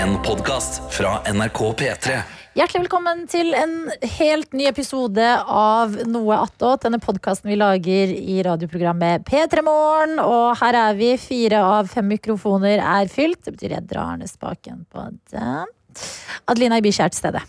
En 0.00 0.14
podkast 0.24 0.78
fra 0.94 1.18
NRK 1.28 1.58
P3. 1.76 2.14
Hjertelig 2.56 2.86
velkommen 2.86 3.26
til 3.28 3.50
en 3.52 3.74
helt 4.16 4.54
ny 4.56 4.64
episode 4.70 5.26
av 5.44 5.92
Noe 6.08 6.38
attåt. 6.40 6.86
Denne 6.86 6.96
podkasten 7.04 7.50
vi 7.50 7.58
lager 7.60 8.14
i 8.16 8.38
radioprogrammet 8.46 9.26
P3 9.28 9.60
Morgen. 9.66 10.14
Og 10.24 10.56
her 10.62 10.78
er 10.86 10.96
vi. 10.96 11.10
Fire 11.20 11.60
av 11.66 11.90
fem 11.92 12.08
mikrofoner 12.14 12.80
er 12.80 13.12
fylt. 13.12 13.42
Det 13.44 13.52
betyr 13.58 13.74
jeg 13.76 13.90
drar 13.90 14.16
ned 14.16 14.32
spaken 14.32 14.86
på 14.88 15.04
den. 15.04 15.68
Adelina 16.48 16.80
Ibishi 16.80 17.04
er 17.04 17.12
til 17.12 17.20
stede. 17.20 17.44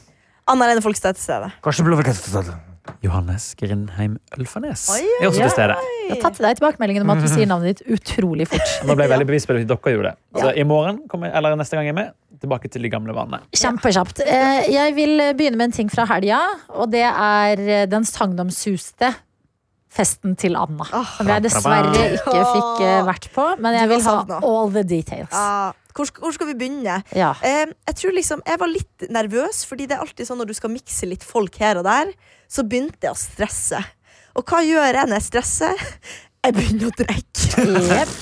Anna 0.51 0.67
Lene 0.67 0.83
Folkstad 0.83 1.15
til 1.15 1.29
stede. 1.29 1.53
Kanskje 1.63 1.87
blå 1.87 2.01
Johannes 3.05 3.51
Grindheim 3.59 4.15
Ølfarnes 4.37 4.87
er 4.97 5.27
også 5.27 5.43
til 5.43 5.51
stede. 5.53 5.75
Jeg 6.07 6.15
har 6.15 6.21
tatt 6.23 6.35
til 6.39 6.45
deg 6.47 6.57
tilbakemeldingen 6.59 7.05
om 7.05 7.11
at 7.13 7.21
du 7.23 7.27
sier 7.29 7.47
navnet 7.49 7.77
ditt 7.81 7.93
utrolig 7.93 8.47
fort. 8.49 8.71
Nå 8.89 8.95
ble 8.97 9.05
jeg 9.05 9.13
veldig 9.13 9.27
bevisst 9.29 9.49
på 9.49 9.55
det, 9.57 9.67
dere 9.69 9.93
gjorde 9.95 10.11
det. 10.11 10.41
Så 10.41 10.53
i 10.57 10.65
morgen, 10.67 11.01
kommer, 11.11 11.29
jeg- 11.29 11.37
eller 11.37 11.55
neste 11.61 11.77
gang 11.77 11.85
jeg 11.89 11.93
er 11.95 11.99
med, 12.01 12.13
tilbake 12.41 12.71
til 12.73 12.81
de 12.87 12.89
gamle 12.89 13.13
vanene. 13.13 13.41
Kjempekjapt. 13.53 14.23
Eh, 14.25 14.71
Jeg 14.73 14.95
vil 14.97 15.17
begynne 15.37 15.59
med 15.61 15.69
en 15.69 15.75
ting 15.77 15.91
fra 15.93 16.07
helga, 16.09 16.39
og 16.73 16.89
det 16.93 17.03
er 17.05 17.61
eh, 17.67 17.85
den 17.91 18.07
sagnomsuste 18.09 19.11
festen 19.91 20.37
til 20.39 20.55
Anna. 20.55 20.85
Som 21.17 21.27
jeg 21.27 21.43
dessverre 21.43 21.91
ikke 22.15 22.41
fikk 22.55 22.81
eh, 22.87 23.01
vært 23.07 23.29
på, 23.35 23.45
men 23.61 23.75
jeg 23.75 23.89
vil 23.91 24.03
ha 24.07 24.17
all 24.39 24.71
the 24.73 24.83
details. 24.87 25.33
Hvor, 25.91 26.07
hvor 26.23 26.31
skal 26.31 26.47
vi 26.47 26.53
begynne? 26.55 27.01
Ja. 27.13 27.33
Eh, 27.43 27.65
jeg 27.89 27.95
tror 27.99 28.13
liksom, 28.15 28.41
jeg 28.47 28.59
var 28.61 28.69
litt 28.71 29.07
nervøs, 29.11 29.65
fordi 29.67 29.89
det 29.91 29.97
er 29.97 30.05
alltid 30.05 30.29
sånn 30.29 30.39
når 30.39 30.53
du 30.53 30.55
skal 30.55 30.71
mikse 30.71 31.09
litt 31.11 31.25
folk 31.27 31.57
her 31.59 31.81
og 31.81 31.83
der, 31.89 32.13
så 32.51 32.65
begynte 32.67 33.07
jeg 33.07 33.15
å 33.15 33.19
stresse. 33.19 33.79
Og 34.35 34.47
hva 34.47 34.61
gjør 34.63 34.97
jeg 34.99 35.07
når 35.07 35.17
jeg 35.19 35.27
stresser? 35.29 35.87
Jeg 36.41 36.55
begynner 36.57 36.89
å 36.89 36.95
drikke. 36.97 37.65
Yep. 37.69 38.13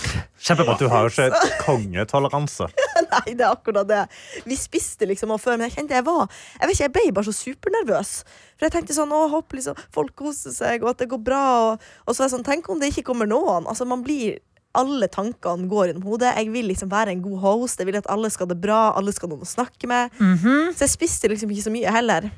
Kjempebra. 0.44 0.74
Du 0.80 0.90
har 0.92 1.06
jo 1.06 1.12
ikke 1.12 1.48
kongetoleranse. 1.66 2.68
Nei, 3.14 3.34
det 3.34 3.46
er 3.46 3.54
akkurat 3.54 3.88
det. 3.88 4.02
Vi 4.44 4.58
spiste 4.60 5.08
liksom 5.08 5.32
før, 5.40 5.56
men 5.56 5.70
jeg 5.70 5.78
kjente 5.78 5.96
jeg 5.96 6.06
var 6.08 6.26
Jeg 6.28 6.68
vet 6.68 6.76
ikke, 6.76 6.84
jeg 6.84 6.96
ble 6.98 7.06
bare 7.16 7.30
så 7.30 7.36
supernervøs. 7.38 8.12
For 8.58 8.68
jeg 8.68 8.76
tenkte 8.76 8.98
sånn, 8.98 9.14
å, 9.16 9.22
håper 9.32 9.62
liksom 9.62 9.80
folk 9.96 10.12
koser 10.20 10.56
seg, 10.56 10.84
og 10.84 10.94
at 10.94 11.04
det 11.04 11.10
går 11.14 11.24
bra. 11.32 11.44
Og, 11.70 11.88
og 12.06 12.12
så 12.12 12.24
var 12.24 12.28
jeg 12.28 12.36
sånn, 12.36 12.48
tenk 12.48 12.68
om 12.72 12.84
det 12.84 12.92
ikke 12.92 13.08
kommer 13.12 13.30
noen. 13.30 13.68
Altså, 13.72 13.88
man 13.88 14.04
blir 14.04 14.42
alle 14.78 15.08
tankene 15.12 15.70
går 15.70 15.92
gjennom 15.92 16.06
hodet. 16.10 16.34
Jeg 16.38 16.52
vil 16.54 16.68
liksom 16.70 16.92
være 16.92 17.14
en 17.16 17.24
god 17.24 17.40
host. 17.46 17.80
Jeg 17.80 17.90
vil 17.90 18.00
at 18.02 18.10
alle 18.12 18.30
skal 18.34 18.48
ha 18.48 18.54
det 18.54 18.62
bra, 18.62 18.82
alle 18.98 19.14
skal 19.16 19.30
ha 19.30 19.36
noen 19.36 19.48
å 19.48 19.50
snakke 19.50 19.88
med. 19.90 20.12
Mhm. 20.20 20.74
Så 20.76 20.86
jeg 20.88 20.96
spiste 20.98 21.30
liksom 21.32 21.50
ikke 21.54 21.68
så 21.70 21.74
mye 21.74 21.94
heller. 21.94 22.30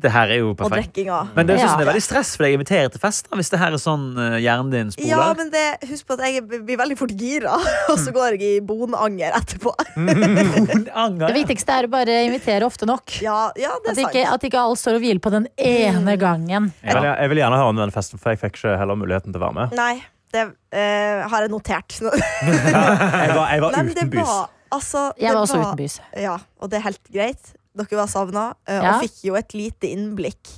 Det 0.00 0.10
her 0.10 0.28
er 0.34 0.42
jo 0.42 0.50
Og 0.50 0.56
perfekt. 0.58 0.96
Men 1.36 1.46
det, 1.46 1.56
er 1.56 1.64
Ja. 1.64 1.76
det 1.76 1.86
er 1.86 1.92
veldig 1.92 2.02
stress 2.02 2.36
for 2.36 2.44
jeg 2.44 2.58
inviterer 2.58 2.70
invitere 2.70 2.90
til 2.92 3.00
fest 3.02 3.28
da, 3.28 3.36
hvis 3.38 3.50
det 3.50 3.58
her 3.60 3.74
er 3.74 3.80
sånn 3.80 4.04
uh, 4.18 4.36
hjernen 4.40 4.70
din 4.72 4.92
spoler. 4.94 5.10
Ja, 5.10 5.28
men 5.36 5.50
det, 5.52 5.64
husk 5.90 6.06
på 6.08 6.16
at 6.16 6.22
jeg 6.26 6.44
blir 6.46 6.78
veldig 6.78 6.96
fort 6.98 7.14
gira, 7.18 7.56
og 7.90 7.96
så 8.00 8.12
går 8.14 8.36
jeg 8.38 8.58
i 8.58 8.60
bonanger 8.64 9.34
etterpå. 9.38 9.74
Anger, 11.04 11.26
Det 11.26 11.34
viktigste 11.36 11.80
er 11.80 11.88
å 11.88 11.92
bare 11.92 12.20
invitere 12.28 12.68
ofte 12.68 12.88
nok. 12.88 13.18
Ja, 13.24 13.50
ja 13.58 13.74
det 13.84 13.94
At 13.94 13.98
er 13.98 14.06
ikke, 14.06 14.24
sant. 14.24 14.34
at 14.36 14.48
ikke 14.50 14.62
alle 14.62 14.78
står 14.80 14.98
og 15.00 15.04
hviler 15.04 15.22
på 15.24 15.34
den 15.34 15.50
ene 15.56 16.16
gangen. 16.20 16.70
Jeg 16.84 16.96
vil, 16.96 17.10
jeg 17.10 17.34
vil 17.34 17.42
gjerne 17.44 17.60
høre 17.60 17.74
om 17.74 17.82
den 17.82 17.94
festen, 17.94 18.20
for 18.22 18.34
jeg 18.34 18.42
fikk 18.44 18.60
ikke 18.60 18.78
heller 18.80 18.98
muligheten 18.98 19.34
til 19.34 19.40
å 19.40 19.46
være 19.48 19.58
med. 19.62 19.78
Nei, 19.78 19.94
det 20.32 20.42
eh, 20.72 21.28
har 21.28 21.40
jeg 21.44 21.50
notert. 21.50 21.96
Jeg 22.00 23.34
var, 23.34 23.50
jeg 23.50 23.60
var 23.62 23.70
Nei, 23.74 23.82
men 23.82 23.94
det 23.94 24.04
utenbys. 24.04 24.26
var, 24.28 24.48
altså, 24.70 25.12
Jeg 25.18 25.28
det 25.28 25.34
var 25.34 25.40
også 25.46 25.60
utenbys. 25.64 26.00
Ja, 26.16 26.36
og 26.60 26.70
det 26.70 26.76
er 26.80 26.84
helt 26.88 27.08
greit. 27.12 27.54
Dere 27.76 27.96
var 28.00 28.06
savna, 28.10 28.48
eh, 28.66 28.80
Ja. 28.82 28.94
og 28.96 29.02
fikk 29.04 29.24
jo 29.28 29.34
et 29.38 29.54
lite 29.54 29.86
innblikk 29.90 30.48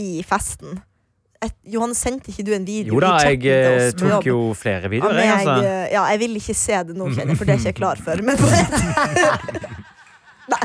i 0.00 0.22
festen. 0.26 0.80
Et, 1.42 1.54
Johan, 1.72 1.94
sendte 1.96 2.28
ikke 2.32 2.44
du 2.44 2.52
en 2.52 2.64
video? 2.68 2.92
Jo 2.94 3.00
da, 3.00 3.14
i 3.24 3.30
jeg 3.32 3.40
til 3.40 3.50
eh, 3.54 3.86
oss 3.88 3.94
på 3.96 4.08
tok 4.10 4.24
jo 4.28 4.38
flere 4.60 4.82
Ja, 4.84 4.88
videoer. 4.92 5.14
men 5.16 5.24
Jeg, 5.24 5.30
jeg, 5.30 5.36
altså. 5.48 5.64
eh, 5.70 5.86
ja, 5.94 6.02
jeg 6.12 6.18
vil 6.20 6.36
ikke 6.40 6.54
se 6.60 6.76
det 6.90 6.96
nå, 7.00 7.04
kjenner 7.14 7.32
jeg, 7.32 7.38
for 7.40 7.44
det 7.48 7.52
er 7.54 7.58
ikke 7.62 7.70
jeg 7.72 7.78
klar 7.80 7.96
for. 8.04 8.16
Men 8.20 8.36
Nei. 10.52 10.64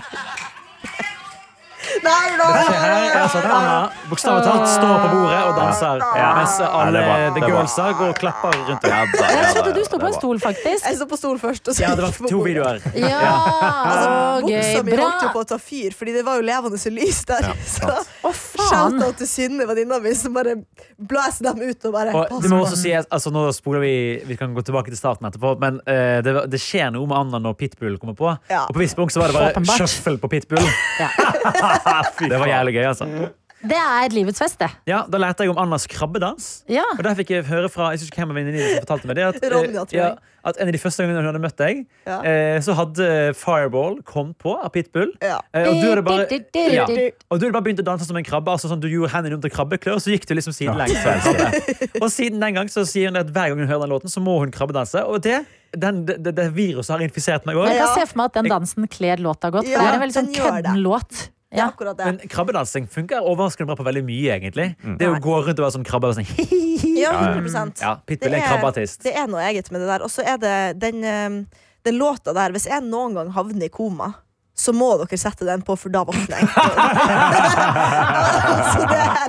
Nei, 2.06 2.28
nå! 2.40 2.48
nei, 2.56 2.66
her, 2.76 3.18
altså 3.22 3.42
Anna 3.46 3.78
bokstavelig 4.10 4.46
talt 4.46 4.70
står 4.70 4.96
på 5.04 5.10
bordet 5.16 5.42
og 5.46 5.54
danser, 5.60 6.04
mens 6.40 6.58
alle 6.66 7.00
det 7.00 7.06
var- 7.08 7.26
the 7.26 7.40
det 7.40 7.50
girlsa 7.50 7.86
går 8.00 8.10
og 8.10 8.20
klapper 8.20 8.58
rundt 8.70 8.82
deg. 8.82 9.16
Jeg 9.26 9.56
trodde 9.56 9.74
du 9.76 9.84
sto 9.86 10.00
på 10.00 10.10
en 10.10 10.18
stol, 10.18 10.40
faktisk. 10.40 10.86
Jeg 10.86 11.00
sto 11.00 11.08
på 11.10 11.20
stol 11.20 11.40
først. 11.40 11.68
Og 11.68 11.76
så 11.76 11.86
Ja, 11.86 11.96
det 11.96 12.04
var 12.06 12.30
to 12.30 12.40
videoer. 12.44 12.82
Ja, 12.96 13.22
Altså, 13.86 14.10
Buksa 14.46 14.84
mi 14.84 14.96
holdt 15.00 15.24
jo 15.24 15.30
på 15.34 15.42
å 15.44 15.48
ta 15.48 15.58
fyr, 15.62 15.94
Fordi 15.96 16.14
det 16.16 16.24
var 16.26 16.40
jo 16.40 16.46
levende 16.46 16.92
lys 16.96 17.24
der. 17.26 17.50
så 17.76 17.90
oh, 18.24 18.34
faen. 18.34 18.70
shout-out 18.70 19.18
til 19.22 19.30
Synne, 19.30 19.68
venninna 19.68 20.00
mi, 20.04 20.14
som 20.18 20.34
bare 20.36 20.56
blåser 20.98 21.50
dem 21.50 21.62
ut 21.70 21.86
og 21.86 21.94
bare 21.96 22.16
Og 22.16 22.42
det 22.44 22.52
må 22.52 22.62
også 22.64 22.80
sies, 22.80 23.08
altså 23.12 23.32
Nå 23.34 23.48
spoler 23.56 23.84
vi 23.84 23.96
Vi 24.28 24.38
kan 24.40 24.54
gå 24.56 24.64
tilbake 24.66 24.92
til 24.92 25.00
starten 25.00 25.28
etterpå, 25.30 25.56
men 25.62 25.80
uh, 25.88 26.22
det, 26.26 26.36
det 26.52 26.62
skjer 26.62 26.92
noe 26.96 27.08
med 27.10 27.18
Anna 27.18 27.42
når 27.42 27.58
Pitbull 27.60 27.98
kommer 28.02 28.18
på. 28.18 28.32
Ja. 28.50 28.66
Og 28.70 28.76
på 28.76 28.84
et 28.84 28.96
punkt 28.96 29.14
så 29.14 29.22
var 29.22 29.32
det 29.32 29.38
bare 29.40 29.78
shuffle 29.78 30.18
på 30.22 30.32
Pitbull. 30.32 30.64
Ja. 31.00 31.10
det 32.30 32.40
var 32.40 32.48
jævlig 32.48 32.78
gøy, 32.78 32.86
altså. 32.92 33.32
Det 33.66 33.78
er 33.80 34.14
livets 34.14 34.38
fest, 34.42 34.60
det. 34.62 34.68
Ja, 34.86 35.04
Da 35.10 35.18
lærte 35.22 35.46
jeg 35.46 35.50
om 35.50 35.58
Annas 35.58 35.88
krabbedans. 35.90 36.64
Ja. 36.70 36.84
Og 36.98 37.02
der 37.06 37.16
fikk 37.18 37.32
jeg 37.34 37.46
høre 37.48 37.70
fra 37.72 37.88
Jeg 37.94 38.02
synes 38.04 38.12
ikke 38.12 38.22
hvem 38.22 38.34
av 38.34 38.38
venninnene 38.38 38.68
som 38.76 38.84
fortalte 38.86 39.10
meg 39.10 39.18
det. 39.18 39.24
At, 39.26 39.40
eh, 39.42 39.54
Ronja, 39.56 39.86
jeg. 39.90 39.98
ja, 39.98 40.10
at 40.46 40.60
En 40.62 40.70
av 40.70 40.76
de 40.76 40.82
første 40.84 41.02
gangene 41.02 41.18
hun 41.24 41.30
hadde 41.32 41.42
møtt 41.42 41.58
deg, 41.58 41.80
Ja. 42.06 42.20
eh, 42.22 42.60
så 42.62 42.76
hadde 42.78 43.08
Fireball 43.34 43.98
kommet 44.06 44.38
på 44.38 44.54
av 44.54 44.70
Pitbull. 44.76 45.16
Ja. 45.24 45.40
Eh, 45.52 45.66
og 45.66 45.82
du 45.82 45.88
hadde 45.90 46.04
bare 46.06 46.28
ja. 46.30 46.86
Ja. 46.86 47.10
Og 47.32 47.40
du 47.40 47.48
hadde 47.48 47.56
bare 47.58 47.66
begynt 47.66 47.82
å 47.82 47.88
danse 47.90 48.06
som 48.06 48.16
en 48.18 48.28
krabbe. 48.28 48.54
Altså 48.54 48.70
sånn 48.70 48.80
Du 48.84 48.88
gjorde 48.88 49.10
hendene 49.16 49.40
om 49.40 49.42
til 49.42 49.50
krabbeklør, 49.50 49.98
og 49.98 50.02
så 50.06 50.14
gikk 50.14 50.28
du 50.30 50.36
liksom 50.38 50.54
sidelengs. 50.54 51.02
som. 51.24 51.36
Og 52.04 52.10
siden 52.12 52.40
den 52.40 52.54
gang 52.54 52.70
så 52.70 52.86
sier 52.86 53.10
hun 53.10 53.18
at 53.18 53.32
hver 53.34 53.50
gang 53.50 53.58
hun 53.66 53.68
hører 53.68 53.88
den 53.88 53.96
låten, 53.98 54.14
så 54.14 54.22
må 54.22 54.38
hun 54.44 54.52
krabbedanse. 54.54 55.02
Og 55.10 55.24
det, 55.26 55.42
den, 55.74 56.06
det, 56.06 56.36
det, 56.36 56.52
viruset 56.54 57.00
har 57.00 57.02
infisert 57.02 57.48
meg 57.50 57.56
òg. 57.58 57.72
Jeg 57.72 57.82
kan 57.82 57.98
se 57.98 58.06
for 58.12 58.22
meg 58.22 58.26
at 58.30 58.44
den 58.44 58.52
dansen 58.52 58.88
kler 58.88 59.18
låta 59.18 59.50
godt. 59.50 59.66
For 59.66 59.74
Ja, 59.74 59.80
det 59.82 59.90
er 59.90 59.98
en 59.98 60.06
veldig 60.06 60.20
sånn 60.22 60.30
den 60.30 60.44
kødden 60.44 60.84
låt. 60.86 61.30
Det 61.56 61.62
er 61.62 61.64
Ja. 61.64 61.70
akkurat 61.72 61.96
det. 61.98 62.06
Men 62.06 62.18
krabbedansing 62.32 62.88
funker 62.92 63.24
overraskende 63.24 63.68
bra 63.72 63.76
på 63.80 63.86
veldig 63.88 64.04
mye, 64.04 64.36
egentlig. 64.36 64.76
Det 65.00 65.08
å 65.08 65.16
gå 65.24 65.38
rundt 65.46 65.56
og 65.60 65.64
være 65.66 65.76
sånn 65.78 65.86
krabbe 65.88 66.10
og 66.12 66.16
sånn 66.18 66.28
Ja, 67.06 67.12
100% 67.32 67.82
Ja, 67.82 67.96
Pitbull 68.06 68.34
er 68.34 68.36
Det 68.36 68.44
er- 68.44 68.50
krabbeartist. 68.52 69.04
Det 69.04 69.16
er 69.16 69.28
noe 69.32 69.40
eget 69.48 69.72
med 69.72 69.82
det 69.82 69.88
der. 69.88 70.04
Og 70.04 70.12
så 70.12 70.24
er 70.28 70.38
det 70.38 70.80
den, 70.84 71.04
eh, 71.04 71.30
den 71.88 71.96
låta 72.00 72.34
der 72.36 72.52
Hvis 72.56 72.68
jeg 72.68 72.84
noen 72.84 73.14
gang 73.16 73.32
havner 73.36 73.66
i 73.66 73.70
koma, 73.70 74.14
så 74.56 74.72
må 74.72 74.94
dere 75.02 75.18
sette 75.20 75.44
den 75.46 75.62
på, 75.68 75.76
for 75.78 75.90
da 75.92 76.06
våkner 76.08 76.40
jeg. 76.40 76.48
altså, 78.56 78.86
det 78.88 79.00
er, 79.04 79.28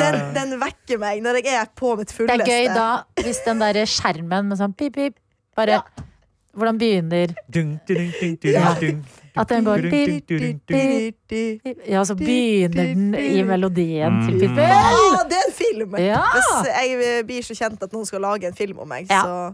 den, 0.00 0.16
den 0.34 0.56
vekker 0.62 0.98
meg 1.02 1.20
når 1.24 1.38
jeg 1.44 1.54
er 1.60 1.68
på 1.78 1.92
mitt 2.00 2.10
fulleste. 2.14 2.42
Det 2.42 2.50
er 2.50 2.64
gøy 2.64 2.74
da 2.74 2.88
hvis 3.22 3.38
den 3.46 3.62
der 3.62 3.78
skjermen 3.86 4.48
med 4.50 4.58
sånn 4.60 4.74
pip, 4.76 4.94
pip, 4.98 5.18
bare 5.58 5.82
Hvordan 6.54 6.76
begynner 6.78 7.32
dun, 7.50 7.80
dun, 7.88 8.12
dun, 8.20 8.34
dun, 8.42 8.52
Ja. 8.54 8.74
dung. 8.78 9.00
At 9.36 9.50
den 9.50 9.64
går. 9.66 9.82
Ja, 11.90 12.04
så 12.06 12.14
begynner 12.14 12.92
den 12.94 13.14
i 13.18 13.42
melodien 13.42 14.20
til 14.28 14.44
Å, 14.46 14.50
Ja, 14.54 15.22
det 15.30 15.40
er 15.40 15.48
en 15.48 15.56
film! 15.58 15.96
Ja. 15.98 16.20
Hvis 16.36 16.68
jeg 16.70 17.24
blir 17.26 17.46
så 17.46 17.56
kjent 17.58 17.82
at 17.82 17.96
noen 17.96 18.06
skal 18.06 18.22
lage 18.22 18.46
en 18.46 18.54
film 18.54 18.84
om 18.84 18.88
meg, 18.88 19.10
så, 19.10 19.50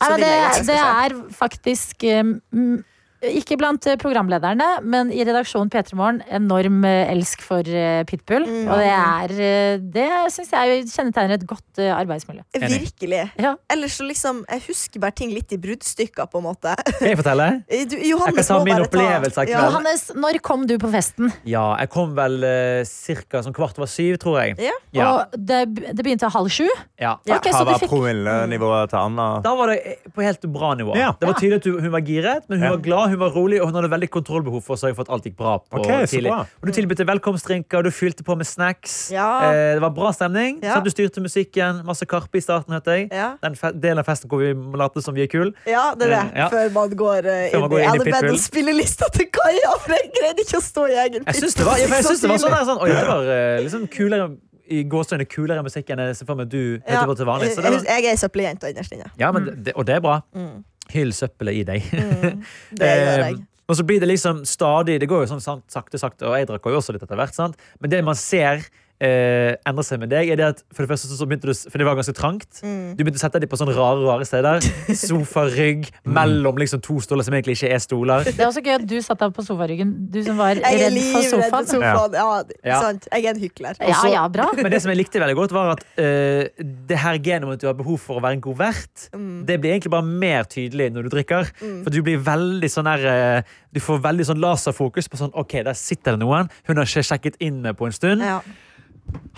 så 0.00 0.14
vil 0.14 0.24
det, 0.24 0.30
jeg 0.32 0.46
at 0.46 0.56
jeg 0.56 0.64
skal 0.64 0.72
Det 0.72 0.78
er 0.86 1.18
faktisk 1.42 2.08
um, 2.56 2.78
ikke 3.22 3.56
blant 3.58 3.86
eh, 3.90 3.96
programlederne, 3.98 4.66
men 4.86 5.10
i 5.12 5.24
redaksjonen 5.26 5.70
P3 5.72 5.96
Morgen 5.98 6.20
enorm 6.30 6.84
eh, 6.86 7.10
elsk 7.12 7.42
for 7.42 7.66
eh, 7.66 8.04
Pitbull. 8.08 8.44
Mm. 8.46 8.68
Og 8.70 8.78
det 8.78 8.90
er 8.94 9.80
Det 9.98 10.06
syns 10.34 10.52
jeg 10.54 10.84
kjennetegner 10.92 11.34
et 11.38 11.46
godt 11.48 11.80
arbeidsmiljø. 11.82 12.42
Virkelig. 12.54 13.24
Ja. 13.38 13.54
Ellers 13.72 13.96
så 13.98 14.06
liksom 14.06 14.44
Jeg 14.48 14.62
husker 14.68 15.00
bare 15.02 15.14
ting 15.18 15.32
litt 15.34 15.50
i 15.52 15.58
bruddstykker, 15.58 16.28
på 16.30 16.38
en 16.40 16.46
måte. 16.48 16.74
Kan 16.98 17.08
jeg 17.10 17.18
fortelle? 17.20 17.48
Du, 17.88 17.96
Johannes 18.04 18.48
Jeg 18.48 18.54
kan 18.54 18.58
ta 18.58 18.64
min 18.66 18.76
ta- 18.76 18.86
opplevelse 18.86 19.40
av 19.42 19.48
Ja. 19.48 19.60
Johannes, 19.66 20.02
når 20.14 20.38
kom 20.44 20.66
du 20.68 20.76
på 20.78 20.90
festen? 20.92 21.30
Ja, 21.48 21.64
jeg 21.80 21.90
kom 21.94 22.14
vel 22.16 22.38
uh, 22.44 22.82
ca. 23.30 23.42
sånn 23.44 23.54
kvart 23.56 23.78
over 23.80 23.88
syv, 23.90 24.18
tror 24.22 24.38
jeg. 24.42 24.56
Ja. 24.62 24.74
Ja. 24.94 25.08
Og 25.14 25.36
det, 25.38 25.60
det 25.94 26.04
begynte 26.04 26.28
halv 26.32 26.50
sju? 26.52 26.66
ja. 27.00 27.16
Ja. 27.28 27.38
Ok, 27.38 27.48
så 27.50 27.62
Hva 27.62 27.72
var 27.72 27.80
fikk 27.82 27.90
promillenivået 27.92 28.90
til 28.92 28.98
Anna? 29.00 29.28
Da 29.44 29.52
var 29.58 29.72
det 29.72 29.98
på 30.14 30.22
helt 30.24 30.44
bra 30.52 30.72
nivå. 30.78 30.94
Ja. 30.98 31.12
Det 31.20 31.28
var 31.30 31.38
tydelig 31.40 31.60
at 31.62 31.68
hun- 31.70 31.80
hun 31.86 31.92
var 31.94 32.02
giret, 32.06 32.48
men 32.48 32.58
hun 32.60 32.66
Ja. 32.68 32.74
var 32.76 32.82
glad, 32.84 33.07
hun 33.08 33.18
var 33.20 33.30
rolig, 33.34 33.60
og 33.62 33.68
hun 33.70 33.74
hadde 33.78 33.90
veldig 33.92 34.08
kontrollbehov 34.14 34.62
for 34.66 34.76
å 34.76 34.80
sørge 34.80 34.96
for 34.98 35.06
at 35.06 35.12
alt 35.16 35.24
gikk 35.28 35.36
bra. 35.36 35.58
på 35.58 35.80
okay, 35.80 36.06
tidlig. 36.06 36.30
bra. 36.30 36.40
Og 36.62 36.66
Du 36.68 36.72
tilbød 36.72 37.02
velkomstdrinker, 37.08 37.82
du 37.82 37.90
fylte 37.90 38.24
på 38.24 38.36
med 38.36 38.46
snacks. 38.46 39.10
Ja. 39.12 39.28
Eh, 39.50 39.74
det 39.78 39.82
var 39.84 39.90
bra 39.96 40.12
stemning. 40.12 40.60
Ja. 40.62 40.74
Så 40.78 40.84
du 40.84 40.90
styrte 40.90 41.20
musikken. 41.24 41.82
Masse 41.88 42.06
Karpe 42.06 42.38
i 42.38 42.40
starten, 42.44 42.72
hørte 42.76 42.96
jeg. 42.96 43.08
Ja. 43.12 43.34
Den 43.42 43.56
fe 43.56 43.72
delen 43.72 43.98
av 44.02 44.08
festen 44.08 44.28
hvor 44.30 44.42
vi 44.44 44.52
later 44.78 45.00
som 45.04 45.14
vi 45.14 45.22
er 45.26 45.30
kul. 45.32 45.54
Ja, 45.66 45.94
det 45.98 46.08
er 46.10 46.14
det. 46.16 46.24
Ja. 46.38 46.48
Før 46.52 46.72
man 46.74 46.90
går 46.96 47.28
uh, 47.28 47.50
Før 47.52 47.60
man 47.60 47.70
inn 47.70 47.70
går 47.70 47.78
i 47.78 47.84
inn 47.84 47.88
i 47.88 48.04
Jeg 48.08 48.14
hadde 48.14 48.26
Pitbull. 48.28 48.38
spillelista 48.42 49.08
til 49.14 49.26
Kaja, 49.32 49.72
for 49.84 49.94
jeg 49.96 50.10
greide 50.18 50.44
ikke 50.44 50.58
å 50.60 50.64
stå 50.64 50.86
i 50.88 50.98
egen 51.06 51.24
Jeg 51.26 51.40
syns 51.42 51.54
det 51.58 51.66
var, 51.66 51.78
jeg 51.78 52.04
synes 52.04 52.20
det 52.20 52.30
var 52.30 52.38
sånn, 52.44 52.54
der, 52.56 52.64
sånn 52.68 52.82
Oi, 52.84 52.90
det 52.92 53.06
var 53.08 53.32
eh, 53.34 53.58
liksom 53.64 53.86
kulere 53.92 54.28
i 54.68 54.82
gåsøgne 54.84 55.24
kulere 55.24 55.62
musikk 55.64 55.88
enn 55.94 56.02
jeg 56.04 56.16
ser 56.18 56.26
for 56.28 56.36
meg 56.36 56.50
du 56.52 56.58
hører 56.84 56.98
Ja. 56.98 57.04
på 57.08 57.14
til 57.16 57.24
vanlig. 57.24 57.46
Så 57.54 57.62
det 57.64 57.70
Jeg, 57.70 57.78
var, 57.78 57.86
jeg 57.88 58.12
er 58.12 58.18
søppeljente 58.20 58.68
innerst 58.68 58.92
inne. 58.92 59.06
ja, 59.16 59.30
men 59.32 59.46
det, 59.64 59.72
og 59.74 59.86
det 59.88 59.94
er 59.96 60.00
bra. 60.04 60.18
Mm. 60.36 60.58
Hyll 60.94 61.12
søppelet 61.12 61.60
i 61.60 61.64
deg. 61.68 61.88
Mm. 61.92 62.42
Det 62.80 62.88
gjør 62.92 63.24
jeg. 63.26 63.38
Eh, 63.38 63.46
Og 63.68 63.76
så 63.76 63.84
blir 63.84 64.00
det 64.00 64.08
liksom 64.08 64.38
stadig 64.48 64.94
Det 65.02 65.08
går 65.10 65.26
jo 65.26 65.30
sånn 65.34 65.42
sakte, 65.68 65.98
sakte, 66.00 66.24
og 66.24 66.38
jeg 66.38 66.48
drakk 66.48 66.64
jo 66.72 66.78
også 66.80 66.94
litt 66.96 67.02
etter 67.04 67.18
hvert. 67.20 67.34
sant? 67.36 67.58
Men 67.80 67.90
det 67.92 68.00
man 68.06 68.16
ser 68.16 68.64
eh, 69.00 69.54
endret 69.68 69.86
seg 69.86 70.00
med 70.02 70.10
deg, 70.10 70.30
er 70.32 70.38
det 70.40 70.46
at 70.48 70.62
for 70.74 70.82
det 70.84 70.90
første 70.92 71.08
så 71.14 71.26
begynte 71.28 71.48
du, 71.50 71.54
for 71.70 71.78
det 71.78 71.86
var 71.86 71.96
ganske 71.98 72.14
trangt. 72.18 72.60
Mm. 72.64 72.96
Du 72.98 73.02
begynte 73.04 73.20
å 73.20 73.24
sette 73.24 73.40
dem 73.42 73.50
på 73.52 73.58
sånne 73.60 73.74
rare 73.76 74.02
rare 74.06 74.26
steder. 74.28 74.64
Sofa, 74.98 75.44
rygg, 75.54 75.88
mellom 76.08 76.58
liksom 76.58 76.82
to 76.84 76.98
stoler 77.04 77.26
som 77.26 77.36
egentlig 77.38 77.56
ikke 77.58 77.70
er 77.76 77.82
stoler. 77.84 78.24
Det 78.28 78.36
er 78.42 78.48
også 78.48 78.62
gøy 78.64 78.74
at 78.78 78.86
du 78.90 78.96
satt 79.04 79.22
deg 79.22 79.34
på 79.36 79.44
sofaryggen. 79.46 79.92
Du 80.12 80.20
som 80.26 80.38
var 80.40 80.58
redd 80.58 80.98
for 81.12 81.28
sofaen. 81.30 81.70
sofaen. 81.70 82.18
Ja, 82.18 82.42
Ja. 82.64 82.80
sant. 82.82 83.06
Jeg 83.12 83.24
er 83.24 83.34
en 83.36 83.40
hykler. 83.42 83.78
Ja, 83.80 84.02
ja, 84.10 84.26
bra. 84.28 84.48
Men 84.58 84.70
det 84.74 84.82
som 84.82 84.90
jeg 84.92 84.98
likte 85.04 85.20
veldig 85.22 85.36
godt, 85.38 85.52
var 85.56 85.74
at 85.76 85.84
eh, 85.96 86.48
det 86.88 86.98
her 86.98 87.18
genet 87.22 87.44
om 87.48 87.54
at 87.54 87.60
du 87.62 87.66
har 87.70 87.74
behov 87.78 88.00
for 88.02 88.18
å 88.18 88.24
være 88.24 88.38
en 88.40 88.44
god 88.48 88.58
vert, 88.64 89.08
Mm. 89.14 89.46
det 89.46 89.56
blir 89.60 89.72
egentlig 89.72 89.90
bare 89.90 90.04
mer 90.04 90.44
tydelig 90.44 90.90
når 90.92 91.06
du 91.06 91.08
drikker. 91.14 91.48
For 91.84 91.90
du 91.94 92.02
blir 92.02 92.18
veldig 92.18 92.68
sånn 92.70 92.86
her 92.90 93.04
eh, 93.38 93.42
Du 93.72 93.80
får 93.84 94.00
veldig 94.00 94.24
sånn 94.24 94.40
laserfokus 94.40 95.08
på 95.12 95.18
sånn 95.20 95.30
OK, 95.36 95.58
der 95.62 95.76
sitter 95.76 96.16
det 96.16 96.20
noen. 96.22 96.48
Hun 96.66 96.76
har 96.80 96.86
ikke 96.88 97.04
sjekket 97.04 97.36
inn 97.44 97.62
på 97.76 97.86
en 97.86 97.92
stund. 97.92 98.22
Ja. 98.24 98.40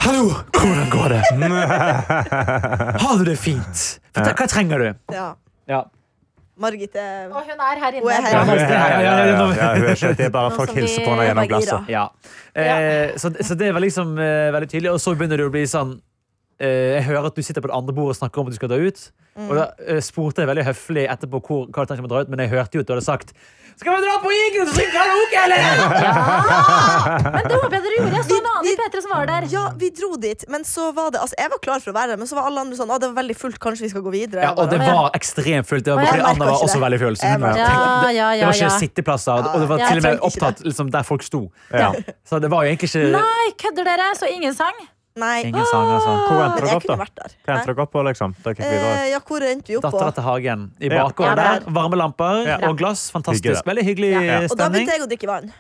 Hallo! 0.01 0.31
Hvordan 0.57 0.91
går 0.91 1.09
det? 1.13 1.21
Har 3.05 3.19
du 3.19 3.25
det 3.25 3.37
fint? 3.39 3.83
Fortell, 4.15 4.35
hva 4.39 4.47
trenger 4.51 4.85
du? 4.85 4.91
ja. 5.15 5.31
Ja. 5.71 5.85
Margit 6.61 6.97
er 6.99 7.31
Og 7.31 7.47
hun 7.47 7.61
er 7.63 7.79
her 7.81 7.95
inne. 7.97 8.03
Hun 8.05 8.11
er 8.13 8.25
her. 8.27 8.33
Ja, 8.35 8.41
Ja, 8.45 8.57
ja, 8.61 8.89
ja, 8.91 9.01
ja, 9.01 9.13
ja, 9.25 9.53
ja, 9.57 9.69
hun 9.79 9.87
er 9.87 9.95
ikke, 9.95 10.11
det 10.19 10.27
er 10.27 10.33
bare 10.35 10.51
folk 10.53 10.73
hilser 10.77 11.07
på 11.07 11.15
henne 11.15 11.29
gjennom 11.31 11.47
glasset. 11.49 11.89
Ja. 11.89 12.03
Eh, 12.53 13.15
så, 13.17 13.31
så 13.47 13.57
det 13.57 13.71
var 13.73 13.81
liksom 13.81 14.11
eh, 14.21 14.51
veldig 14.53 14.69
tydelig. 14.69 14.91
Og 14.93 15.01
så 15.01 15.15
begynner 15.17 15.41
det 15.41 15.47
å 15.49 15.53
bli 15.55 15.63
sånn 15.71 15.95
eh, 16.61 16.99
Jeg 16.99 17.07
hører 17.07 17.31
at 17.31 17.39
du 17.39 17.47
sitter 17.47 17.65
på 17.65 17.71
det 17.71 17.77
andre 17.79 17.95
bordet 17.97 18.17
og 18.17 18.21
snakker 18.21 18.43
om 18.43 18.51
at 18.51 18.57
du 18.57 18.61
skal 18.61 18.73
dra 18.75 18.81
ut. 18.83 19.01
Og 19.47 19.55
da 19.57 19.65
eh, 19.87 20.03
spurte 20.05 20.45
jeg 20.45 20.51
veldig 20.51 20.67
høflig 20.69 21.07
etterpå 21.15 21.41
hvor, 21.47 21.65
hva 21.71 21.87
du 21.87 21.93
tenkte 21.95 22.05
om 22.05 22.11
å 22.11 22.13
dra 22.13 22.23
ut, 22.27 22.35
men 22.35 22.45
jeg 22.45 22.53
hørte 22.53 22.77
jo 22.77 22.85
at 22.85 22.91
du 22.91 22.95
hadde 22.97 23.07
sagt 23.09 23.33
Skal 23.81 23.95
vi 23.97 24.01
dra 24.05 24.15
på 24.23 24.31
Eagles 24.35 24.71
og 24.71 24.75
synge 24.77 24.93
karaoke, 24.95 25.37
eller? 25.45 25.61
Men 27.35 27.47
det 27.49 27.57
håper 27.61 27.77
jeg 27.77 27.83
dere 27.85 27.97
gjorde. 28.01 28.17
Jeg 28.19 28.27
så 28.29 28.37
en 28.41 28.49
annen 28.51 28.69
i 28.71 28.75
P3 28.81 29.03
som 29.05 29.15
var 29.15 29.29
der. 29.31 29.47
Ja, 29.53 29.63
vi 29.81 29.89
dro 30.01 30.11
dit, 30.21 30.45
men 30.53 30.67
så 30.69 30.91
var 30.97 31.13
det 31.15 31.21
Altså, 31.23 31.37
jeg 31.39 31.53
var 31.55 31.61
klar 31.65 31.81
for 31.85 31.93
å 31.93 31.97
være 31.97 32.13
der, 32.15 32.21
men 32.21 32.29
så 32.31 32.37
var 32.39 32.49
alle 32.51 32.65
andre 32.65 32.77
sånn 32.79 32.91
Å, 32.93 32.99
det 33.01 33.11
var 33.13 33.17
veldig 33.23 33.37
fullt, 33.41 33.59
kanskje 33.63 33.87
vi 33.87 33.91
skal 33.95 34.05
gå 34.07 34.13
videre. 34.15 34.45
Ja, 34.45 34.53
og 34.57 34.71
det 34.73 34.81
var 34.83 35.11
ekstremt 35.17 35.69
fullt. 35.71 35.85
Det 35.89 35.97
var 35.97 36.11
fordi 36.11 36.27
Anna 36.33 36.51
var 36.51 36.57
også 36.61 36.77
det. 36.79 36.85
veldig 36.87 37.01
full. 37.05 37.19
Så 37.21 37.27
Jeg 37.29 37.39
hun 37.39 37.45
merket 37.47 37.65
Ja, 37.65 38.13
ja, 38.21 38.31
det 38.41 38.47
var 38.51 38.61
ikke 38.61 38.69
ja. 38.71 38.79
sitteplasser, 38.85 39.51
og 39.55 39.59
det 39.65 39.69
var 39.73 39.85
Ja, 39.85 39.91
til 39.93 40.03
og 40.03 40.09
med 40.09 40.25
opptatt 40.31 40.65
liksom, 40.67 40.93
der 40.95 41.07
folk 41.09 41.27
sto. 41.27 41.43
Ja. 41.73 41.93
Så 42.29 42.39
det 42.43 42.51
var 42.53 42.65
jo 42.67 42.75
egentlig 42.75 42.91
ikke 42.93 43.13
Nei, 43.17 43.53
kødder 43.65 43.89
dere? 43.95 44.11
Så 44.19 44.29
ingen 44.31 44.55
sang? 44.57 44.77
Nei, 45.21 45.37
ingen 45.47 45.67
sang. 45.71 45.87
Altså. 45.95 46.15
Hvor 46.27 46.37
men 46.39 46.45
endte 46.47 46.61
dere 46.61 46.71
jeg 46.71 46.81
opp, 46.81 46.87
da? 46.89 46.97
Hva 46.97 47.55
endte 47.57 47.71
dere 47.71 47.85
opp 47.85 47.93
på, 47.95 48.05
liksom? 48.09 48.35
Eh, 48.51 49.11
ja, 49.13 49.21
hvor 49.29 49.47
endte 49.47 49.73
vi 49.73 49.77
opp 49.79 49.85
på? 49.87 49.91
Dattera 49.93 50.15
til 50.17 50.27
Hagen. 50.27 50.67
I 50.81 50.91
bakgården 50.93 51.37
Ja, 51.45 51.59
der. 51.61 51.71
Varme 51.79 52.01
lamper 52.01 52.43
Ja. 52.47 52.59
og 52.69 52.79
glass. 52.81 53.11
Fantastisk. 53.15 53.45
Hyggelig. 53.45 53.67
Veldig 53.71 53.85
hyggelig 53.91 54.11
Ja. 54.15 54.41
Og 54.49 54.57
da 54.57 54.69
begynte 54.69 54.97
jeg 54.97 55.05
å 55.05 55.11
drikke 55.11 55.29
vann. 55.31 55.53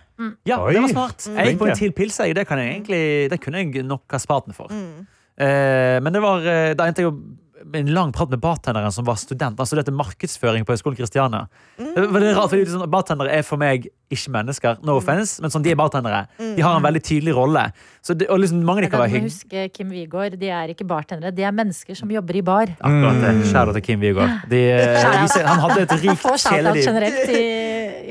Ja, 0.45 0.59
Oi. 0.65 0.73
det 0.75 0.83
var 0.83 0.89
smart. 0.89 1.29
Jeg 1.29 1.47
gikk 1.55 1.59
på 1.61 1.69
en 1.69 1.77
til 1.77 1.93
pils. 1.93 2.19
jeg. 2.19 2.35
Det, 2.35 2.47
kan 2.47 2.59
jeg 2.59 2.75
egentlig, 2.83 3.31
det 3.31 3.41
kunne 3.41 3.59
jeg 3.65 3.85
nok 3.85 4.03
ha 4.11 4.19
spart 4.19 4.47
meg 4.47 4.57
for. 4.57 4.69
Mm. 4.69 5.07
Eh, 5.41 6.01
men 6.01 6.13
det 6.13 6.21
var, 6.21 6.41
eh, 6.45 6.75
da 6.75 6.85
endte 6.85 7.01
jeg 7.01 7.13
med 7.13 7.40
en 7.75 7.91
lang 7.95 8.13
prat 8.13 8.31
med 8.31 8.41
bartenderen 8.41 8.93
som 8.93 9.05
var 9.07 9.19
student. 9.21 9.59
Han 9.59 9.69
studerte 9.69 9.93
markedsføring 9.95 10.65
på 10.67 10.75
Høgskolen 10.75 10.97
Kristiania. 10.99 11.47
Mm. 11.79 11.95
Det 11.95 12.23
er 12.23 12.37
rart, 12.37 12.51
fordi 12.53 12.65
liksom, 12.65 12.85
Bartendere 12.91 13.33
er 13.37 13.45
for 13.47 13.61
meg 13.61 13.89
ikke 14.11 14.33
mennesker. 14.35 14.81
No 14.87 14.97
offense, 14.99 15.39
men 15.43 15.53
sånn, 15.53 15.63
de 15.65 15.73
er 15.73 15.79
bartendere. 15.79 16.25
De 16.41 16.65
har 16.65 16.79
en 16.79 16.85
veldig 16.85 17.03
tydelig 17.07 17.35
rolle. 17.37 17.67
Så 18.03 18.17
det, 18.19 18.27
og 18.33 18.41
liksom, 18.43 18.63
mange 18.67 18.85
de 18.85 18.91
kan 18.93 19.03
være 19.03 19.13
hygg... 19.15 19.29
huske 19.29 19.67
Kim 19.77 19.93
Wigård. 19.95 20.39
De 20.41 20.51
er 20.51 20.73
ikke 20.75 20.87
bartendere, 20.89 21.35
de 21.37 21.47
er 21.47 21.55
mennesker 21.55 21.99
som 21.99 22.11
jobber 22.11 22.41
i 22.41 22.45
bar. 22.47 22.75
Akkurat 22.79 23.21
det. 23.23 23.35
Shout-out 23.53 23.79
til 23.79 23.87
Kim 23.87 24.03
Wigård. 24.03 24.49
De, 24.51 24.63
eh, 24.75 25.11
viser- 25.25 25.47
Han 25.47 25.63
hadde 25.67 25.85
et 25.87 25.95
rikt 26.01 26.27
kjæleliv. 26.47 26.83
generelt 26.89 27.35
i, 27.37 27.45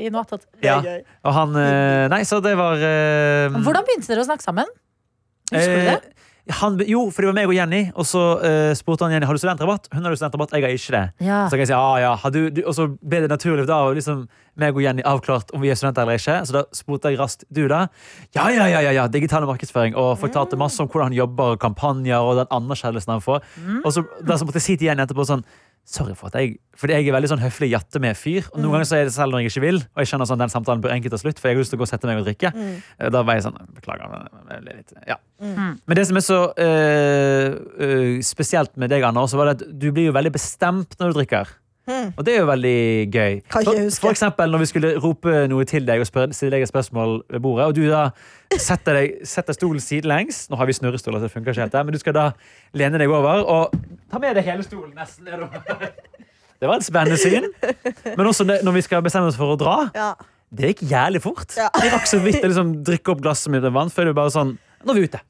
i 0.06 0.12
noe 0.14 0.24
Ja. 0.70 0.78
Og 1.26 1.36
han 1.36 1.58
eh, 1.58 2.06
Nei, 2.12 2.22
så 2.28 2.40
det 2.44 2.54
var 2.58 2.80
uh... 2.80 3.60
Hvordan 3.60 3.86
begynte 3.88 4.12
dere 4.12 4.24
å 4.24 4.30
snakke 4.30 4.46
sammen? 4.46 4.70
Husker 5.50 5.76
du 5.76 5.86
det? 5.90 6.00
Han, 6.48 6.78
jo, 6.88 7.04
for 7.12 7.22
det 7.22 7.28
var 7.30 7.36
meg 7.36 7.50
og 7.50 7.54
Jenny, 7.54 7.80
og 7.92 8.06
så 8.08 8.22
uh, 8.40 8.70
spurte 8.78 9.04
han 9.04 9.12
Jenny 9.14 9.28
har 9.28 9.36
du 9.36 9.40
studentrabatt. 9.42 9.90
Hun 9.92 10.06
hadde 10.06 10.18
studentrabatt, 10.18 10.54
jeg 10.56 10.64
har 10.64 10.74
ikke 10.74 10.94
det. 10.94 11.02
Ja. 11.26 11.40
Så 11.46 11.54
kan 11.54 11.62
jeg 11.62 11.70
si, 11.70 11.76
ah, 11.76 11.96
ja, 12.00 12.14
har 12.22 12.34
du, 12.34 12.40
du, 12.50 12.62
Og 12.64 12.74
så 12.74 12.88
ble 12.88 13.22
det 13.24 13.30
naturlig 13.30 13.66
da 13.68 13.82
og 13.86 13.98
liksom, 13.98 14.24
meg 14.60 14.76
og 14.76 14.82
Jenny 14.82 15.04
avklart 15.06 15.52
om 15.54 15.62
vi 15.62 15.70
er 15.70 15.78
studenter 15.78 16.06
eller 16.06 16.18
ikke. 16.18 16.40
Så 16.48 16.56
da 16.56 16.64
spurte 16.76 17.12
jeg 17.12 17.20
raskt 17.20 17.44
du 17.52 17.66
da. 17.70 17.84
Ja, 18.36 18.48
ja, 18.50 18.66
ja, 18.72 18.82
ja, 18.88 18.94
ja 18.96 19.06
digital 19.12 19.46
markedsføring. 19.48 19.96
Og 20.00 20.16
fortalte 20.20 20.58
masse 20.60 20.80
om 20.82 20.88
hvordan 20.90 21.12
han 21.12 21.18
jobber, 21.20 21.60
kampanjer 21.60 22.24
og 22.24 22.40
den 22.40 22.52
anerkjennelsen 22.56 23.14
han 23.18 23.24
får. 23.24 23.44
Og 23.84 23.92
så 23.94 24.06
da 24.24 24.40
så 24.40 24.48
måtte 24.48 24.62
jeg 24.62 24.68
si 24.70 24.78
til 24.80 24.90
Jenny 24.90 25.04
etterpå 25.04 25.28
sånn 25.28 25.44
Sorry 25.88 26.14
for 26.14 26.30
at 26.30 26.36
jeg 26.38 26.58
Fordi 26.78 26.94
jeg 26.94 27.08
er 27.08 27.14
veldig 27.16 27.28
sånn 27.32 27.42
høflig 27.42 27.70
jatte 27.72 28.00
med 28.00 28.16
fyr. 28.16 28.46
Og 28.52 28.60
noen 28.60 28.76
ganger 28.76 28.88
så 28.88 28.96
er 28.96 29.08
det 29.08 29.14
selv 29.14 29.34
når 29.34 29.42
jeg 29.42 29.52
ikke 29.52 29.62
vil. 29.64 29.80
Og 29.82 30.00
jeg 30.00 30.10
skjønner 30.10 30.28
sånn 30.30 30.40
den 30.40 30.52
samtalen 30.52 30.84
bør 30.84 30.94
enkelt 30.94 31.12
ta 31.12 31.18
slutt, 31.20 31.40
for 31.42 31.50
jeg 31.50 31.58
har 31.58 31.60
lyst 31.60 31.74
til 31.74 31.80
å 31.80 31.82
gå 31.82 31.84
og 31.84 31.90
sette 31.90 32.08
meg 32.08 32.20
og 32.22 32.28
drikke. 32.28 32.52
Mm. 32.54 32.76
Da 33.12 33.22
var 33.26 33.36
jeg 33.36 33.44
sånn 33.44 33.58
Beklager. 33.76 34.14
men 34.48 34.68
litt, 34.68 34.94
ja. 35.08 35.18
Men 35.40 35.98
det 35.98 36.06
som 36.08 36.16
er 36.16 36.24
så 36.24 36.40
øh, 36.56 37.58
øh, 37.84 38.14
spesielt 38.24 38.72
med 38.80 38.94
deg, 38.94 39.04
Anna, 39.04 39.26
også 39.26 39.40
var 39.40 39.50
det 39.50 39.58
at 39.58 39.80
du 39.82 39.90
blir 39.90 40.08
jo 40.08 40.16
veldig 40.16 40.32
bestemt 40.38 40.96
når 41.00 41.12
du 41.12 41.20
drikker. 41.20 41.52
Hmm. 41.88 42.10
Og 42.16 42.26
det 42.26 42.34
er 42.34 42.42
jo 42.42 42.48
veldig 42.50 42.80
gøy. 43.10 43.38
For, 43.50 43.78
for 44.02 44.12
eksempel 44.12 44.52
når 44.52 44.62
vi 44.62 44.68
skulle 44.70 44.90
rope 45.00 45.32
noe 45.50 45.64
til 45.68 45.86
deg 45.88 46.02
og 46.02 46.08
spørre, 46.08 46.34
stille 46.36 46.52
deg 46.54 46.66
et 46.66 46.70
spørsmål 46.70 47.22
ved 47.30 47.42
bordet, 47.42 47.66
og 47.70 47.76
du 47.78 47.86
da 47.88 48.02
setter, 48.56 48.98
deg, 48.98 49.22
setter 49.26 49.56
stolen 49.56 49.82
sidelengs 49.82 50.44
Nå 50.50 50.58
har 50.60 50.68
vi 50.68 50.76
snurrestoler, 50.76 51.22
så 51.22 51.28
det 51.28 51.34
funker 51.34 51.54
ikke 51.54 51.66
helt, 51.66 51.78
men 51.86 51.96
du 51.96 52.02
skal 52.02 52.16
da 52.16 52.26
lene 52.76 53.00
deg 53.00 53.10
over 53.10 53.44
og 53.44 53.78
ta 54.10 54.20
med 54.22 54.36
deg 54.38 54.46
hele 54.50 54.66
stolen 54.66 54.92
nesten 54.98 55.26
nedover. 55.30 55.94
Det 56.60 56.68
var 56.68 56.76
et 56.76 56.84
spennende 56.84 57.16
syn. 57.16 57.46
Men 58.18 58.26
også 58.26 58.44
når 58.44 58.74
vi 58.76 58.82
skal 58.84 59.00
bestemme 59.04 59.30
oss 59.30 59.38
for 59.40 59.54
å 59.54 59.60
dra. 59.60 59.76
Ja. 59.96 60.10
Det 60.50 60.74
gikk 60.74 60.82
jævlig 60.90 61.22
fort. 61.24 61.54
Ja. 61.56 61.70
Jeg 61.80 61.92
rakk 61.94 62.08
så 62.10 62.18
vidt 62.20 62.42
å 62.42 62.50
liksom, 62.50 62.74
drikke 62.84 63.14
opp 63.14 63.22
glasset 63.24 63.52
mitt 63.54 63.64
med 63.64 63.72
vann 63.72 63.92
før 63.92 64.10
du 64.10 64.16
bare 64.18 64.32
sånn 64.34 64.58
Nå 64.84 64.94
er 64.94 64.98
vi 65.00 65.08
ute. 65.10 65.20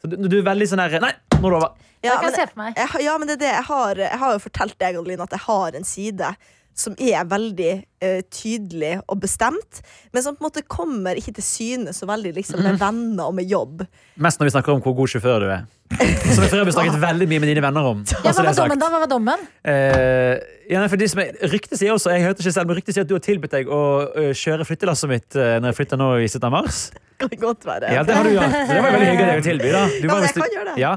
Så 0.00 0.10
du, 0.10 0.18
du 0.28 0.36
er 0.38 0.44
veldig 0.46 0.66
sånn 0.70 0.82
her 0.84 0.98
Nei, 1.02 1.14
nå 1.34 1.40
er 1.40 1.54
det 1.54 1.60
over. 1.60 1.70
Ja, 2.04 2.18
men, 2.20 2.74
jeg 2.76 3.06
ja, 3.06 3.14
men 3.16 3.30
det 3.30 3.38
er 3.38 3.40
det. 3.40 3.52
Jeg 3.54 3.66
har, 3.70 4.02
jeg 4.04 4.20
har 4.20 4.34
jo 4.36 4.42
fortalt 4.44 4.76
deg, 4.76 4.98
Adeline, 5.00 5.24
at 5.24 5.32
jeg 5.32 5.44
har 5.46 5.78
en 5.78 5.88
side 5.88 6.34
som 6.74 6.96
er 6.98 7.22
veldig 7.30 7.70
uh, 8.02 8.20
tydelig 8.34 8.96
og 9.06 9.20
bestemt, 9.22 9.80
men 10.12 10.24
som 10.24 10.34
på 10.34 10.42
en 10.42 10.48
måte 10.48 10.64
kommer 10.66 11.18
ikke 11.18 11.36
til 11.38 11.46
syne 11.46 11.94
så 11.94 12.08
veldig 12.10 12.34
liksom, 12.34 12.64
med 12.66 12.80
venner 12.82 13.30
og 13.30 13.36
med 13.38 13.50
jobb. 13.50 13.84
Mest 14.20 14.42
når 14.42 14.50
vi 14.50 14.54
snakker 14.56 14.74
om 14.74 14.82
hvor 14.84 14.96
god 14.98 15.14
sjåfør 15.14 15.46
du 15.46 15.48
er. 15.54 15.64
Som 15.94 16.42
jeg 16.42 16.50
for 16.50 16.58
øvrig 16.62 16.72
snakket 16.74 16.96
veldig 17.02 17.26
mye 17.30 17.40
med 17.42 17.50
dine 17.52 17.62
venner 17.62 17.86
om. 17.92 18.00
Ja, 18.24 18.32
hva 18.32 18.42
var 18.46 18.56
dommen 18.56 18.80
da? 18.80 18.88
Hva 18.90 19.00
var 19.04 19.10
dommen? 19.10 19.42
Eh, 19.68 20.40
ja, 20.72 20.82
for 20.88 20.96
de 21.00 21.08
som 21.12 21.20
er, 21.22 21.34
Ryktet 21.52 21.76
sier 21.78 21.92
også 21.92 22.10
Jeg 22.14 22.24
hørte 22.24 22.40
ikke 22.42 22.54
selv, 22.56 22.70
men 22.70 22.78
ryktet 22.78 22.96
sier 22.96 23.04
at 23.04 23.10
du 23.10 23.14
har 23.18 23.22
tilbudt 23.24 23.52
deg 23.52 23.68
å 23.68 23.80
ø, 24.08 24.24
kjøre 24.38 24.64
flyttelasset 24.64 25.10
mitt 25.12 25.36
uh, 25.36 25.58
når 25.60 25.70
jeg 25.70 25.78
flytter 25.82 26.00
nå 26.00 26.08
i 26.24 26.28
slutten 26.32 26.48
av 26.48 26.54
mars. 26.56 26.78
Kan 27.20 27.30
godt 27.38 27.66
være. 27.68 27.92
Ja, 27.94 28.02
det 28.06 28.16
har 28.16 28.26
du 28.26 28.32
gjort. 28.34 28.54
Det 28.70 28.78
var 28.80 28.90
veldig 28.96 29.08
hyggelig 29.10 29.26
av 29.26 29.32
deg 29.34 29.42
å 29.42 29.46
tilby. 29.46 29.72
da 29.74 29.82
du 29.92 30.06
Ja, 30.08 30.16
jeg 30.24 30.34
kan 30.40 30.54
gjøre 30.56 30.68
det. 30.72 30.76
Ja, 30.82 30.92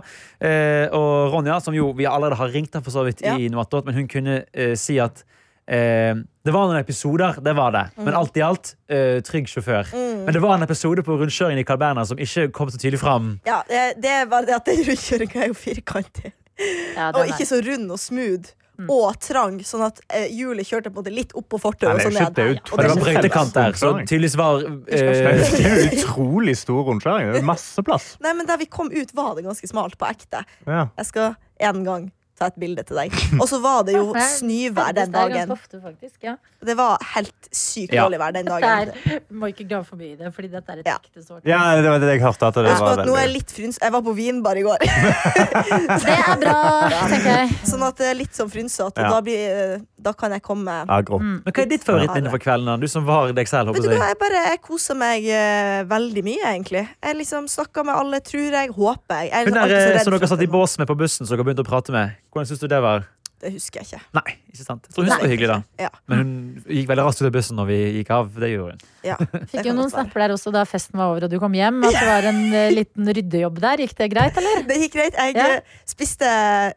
eh, 0.49 0.85
Og 0.97 1.33
Ronja, 1.35 1.59
som 1.63 1.75
jo 1.77 1.91
vi 1.97 2.07
allerede 2.09 2.39
har 2.39 2.53
ringt 2.55 2.73
her 2.79 2.85
for 2.85 2.95
så 2.95 3.03
vidt 3.05 3.21
Ja. 3.27 3.35
i 3.37 3.51
Noatot, 3.53 3.85
men 3.85 3.99
hun 3.99 4.07
kunne 4.09 4.39
eh, 4.53 4.73
si 4.79 4.97
at 5.03 5.21
eh, 5.21 5.33
det 5.67 6.53
var 6.55 6.69
noen 6.69 6.79
episoder, 6.79 7.39
det 7.43 7.53
var 7.57 7.73
det. 7.75 7.85
Mm. 7.97 8.05
Men 8.07 8.15
alt 8.15 8.37
i 8.39 8.43
alt 8.45 8.69
eh, 8.87 9.17
trygg 9.27 9.49
sjåfør. 9.51 9.89
Men 9.93 10.31
det 10.31 10.41
var 10.43 10.55
en 10.55 10.63
episode 10.63 11.03
på 11.03 11.17
rundkjøringen 11.19 11.59
i 11.59 11.67
Carl 11.67 11.81
Berner 11.81 12.07
som 12.07 12.19
ikke 12.23 12.47
kom 12.55 12.71
så 12.71 12.79
tydelig 12.79 13.01
fram. 13.03 13.33
Ja, 13.47 13.63
det, 13.67 13.81
det 14.03 14.13
er 14.21 14.29
bare 14.31 14.47
det 14.47 14.55
at 14.55 14.69
den 14.69 14.79
rundkjøringa 14.87 15.43
er 15.43 15.51
jo 15.51 15.57
firkantig. 15.59 16.31
Ja, 16.95 17.11
Og 17.11 17.27
ikke 17.27 17.45
så 17.45 17.59
rund 17.61 17.91
og 17.91 17.99
smooth. 18.01 18.55
Og 18.77 19.15
trang, 19.25 19.55
sånn 19.65 19.81
at 19.87 19.99
eh, 20.13 20.27
hjulet 20.37 20.67
kjørte 20.69 20.91
på 20.93 21.01
det 21.01 21.09
litt 21.15 21.31
opp 21.37 21.47
på 21.49 21.57
fortauet 21.57 21.97
og 21.97 22.13
det 22.13 22.19
er 22.21 22.51
jo 22.51 22.57
det 22.59 22.83
det 22.83 22.89
var 22.91 22.99
brøytekant 23.01 23.55
der, 23.55 23.77
så 23.79 23.89
tydeligvis 24.03 24.35
var 24.37 24.61
Det 24.85 24.99
eh, 25.01 25.31
er 25.65 25.73
jo 25.73 25.87
utrolig 26.03 26.53
stor 26.59 26.83
rundkjøring. 26.85 27.31
Det 27.33 27.41
er 27.41 27.47
masse 27.47 27.81
plass. 27.85 28.11
Nei, 28.21 28.35
men 28.37 28.45
Der 28.49 28.61
vi 28.61 28.69
kom 28.69 28.91
ut, 28.93 29.15
var 29.17 29.33
det 29.37 29.47
ganske 29.47 29.69
smalt 29.71 29.97
på 29.97 30.05
ekte. 30.05 30.43
Ja. 30.69 30.91
Jeg 30.93 31.09
skal 31.09 31.33
en 31.71 31.81
gang 31.87 32.05
ta 32.37 32.49
et 32.51 32.57
bilde 32.61 32.83
til 32.87 32.99
deg. 32.99 33.13
Og 33.41 33.47
så 33.49 33.59
var 33.63 33.83
det 33.87 33.95
jo 33.97 34.11
snøvær 34.13 34.95
den 34.97 35.13
dagen. 35.13 35.53
Det 36.67 36.75
var 36.77 37.01
helt 37.15 37.49
sykt 37.53 37.95
dårlig 37.95 38.19
vær 38.21 38.35
den 38.35 38.49
dagen. 38.49 38.91
er, 38.93 39.21
må 39.41 39.49
ikke 39.51 39.67
glemme 39.67 39.87
for 39.87 39.99
mye 39.99 40.13
i 40.13 40.17
det, 40.19 40.31
fordi 40.35 40.51
dette 40.53 40.75
er 40.75 40.83
et 40.83 40.89
Ja. 40.91 40.97
ekte 41.01 41.23
sårt. 41.25 41.45
ja, 41.47 41.61
det 41.81 41.89
var 41.89 42.01
det 42.03 42.11
jeg 42.15 42.23
hørte. 42.23 42.51
At 42.51 42.59
det 42.59 42.65
var 42.67 42.99
at 42.99 43.05
nå 43.07 43.15
er 43.17 43.25
jeg 43.27 43.33
litt 43.35 43.53
fryns... 43.53 43.79
Jeg 43.81 43.93
var 43.93 44.03
på 44.05 44.13
vinbar 44.17 44.57
i 44.59 44.65
går. 44.65 44.83
Det 46.07 46.13
er 46.13 46.39
bra, 46.41 46.55
tenker 47.09 47.27
jeg. 47.31 47.55
Sånn 47.67 47.83
at 47.85 47.97
det 47.99 48.07
er 48.09 48.17
litt 48.17 48.35
sånn 48.35 48.49
frynsete. 48.51 49.03
Ja. 49.03 49.11
Da, 49.11 49.19
blir, 49.23 49.81
da 50.03 50.13
kan 50.17 50.33
jeg 50.35 50.43
komme 50.45 50.73
agro. 50.91 51.19
Mm. 51.21 51.39
Men 51.45 51.55
hva 51.55 51.63
er 51.63 51.69
ditt 51.71 51.85
favorittminne 51.87 52.31
for 52.33 52.43
kvelden? 52.43 52.81
Du 52.81 52.87
som 52.91 53.05
var 53.07 53.31
deg 53.35 53.49
selv, 53.49 53.71
håper 53.73 53.89
jeg. 53.91 53.99
jeg 53.99 54.19
bare 54.21 54.43
jeg 54.51 54.61
koser 54.65 54.97
meg 54.99 55.27
eh, 55.31 55.81
veldig 55.89 56.23
mye, 56.27 56.43
egentlig. 56.53 56.83
Jeg 57.03 57.19
liksom 57.21 57.49
snakker 57.51 57.87
med 57.87 57.97
alle, 57.97 58.21
tror 58.25 58.57
jeg. 58.59 58.73
Håper 58.77 59.23
jeg. 59.23 59.31
jeg 59.31 59.39
er 59.41 59.49
Hun 59.49 59.53
liksom 59.53 59.61
der 59.61 59.73
så 59.73 59.81
eh, 59.81 59.93
redd 59.97 60.07
som 60.07 60.17
dere 60.17 60.31
satt 60.33 60.45
i 60.45 60.51
bås 60.57 60.77
med 60.81 60.89
på 60.89 60.97
bussen, 60.99 61.27
som 61.27 61.35
dere 61.35 61.47
begynte 61.47 61.65
å 61.65 61.69
prate 61.69 61.95
med. 61.95 62.17
Hvordan 62.37 62.49
syns 62.53 62.61
du 62.61 62.67
det 62.71 62.81
var? 62.85 63.05
Det 63.37 63.51
husker 63.53 63.83
jeg 63.83 63.85
ikke. 63.91 63.99
Nei, 64.17 64.31
ikke 64.49 64.63
sant? 64.65 64.87
Jeg 64.87 64.95
tror 64.95 65.05
hun 65.05 65.11
Nei. 65.11 65.17
var 65.21 65.29
hyggelig, 65.29 65.47
da. 65.51 65.57
Ja. 65.83 65.89
Men 66.09 66.21
hun 66.23 66.63
gikk 66.73 66.87
veldig 66.89 67.03
raskt 67.05 67.19
ut 67.21 67.27
av 67.27 67.33
bussen 67.35 67.59
når 67.59 67.67
vi 67.69 67.75
gikk 67.99 68.09
av. 68.15 68.31
Det 68.41 68.49
gjorde 68.49 68.71
hun. 68.73 68.87
Ja, 69.05 69.17
det 69.35 69.41
Fikk 69.51 69.67
jo 69.69 69.75
noen 69.77 69.91
snapper 69.93 70.23
der 70.23 70.33
også 70.33 70.53
da 70.55 70.63
festen 70.65 70.97
var 70.97 71.11
over 71.13 71.27
og 71.27 71.33
du 71.35 71.37
kom 71.43 71.53
hjem. 71.53 71.77
At 71.85 71.99
det 71.99 72.07
var 72.09 72.29
en 72.31 72.39
eh, 72.49 72.71
liten 72.73 73.11
ryddejobb 73.13 73.61
der. 73.61 73.83
Gikk 73.85 73.93
det 73.99 74.07
greit, 74.15 74.39
eller? 74.41 74.63
Det 74.71 74.79
gikk 74.81 74.95
greit. 74.97 75.19
Jeg 75.21 75.37
Ja. 75.37 75.45
eh, 75.59 75.77
spiste 75.85 76.31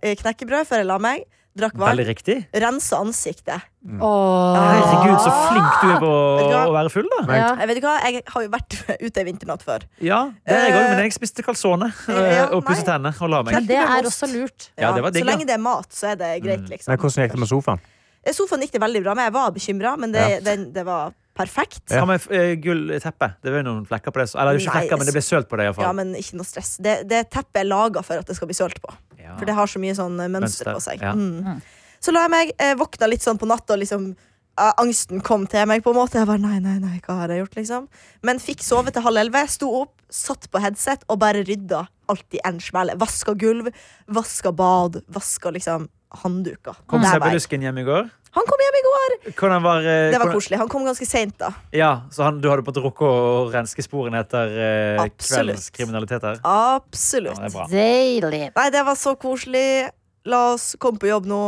eh, 0.04 0.12
knekkebrød 0.20 0.68
før 0.68 0.82
jeg 0.84 0.90
la 0.92 0.98
meg. 1.00 1.24
Drakk 1.60 1.76
vann, 1.78 1.90
Veldig 1.92 2.06
riktig. 2.08 2.36
rensa 2.64 2.98
ansiktet. 3.04 3.66
Åh. 4.00 4.56
Herregud, 4.60 5.20
så 5.24 5.30
flink 5.48 5.76
du 5.80 5.86
er 5.94 6.00
på 6.02 6.10
du 6.50 6.56
å 6.56 6.72
være 6.74 6.90
full, 6.92 7.06
da. 7.12 7.20
Ja. 7.36 7.46
Jeg 7.62 7.70
vet 7.70 7.80
ikke 7.80 7.92
hva, 7.92 8.10
jeg 8.10 8.24
har 8.34 8.44
jo 8.44 8.50
vært 8.52 8.76
ute 9.06 9.22
i 9.22 9.26
vinternatt 9.30 9.64
før. 9.66 9.86
Ja, 10.04 10.20
det 10.46 10.56
er 10.58 10.66
jeg 10.68 10.74
òg, 10.80 10.88
men 10.94 11.02
jeg 11.06 11.14
spiste 11.16 11.44
calzone 11.46 11.88
eh, 12.10 12.34
Ja, 12.36 12.48
og 12.56 12.64
pusset 12.68 12.84
tennene 12.90 13.14
og 13.16 13.32
la 13.32 13.42
meg. 13.46 13.56
Men 13.60 13.70
det 13.70 13.78
er 13.80 14.10
også 14.10 14.28
lurt. 14.32 14.70
Ja, 14.80 14.92
det 14.96 15.04
var 15.06 15.14
digg, 15.14 15.24
så 15.24 15.30
lenge 15.32 15.48
det 15.48 15.56
er 15.56 15.64
mat, 15.64 15.88
så 15.96 16.12
er 16.12 16.20
det 16.20 16.34
greit, 16.44 16.66
liksom. 16.68 16.92
Men 16.92 17.00
hvordan 17.04 17.24
gikk 17.26 17.36
det 17.38 17.42
med 17.46 17.52
sofaen? 17.54 17.80
Eh, 18.20 18.34
Sofaen 18.36 18.60
gikk 18.66 18.74
det 18.76 18.82
veldig 18.82 19.00
bra 19.06 19.14
med. 19.16 19.30
Jeg 19.30 19.36
var 19.38 19.52
bekymra, 19.56 19.94
men 19.96 20.12
det, 20.12 20.26
Ja. 20.28 20.40
den, 20.50 20.66
det 20.76 20.84
var 20.84 21.14
perfekt. 21.40 21.82
Hva 21.90 22.06
med 22.08 22.30
eh, 22.36 22.54
gull 22.62 22.86
teppe? 23.02 23.32
Det 23.40 23.52
var 23.52 23.64
jo 23.64 23.68
noen 23.70 23.84
flekker 23.88 24.14
på 24.14 24.22
det. 24.22 24.30
Eller 24.36 24.60
ikke 24.60 24.70
Nei, 24.70 24.78
flekker, 24.78 25.00
men 25.00 25.10
det 25.10 25.16
ble 25.16 25.24
sølt 25.26 25.50
på 25.50 25.60
det. 25.60 25.66
i 25.66 25.72
hvert 25.72 25.86
Ja, 25.88 25.92
men 25.96 26.14
ikke 26.18 26.40
noe 26.40 26.48
stress. 26.48 26.76
Det, 26.82 27.00
det 27.10 27.26
teppet 27.32 27.64
er 27.64 27.70
laga 27.70 28.04
for 28.06 28.22
at 28.22 28.30
det 28.30 28.38
skal 28.38 28.50
bli 28.50 28.58
sølt 28.58 28.80
på. 28.84 28.94
Ja. 29.20 29.36
For 29.38 29.48
det 29.48 29.56
har 29.58 29.70
så 29.70 29.82
mye 29.82 29.98
sånn 29.98 30.18
eh, 30.20 30.30
mønster 30.32 30.68
Mønster, 30.70 30.74
på 30.76 30.88
seg. 30.90 31.04
ja. 31.04 31.14
Mm. 31.16 31.60
Så 32.00 32.14
la 32.16 32.24
jeg 32.24 32.32
meg, 32.32 32.50
eh, 32.56 32.74
våkna 32.80 33.10
litt 33.12 33.24
sånn 33.24 33.36
på 33.36 33.44
natta, 33.48 33.74
og 33.74 33.82
liksom 33.82 34.06
uh, 34.14 34.72
angsten 34.80 35.20
kom 35.24 35.44
til 35.50 35.66
meg. 35.68 35.82
på 35.84 35.92
en 35.92 35.98
måte 35.98 36.16
Jeg 36.16 36.28
bare, 36.30 36.40
nei, 36.40 36.56
nei, 36.64 36.78
nei, 36.80 36.96
hva 37.04 37.18
har 37.18 37.32
jeg 37.32 37.42
gjort 37.42 37.58
liksom 37.60 37.88
Men 38.24 38.40
fikk 38.40 38.64
sove 38.64 38.92
til 38.94 39.04
halv 39.04 39.20
elleve, 39.20 39.42
sto 39.52 39.68
opp, 39.82 39.94
satt 40.08 40.48
på 40.50 40.62
headset 40.64 41.04
og 41.12 41.20
bare 41.20 41.44
rydda 41.44 41.84
alt 42.10 42.34
i 42.34 42.40
en 42.48 42.58
smell. 42.58 42.90
Vaska 42.98 43.36
gulv, 43.38 43.68
vaska 44.10 44.50
bad, 44.56 45.02
vaska 45.12 45.52
liksom 45.54 45.90
håndduker. 46.24 46.80
Kom. 46.90 47.04
Sebbelusken 47.06 47.62
hjem 47.62 47.78
i 47.78 47.84
går? 47.86 48.08
Han 48.36 48.46
kom 48.46 48.60
hjem 48.62 48.76
i 48.78 48.82
går! 48.86 49.14
Var, 49.64 49.86
eh, 49.90 50.10
Det 50.12 50.18
var 50.22 50.32
koselig. 50.32 50.58
Han 50.60 50.68
kom 50.70 50.84
ganske 50.86 51.06
seint, 51.06 51.34
da. 51.38 51.48
Ja, 51.74 52.02
Så 52.14 52.22
han, 52.22 52.40
du 52.40 52.48
hadde 52.50 52.62
på 52.62 52.70
en 52.70 52.76
måte 52.76 52.84
rukket 52.84 53.06
å 53.08 53.48
renske 53.50 53.82
sporene 53.82 54.20
etter 54.22 54.52
eh, 54.54 55.02
kveldens 55.18 55.70
kriminalitet 55.74 56.22
her? 56.22 56.38
Absolutt. 56.46 57.40
Ja, 57.42 57.48
det. 57.48 57.70
Deilig. 57.74 58.44
Nei, 58.54 58.68
det 58.70 58.84
var 58.86 58.94
så 59.00 59.16
koselig. 59.18 59.90
La 60.30 60.52
oss 60.52 60.76
komme 60.78 61.00
på 61.02 61.10
jobb 61.10 61.26
nå. 61.26 61.40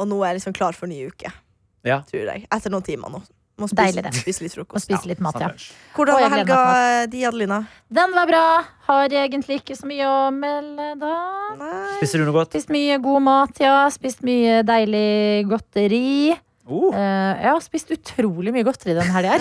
Og 0.00 0.08
nå 0.08 0.18
er 0.24 0.32
jeg 0.32 0.40
liksom 0.40 0.56
klar 0.56 0.74
for 0.74 0.90
ny 0.90 1.02
uke. 1.12 1.30
Ja. 1.86 2.00
Tror 2.10 2.26
jeg. 2.26 2.46
Etter 2.50 2.72
noen 2.72 2.84
timer 2.86 3.12
nå. 3.12 3.22
Må 3.60 3.68
Deilig, 3.68 4.00
spise, 4.00 4.08
det. 4.08 4.24
spise 4.24 4.44
litt 4.46 4.56
Må 4.56 4.64
Og 4.66 4.82
spise 4.82 5.10
litt 5.10 5.22
mat, 5.24 5.38
ja. 5.42 5.50
Hvordan 5.96 6.20
var 6.22 6.34
helga 6.34 6.60
di, 7.12 7.24
Adelina? 7.28 7.60
Den 7.92 8.14
var 8.16 8.30
bra. 8.30 8.44
Har 8.88 9.16
egentlig 9.22 9.60
ikke 9.60 9.76
så 9.76 9.88
mye 9.90 10.06
å 10.08 10.20
melde 10.34 10.94
da. 11.00 11.14
Nei. 11.60 11.80
Spiser 12.00 12.22
du 12.22 12.28
noe 12.28 12.38
godt? 12.40 12.54
Spist 12.56 12.72
mye 12.72 12.96
god 13.04 13.26
mat, 13.26 13.60
ja. 13.60 13.74
Spist 13.92 14.24
mye 14.26 14.62
deilig 14.66 15.44
godteri. 15.50 16.38
Oh. 16.70 16.92
Uh, 16.94 17.34
jeg 17.34 17.50
har 17.50 17.62
spist 17.64 17.88
utrolig 17.90 18.52
mye 18.54 18.62
godteri 18.66 18.94
den 18.94 19.08
helga. 19.10 19.36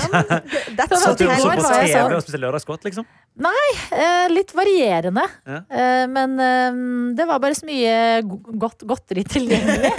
That's 0.74 0.90
du 0.90 0.96
i 0.98 1.38
så 1.38 1.52
på 1.54 1.62
TV 1.62 2.00
og 2.10 2.24
spiste 2.26 2.40
lørdagsgodt, 2.42 2.88
liksom? 2.90 3.06
Eh, 3.40 4.26
litt 4.34 4.50
varierende. 4.58 5.24
Ja. 5.48 5.60
Eh, 5.70 6.06
men 6.12 6.34
det 7.16 7.28
var 7.30 7.40
bare 7.40 7.56
så 7.56 7.68
mye 7.70 7.94
go- 8.28 8.42
godt 8.66 8.84
godteri 8.90 9.24
tilgjengelig. 9.30 9.94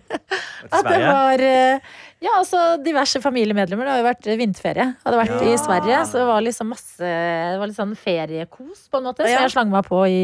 At 0.76 0.88
det 0.90 0.98
var 1.06 1.44
Ja, 2.24 2.38
altså 2.38 2.60
diverse 2.80 3.20
familiemedlemmer. 3.20 3.84
Det 3.84 3.92
har 3.92 4.00
jo 4.00 4.06
vært 4.06 4.28
vinterferie. 4.40 4.86
Hadde 5.04 5.18
vært 5.20 5.44
i 5.44 5.56
Sverige, 5.60 5.98
så 6.08 6.22
det 6.22 6.26
var 6.30 6.44
liksom 6.46 6.70
masse 6.72 7.04
Det 7.04 7.60
var 7.60 7.68
litt 7.68 7.78
sånn 7.78 7.92
feriekos, 8.00 8.86
på 8.88 9.00
en 9.00 9.08
måte. 9.10 9.26
Så 9.26 9.34
jeg 9.34 9.52
slang 9.52 9.72
meg 9.72 9.84
på 9.88 10.00
i, 10.08 10.22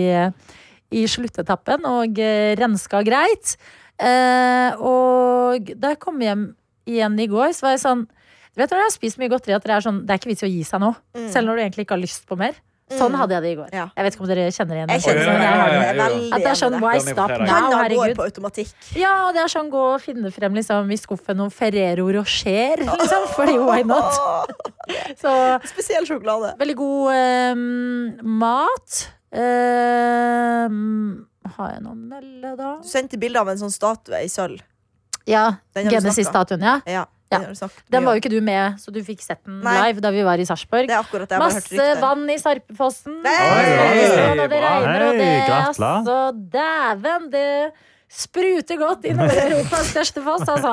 i 0.96 1.04
sluttetappen 1.10 1.84
og 1.88 2.18
eh, 2.22 2.54
renska 2.58 3.02
greit. 3.04 3.54
Eh, 4.00 4.80
og 4.80 5.68
da 5.76 5.92
jeg 5.92 6.00
kom 6.02 6.20
hjem 6.24 6.48
igjen 6.88 7.20
i 7.20 7.28
går, 7.30 7.52
så 7.54 7.68
var 7.68 7.76
jeg 7.76 7.84
sånn 7.84 8.06
Du 8.08 8.60
vet 8.60 8.72
når 8.72 8.80
jeg 8.80 8.88
har 8.88 8.94
spist 8.96 9.20
mye 9.20 9.30
godteri 9.30 9.54
at 9.54 9.64
det 9.68 9.74
er 9.76 9.84
sånn 9.84 10.00
Det 10.02 10.10
er 10.14 10.18
ikke 10.18 10.30
vits 10.32 10.42
i 10.42 10.48
å 10.48 10.50
gi 10.50 10.64
seg 10.66 10.82
nå. 10.82 10.90
Mm. 11.14 11.28
Selv 11.34 11.48
når 11.48 11.58
du 11.58 11.64
egentlig 11.66 11.86
ikke 11.86 11.98
har 11.98 12.02
lyst 12.02 12.24
på 12.26 12.40
mer. 12.40 12.56
Sånn 12.92 13.14
hadde 13.16 13.36
jeg 13.36 13.42
det 13.44 13.50
i 13.52 13.56
går. 13.56 13.68
Ja. 13.72 13.86
Jeg 13.96 14.04
vet 14.04 14.16
ikke 14.16 14.24
om 14.24 14.28
dere 14.28 14.44
kjenner 14.52 14.78
igjen 14.78 14.90
Jeg 14.92 15.02
kjenner 15.04 15.22
jeg 15.22 15.30
har 15.32 15.70
meg 15.72 15.82
ja, 15.82 15.92
ja. 15.96 16.08
At 16.36 16.42
det 16.44 16.50
er 16.50 16.58
sånn 16.60 16.74
det. 16.74 16.80
why 16.82 16.94
Det 16.98 17.14
stop 17.14 17.30
now, 17.32 17.38
Panna 17.38 17.60
går 17.70 17.82
herregud. 17.82 18.16
på 18.18 18.26
automatikk. 18.26 18.72
Ja, 18.98 19.14
det 19.32 19.40
er 19.44 19.52
sånn 19.52 19.70
gå 19.72 19.84
og 19.94 20.02
finne 20.04 20.32
frem 20.34 20.58
liksom, 20.58 20.90
i 20.92 20.98
skuffen 21.00 21.40
noen 21.40 21.54
Ferrero 21.54 22.08
Rocher, 22.18 22.82
liksom. 22.90 23.28
Fordi 23.36 23.56
why 23.62 23.86
not? 23.88 24.52
Så 25.22 25.32
spesiell 25.70 26.08
sjokolade. 26.08 26.52
veldig 26.60 26.76
god 26.82 27.56
um, 27.56 28.36
mat. 28.42 28.98
Um, 29.32 31.24
har 31.56 31.72
jeg 31.76 31.80
noe 31.86 31.94
å 31.94 31.96
melde, 31.96 32.52
da? 32.58 32.74
Du 32.82 32.88
sendte 32.90 33.20
bilde 33.20 33.40
av 33.40 33.48
en 33.52 33.60
sånn 33.62 33.72
statue 33.72 34.20
i 34.20 34.28
sølv. 34.32 34.60
Ja, 35.28 35.46
Genesis-statuen, 35.78 36.64
ja. 36.66 36.80
Ja, 36.90 37.06
Ja. 37.32 37.68
den 37.90 38.04
var 38.04 38.14
jo 38.16 38.20
ikke 38.22 38.30
du 38.32 38.40
med, 38.44 38.76
så 38.82 38.92
du 38.92 39.00
fikk 39.04 39.22
sett 39.24 39.40
den 39.46 39.60
Nei. 39.64 39.74
live 39.88 40.00
da 40.04 40.10
vi 40.14 40.22
var 40.26 40.38
i 40.42 40.44
Sarpsborg. 40.44 40.86
Det 40.90 40.96
er 40.96 41.00
akkurat 41.02 41.28
det. 41.28 41.36
Jeg 41.36 41.40
har 41.40 41.48
bare 41.48 41.54
hørt 41.54 41.72
Masse 41.72 42.00
vann 42.02 42.30
i 42.30 42.36
Sarpefossen. 42.42 43.16
Hei 43.24 43.38
Og 44.42 44.50
det 44.50 44.60
regner, 44.62 45.06
og 45.06 45.16
det 45.16 45.24
Hei, 45.24 45.46
gratulerer. 45.46 45.66
altså 45.68 46.18
Dæven, 46.52 47.30
det 47.32 47.72
spruter 48.12 48.76
godt 48.76 49.06
innover 49.08 49.38
Europas 49.46 49.86
største 49.88 50.20
foss, 50.24 50.42
altså. 50.52 50.72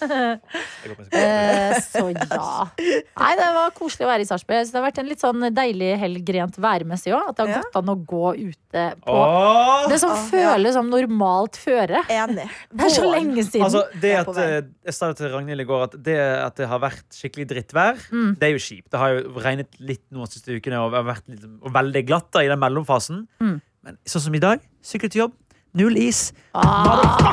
uh, 0.00 1.74
så 1.84 2.04
ja. 2.14 2.46
Nei, 3.20 3.32
det 3.38 3.48
var 3.56 3.74
koselig 3.76 4.06
å 4.06 4.10
være 4.10 4.24
i 4.24 4.28
Sarpsborg. 4.28 4.64
Det 4.70 4.78
har 4.78 4.86
vært 4.86 5.00
en 5.02 5.10
litt 5.10 5.20
sånn 5.22 5.44
deilig 5.56 5.90
helg 6.00 6.32
rent 6.36 6.56
værmessig 6.62 7.12
òg. 7.16 7.28
At 7.32 7.36
det 7.36 7.44
har 7.46 7.52
Ja. 7.52 7.60
gått 7.66 7.78
an 7.82 7.92
å 7.92 7.96
gå 8.08 8.32
ute 8.38 8.84
på 9.04 9.12
Åh! 9.18 9.88
det 9.92 9.98
som 10.00 10.14
Åh, 10.14 10.22
ja. 10.32 10.54
føles 10.54 10.74
som 10.78 10.88
normalt 10.92 11.58
føre. 11.60 12.00
Enig. 12.08 12.48
Det 12.72 12.86
er 12.88 12.94
så 12.96 13.10
lenge 13.12 13.44
siden. 13.44 13.66
Altså, 13.68 13.84
det 14.00 14.14
at, 14.22 14.32
eh, 14.40 14.60
jeg 14.88 14.94
sa 14.96 15.10
det 15.12 15.20
til 15.20 15.32
Ragnhild 15.34 15.60
i 15.60 15.68
går, 15.68 15.82
at 15.90 15.98
det 16.02 16.18
at 16.20 16.56
det 16.56 16.68
har 16.70 16.80
vært 16.80 17.04
skikkelig 17.16 17.48
drittvær, 17.50 17.98
Mm. 18.10 18.34
det 18.38 18.48
er 18.48 18.52
jo 18.56 18.58
kjipt. 18.62 18.90
Det 18.90 18.98
har 18.98 19.08
jo 19.18 19.34
regnet 19.42 19.68
litt 19.80 20.02
nå 20.10 20.24
de 20.24 20.32
siste 20.32 20.48
ukene 20.56 20.80
og, 20.80 20.92
vært 21.04 21.28
litt, 21.28 21.44
og 21.44 21.72
veldig 21.72 22.06
glatt 22.06 22.30
da, 22.32 22.40
i 22.40 22.48
den 22.48 22.58
mellomfasen. 22.58 23.26
Mm. 23.40 23.60
Men 23.82 23.96
sånn 24.04 24.20
som 24.26 24.34
i 24.34 24.38
dag, 24.42 24.60
sykle 24.84 25.10
til 25.10 25.22
jobb, 25.26 25.32
null 25.76 25.96
is. 26.00 26.32
ah, 26.54 27.30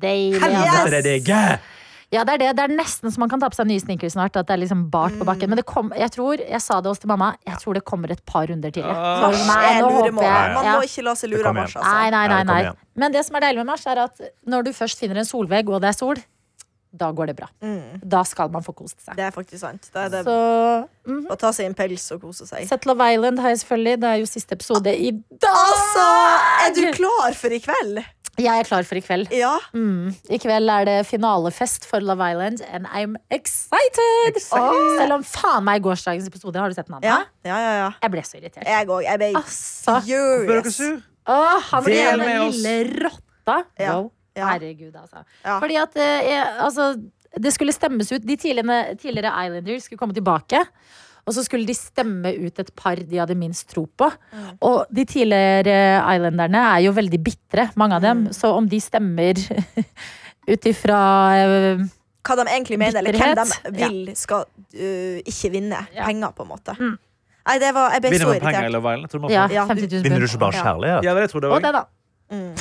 deilig. 0.00 0.42
Altså. 0.42 1.00
Er 1.00 1.02
det! 1.02 1.58
Ja, 2.08 2.22
det 2.24 2.38
er 2.38 2.40
det. 2.40 2.52
Det 2.56 2.62
er 2.64 2.72
nesten 2.72 3.12
så 3.12 3.20
man 3.20 3.28
kan 3.28 3.40
ta 3.40 3.50
på 3.52 3.58
seg 3.58 3.66
nye 3.68 3.82
sneakers 3.82 4.14
snart. 4.16 4.36
At 4.40 4.48
det 4.48 4.54
er 4.54 4.62
liksom 4.62 4.86
bart 4.92 5.16
på 5.20 5.26
bakken. 5.28 5.50
Men 5.52 5.60
det 5.60 5.66
kom, 5.68 5.90
jeg 5.96 6.08
tror, 6.14 6.40
jeg 6.40 6.60
sa 6.64 6.78
det 6.80 6.88
også 6.88 7.04
til 7.04 7.12
mamma, 7.12 7.34
jeg 7.44 7.60
tror 7.60 7.76
det 7.76 7.84
kommer 7.88 8.14
et 8.14 8.22
par 8.24 8.48
runder 8.48 8.72
til. 8.72 8.86
Ah. 8.88 9.28
Nei, 9.28 9.74
nå 9.82 9.90
håper 9.92 10.24
jeg 10.24 10.54
Man 10.56 10.70
må 10.70 10.86
ikke 10.88 11.04
la 11.04 11.14
seg 11.20 11.34
lure 11.34 11.52
av 11.52 11.58
Mars, 11.58 11.76
altså. 11.76 11.92
Nei, 11.92 12.08
nei, 12.14 12.24
nei, 12.32 12.42
nei. 12.48 12.72
Men 12.98 13.12
det 13.14 13.26
som 13.28 13.36
er 13.36 13.44
deilig 13.44 13.60
med 13.60 13.68
mars, 13.74 13.84
er 13.86 14.00
at 14.06 14.24
når 14.48 14.68
du 14.70 14.72
først 14.74 15.04
finner 15.04 15.20
en 15.20 15.28
solvegg, 15.28 15.68
og 15.68 15.84
det 15.84 15.92
er 15.92 15.98
sol, 15.98 16.22
da 16.92 17.10
går 17.12 17.26
det 17.32 17.36
bra. 17.36 17.48
Mm, 17.62 18.00
Da 18.02 18.22
skal 18.24 18.50
man 18.50 18.62
få 18.64 18.72
kost 18.76 19.00
seg. 19.04 19.16
det 19.16 19.24
er 19.28 19.32
faktisk 19.34 19.60
sant. 19.60 19.88
Da 19.92 20.06
er 20.06 20.12
det 20.12 20.24
Så 20.24 20.36
mhm. 21.06 21.26
å 21.30 21.36
ta 21.38 21.52
seg 21.52 21.66
en 21.66 21.74
pels 21.74 22.10
og 22.12 22.22
kose 22.22 22.46
seg. 22.48 22.66
Sett 22.68 22.86
of 22.86 23.00
Island 23.00 23.40
har 23.40 23.52
jeg 23.52 23.62
selvfølgelig. 23.64 24.00
Det 24.00 24.08
er 24.08 24.20
jo 24.22 24.26
siste 24.30 24.56
episode 24.58 24.94
i 24.94 25.10
dag. 25.12 25.50
Altså, 25.50 26.06
er 26.66 26.74
du 26.76 26.92
klar 26.96 27.34
for 27.36 27.52
i 27.52 27.60
kveld? 27.60 28.04
Jeg 28.38 28.54
er 28.62 28.66
klar 28.68 28.84
for 28.86 28.94
i 28.94 29.02
kveld. 29.02 29.32
Ja. 29.34 29.56
Mm. 29.74 30.14
I 30.30 30.38
kveld 30.38 30.70
er 30.70 30.84
det 30.86 30.98
finalefest 31.08 31.84
for 31.88 31.98
Love 32.00 32.22
Island, 32.22 32.62
and 32.70 32.86
I'm 32.86 33.16
excited! 33.34 34.38
Selv 34.38 35.16
om 35.16 35.24
faen 35.26 35.66
meg 35.66 35.82
gårsdagens 35.82 36.28
episode, 36.30 36.54
har 36.62 36.70
du 36.70 36.76
sett 36.78 36.86
den? 36.86 37.00
Anna? 37.00 37.06
Ja, 37.08 37.18
ja, 37.50 37.58
ja. 37.58 37.72
ja. 37.82 37.88
Jeg 38.04 38.14
ble 38.14 38.22
så 38.22 38.38
irritert. 38.38 38.66
Jeg 38.68 38.86
òg. 38.86 39.02
Jeg 39.08 39.18
ble 39.18 39.32
Altså. 39.40 39.98
Hvorfor 40.06 40.54
er 40.54 40.62
dere 40.62 40.74
sur? 40.76 41.00
Åh, 41.28 41.66
han 41.72 41.84
Del 41.84 41.98
en 42.14 42.22
med 42.22 42.38
oss. 42.46 42.62
lille 42.62 43.08
rotta. 43.08 43.58
Ja, 43.78 43.96
Wow. 43.98 44.10
Ja. 44.38 44.52
Herregud, 44.54 44.94
altså. 44.96 45.24
Ja. 45.44 45.58
Fordi 45.58 45.76
at 45.82 45.98
eh, 46.00 46.30
jeg, 46.30 46.46
altså, 46.64 46.88
det 47.38 47.52
skulle 47.54 47.74
stemmes 47.76 48.08
ut 48.14 48.24
De 48.24 48.36
tidligere, 48.40 48.96
tidligere 49.00 49.34
Islanders 49.46 49.84
skulle 49.88 50.00
komme 50.00 50.16
tilbake. 50.16 50.62
Og 51.28 51.34
så 51.36 51.42
skulle 51.44 51.68
de 51.68 51.74
stemme 51.76 52.30
ut 52.40 52.58
et 52.62 52.70
par 52.78 52.96
de 52.96 53.18
hadde 53.20 53.34
minst 53.36 53.68
tro 53.68 53.84
på. 54.00 54.06
Mm. 54.32 54.46
Og 54.64 54.78
de 54.88 55.04
tidligere 55.04 56.00
Islanderne 56.16 56.62
er 56.70 56.86
jo 56.86 56.94
veldig 56.96 57.20
bitre, 57.20 57.68
mange 57.76 57.98
av 57.98 58.06
dem. 58.06 58.22
Mm. 58.28 58.32
Så 58.32 58.54
om 58.56 58.68
de 58.68 58.80
stemmer 58.80 59.36
ut 60.52 60.70
ifra 60.70 61.00
eh, 61.42 61.84
Hva 62.24 62.38
de 62.40 62.46
egentlig 62.48 62.78
mener, 62.80 63.02
eller 63.02 63.16
hvem 63.20 63.36
de 63.36 63.74
vil 63.76 64.00
skal 64.16 64.46
uh, 64.48 65.20
ikke 65.20 65.52
vinne 65.52 65.78
Ja. 65.94 66.04
penger, 66.08 66.32
på 66.36 66.44
en 66.44 66.50
måte. 66.50 66.74
Mm. 66.80 66.96
Nei, 67.48 67.54
det 67.62 67.70
var, 67.72 67.94
jeg 67.94 68.02
ble 68.04 68.10
Vinner 68.12 68.26
så 68.26 68.32
man 68.32 68.40
penger 68.42 68.48
irritert. 68.48 68.68
eller 68.68 68.82
hva? 68.84 68.90
Jeg 68.98 69.12
tror 69.12 69.22
man 69.22 69.32
ja, 69.32 69.44
50 69.68 69.86
000 69.92 70.02
Vinner 70.04 70.20
du 70.20 70.26
ikke 70.28 70.40
bare 70.42 70.58
kjærlighet? 70.58 71.06
Ja, 71.06 71.14
det 71.16 71.30
tror 71.32 71.46
jeg 71.46 71.52
Og 71.56 71.62
det, 71.64 71.70
da. 71.76 71.84
Mm. 72.30 72.54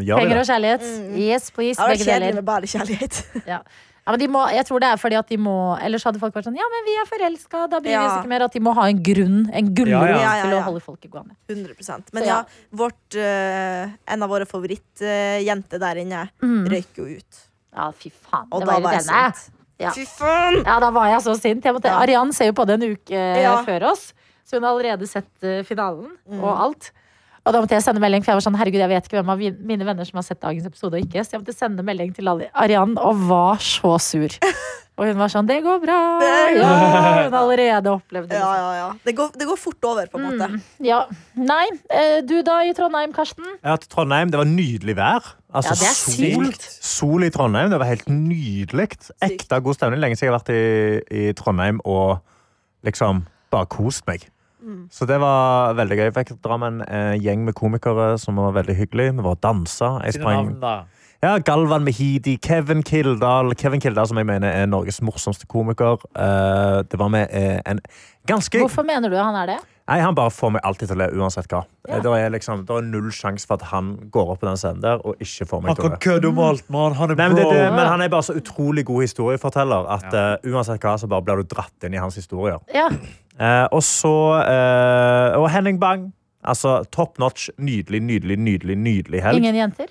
Ja, 0.08 0.16
Penger 0.18 0.38
og 0.40 0.46
kjærlighet. 0.46 0.82
Mm. 0.86 1.14
Yes, 1.18 1.50
på 1.50 1.62
is, 1.66 1.78
var 1.78 1.88
Begge 1.92 2.04
kjedelig 2.04 2.28
deler. 2.32 2.34
med 2.40 2.44
bare 2.44 2.66
kjærlighet. 2.70 3.22
Ja. 3.54 3.60
Ja, 4.08 4.12
men 4.14 4.20
de 4.22 4.26
må, 4.32 4.40
jeg 4.48 4.64
tror 4.64 4.80
det 4.80 4.88
er 4.88 4.96
fordi 4.96 5.16
at 5.18 5.28
de 5.28 5.36
må 5.36 5.54
Ellers 5.84 6.00
hadde 6.08 6.16
folk 6.22 6.32
vært 6.32 6.46
sånn 6.46 6.54
Ja, 6.56 6.64
men 6.72 6.86
vi 6.86 6.94
er 6.96 7.04
forelska, 7.10 7.66
da 7.68 7.76
blir 7.84 7.92
vi 7.92 7.98
oss 8.00 8.14
ikke 8.22 8.30
mer. 8.30 8.44
At 8.46 8.54
de 8.56 8.60
må 8.64 8.72
ha 8.78 8.86
en 8.88 9.02
grunn, 9.04 9.42
en 9.52 9.68
gulrot 9.76 9.92
Ja, 9.92 10.06
ja. 10.08 10.22
Ja, 10.22 10.30
ja, 10.38 10.44
til 10.46 10.54
å 10.54 10.56
ja. 10.56 10.62
holde 10.64 10.80
folket 10.80 11.10
gående. 11.12 11.36
100% 11.52 12.08
Men 12.16 12.22
Så 12.22 12.30
ja, 12.30 12.38
ja. 12.38 12.62
vårt, 12.80 13.18
uh, 13.20 13.92
en 14.14 14.24
av 14.24 14.32
våre 14.32 14.46
favorittjenter 14.48 15.78
der 15.82 16.00
inne 16.04 16.22
Mm. 16.42 16.64
røyk 16.72 16.96
jo 17.02 17.04
ut. 17.18 17.42
Ja, 17.76 17.90
fy 17.92 18.08
faen. 18.10 18.48
Og 18.50 18.60
det 18.64 18.68
da 18.70 18.78
var 18.80 18.98
sint. 19.04 19.50
Ja. 19.78 19.90
Fy 19.94 20.06
faen! 20.08 20.62
Ja, 20.64 20.78
da 20.82 20.88
var 20.90 21.06
jeg 21.12 21.20
så 21.22 21.34
sint. 21.38 21.64
Jeg 21.64 21.74
måtte, 21.76 21.86
Ja. 21.92 22.00
Arian 22.02 22.32
ser 22.32 22.46
jo 22.50 22.52
på 22.56 22.64
det 22.66 22.80
en 22.80 22.88
uke 22.96 23.12
Ja. 23.42 23.62
før 23.64 23.90
oss, 23.92 24.12
så 24.44 24.56
hun 24.56 24.64
har 24.64 24.72
allerede 24.72 25.06
sett 25.06 25.28
eh, 25.42 25.62
finalen 25.62 26.16
Mm. 26.28 26.40
og 26.42 26.58
alt. 26.64 26.90
Og 27.48 27.54
da 27.54 27.62
måtte 27.64 27.72
jeg 27.78 27.84
sende 27.86 28.02
melding, 28.02 28.20
for 28.20 28.34
jeg 28.34 28.42
var 28.42 28.44
sånn, 28.44 28.58
herregud, 28.60 28.82
jeg 28.82 28.90
vet 28.92 29.06
ikke 29.08 29.22
hvem 29.22 29.30
av 29.32 29.40
mine 29.70 29.86
venner 29.88 30.04
som 30.04 30.18
har 30.20 30.26
sett 30.26 30.40
dagens 30.42 30.66
episode 30.68 30.98
og 30.98 31.06
ikke. 31.06 31.22
Så 31.24 31.32
jeg 31.32 31.40
måtte 31.40 31.56
sende 31.56 31.84
melding 31.86 32.12
til 32.12 32.28
Arian 32.28 32.92
og 33.00 33.22
var 33.30 33.62
så 33.64 33.94
sur. 34.02 34.36
Og 34.98 35.06
hun 35.06 35.14
var 35.20 35.30
sånn 35.30 35.46
'det 35.46 35.60
går 35.62 35.78
bra'. 35.78 35.98
Ja, 36.58 36.68
hun 37.22 37.32
har 37.32 37.38
allerede 37.38 37.88
opplevd 37.92 38.28
det. 38.32 38.36
Ja, 38.36 38.50
liksom. 38.50 38.64
ja, 38.66 38.72
ja. 38.74 38.88
Det, 39.04 39.14
går, 39.16 39.30
det 39.38 39.46
går 39.46 39.56
fort 39.56 39.84
over, 39.84 40.06
på 40.10 40.18
en 40.18 40.26
måte. 40.26 40.60
Ja. 40.82 41.04
Nei, 41.38 41.66
eh, 41.88 42.20
du 42.26 42.42
da 42.42 42.58
i 42.66 42.72
Trondheim, 42.74 43.12
Karsten? 43.14 43.46
Ja, 43.62 43.76
til 43.76 43.88
Trondheim, 43.88 44.32
det 44.32 44.40
var 44.42 44.48
nydelig 44.50 44.96
vær. 44.98 45.28
Altså, 45.54 45.72
Ja, 45.72 45.78
det 45.78 45.88
er 45.88 45.94
sol, 45.94 46.50
sykt. 46.52 46.66
sol 46.82 47.24
i 47.24 47.30
Trondheim, 47.30 47.70
det 47.70 47.78
var 47.78 47.86
helt 47.86 48.08
nydelig. 48.10 48.88
Ekte 49.22 49.62
god 49.62 49.78
stemning. 49.78 50.02
Lenge 50.02 50.18
siden 50.18 50.28
jeg 50.28 50.34
har 50.34 50.40
vært 50.40 50.52
i, 50.52 51.28
i 51.30 51.32
Trondheim 51.32 51.80
og 51.84 52.18
liksom 52.84 53.22
bare 53.54 53.70
kost 53.70 54.04
meg. 54.10 54.26
Så 54.90 55.06
det 55.08 55.18
var 55.22 55.74
veldig 55.78 55.96
gøy. 55.98 56.04
Jeg 56.10 56.14
fikk 56.20 56.34
dra 56.44 56.58
med 56.60 56.68
en 56.72 56.84
eh, 56.88 57.16
gjeng 57.22 57.44
med 57.48 57.56
komikere 57.58 58.12
som 58.20 58.36
var 58.40 58.54
veldig 58.58 58.76
hyggelig. 58.78 59.10
Vi 59.18 59.24
var 59.26 59.36
og 59.36 59.42
dansa. 59.44 59.94
Jeg 60.06 60.18
sprang 60.20 60.54
ja, 61.18 61.32
Galvan 61.42 61.82
Mehidi, 61.82 62.36
Kevin 62.38 62.82
Kildahl. 62.86 63.50
Kevin 63.58 63.80
Kildahl, 63.82 64.06
som 64.06 64.20
jeg 64.20 64.26
mener 64.28 64.52
er 64.54 64.68
Norges 64.70 65.00
morsomste 65.02 65.48
komiker. 65.50 65.98
Eh, 66.14 66.84
det 66.86 67.00
var 67.00 67.10
med 67.10 67.26
eh, 67.34 67.58
en 67.66 67.80
ganske 68.28 68.60
Hvorfor 68.62 68.86
mener 68.86 69.10
du 69.10 69.16
han 69.18 69.34
er 69.34 69.46
det? 69.56 69.58
Nei, 69.88 70.00
Han 70.04 70.14
bare 70.14 70.30
får 70.30 70.50
meg 70.52 70.66
alltid 70.68 70.90
til 70.90 70.98
å 70.98 71.00
le, 71.00 71.06
uansett 71.16 71.48
hva. 71.50 71.62
Ja. 71.88 71.98
Det, 72.04 72.10
er 72.20 72.30
liksom, 72.30 72.66
det 72.68 72.74
er 72.76 72.84
null 72.84 73.08
sjanse 73.10 73.48
for 73.48 73.56
at 73.56 73.70
han 73.72 73.94
går 74.12 74.34
opp 74.34 74.42
på 74.42 74.46
den 74.50 74.58
scenen 74.60 74.82
der 74.84 75.00
og 75.00 75.16
ikke 75.24 75.46
får 75.48 75.62
meg 75.64 75.72
Han 75.72 75.78
til 75.78 75.86
å 75.88 75.92
le. 75.94 76.00
kødde 76.04 76.28
om 76.28 76.42
alt, 76.44 76.66
man. 76.70 76.96
Han 77.00 77.14
er 77.14 77.18
Nei, 77.18 77.28
men, 77.32 77.38
det, 77.40 77.46
det, 77.56 77.62
men 77.72 77.88
han 77.88 78.04
er 78.04 78.12
bare 78.12 78.26
så 78.28 78.36
utrolig 78.36 78.84
god 78.86 79.06
historieforteller 79.08 79.88
at 79.96 80.06
Ja. 80.12 80.26
eh, 80.36 80.52
uansett 80.52 80.84
hva, 80.84 80.98
så 81.00 81.08
bare 81.08 81.24
blir 81.24 81.40
du 81.42 81.48
dratt 81.56 81.88
inn 81.88 81.96
i 81.96 82.02
hans 82.04 82.20
historier. 82.20 82.60
Ja, 82.74 82.90
Eh, 82.92 83.27
og 83.72 83.82
så 83.82 84.12
eh, 84.42 85.38
Og 85.38 85.50
Henning 85.50 85.78
Bang. 85.80 86.12
Altså 86.44 86.84
top 86.90 87.18
notch. 87.18 87.48
Nydelig, 87.58 88.00
nydelig, 88.02 88.36
nydelig 88.38 88.76
nydelig 88.78 89.22
helg. 89.22 89.36
Ingen 89.36 89.54
jenter? 89.54 89.86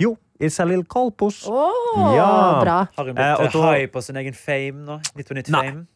Jo, 0.00 0.16
Iselil 0.40 0.84
Kolpos. 0.84 1.44
Oh, 1.48 2.14
Ja. 2.16 2.60
bra. 2.62 2.78
Har 2.96 3.04
hun 3.04 3.18
Eh, 3.18 3.36
blitt 3.36 3.54
og 3.54 3.62
da- 3.62 3.72
high 3.74 3.86
på 3.92 4.00
sin 4.02 4.16
egen 4.16 4.34
fame 4.34 4.84
nå? 4.86 5.00
Nytt 5.16 5.28
på 5.28 5.34
nytt 5.34 5.50
Nei. 5.50 5.68
fame? 5.70 5.86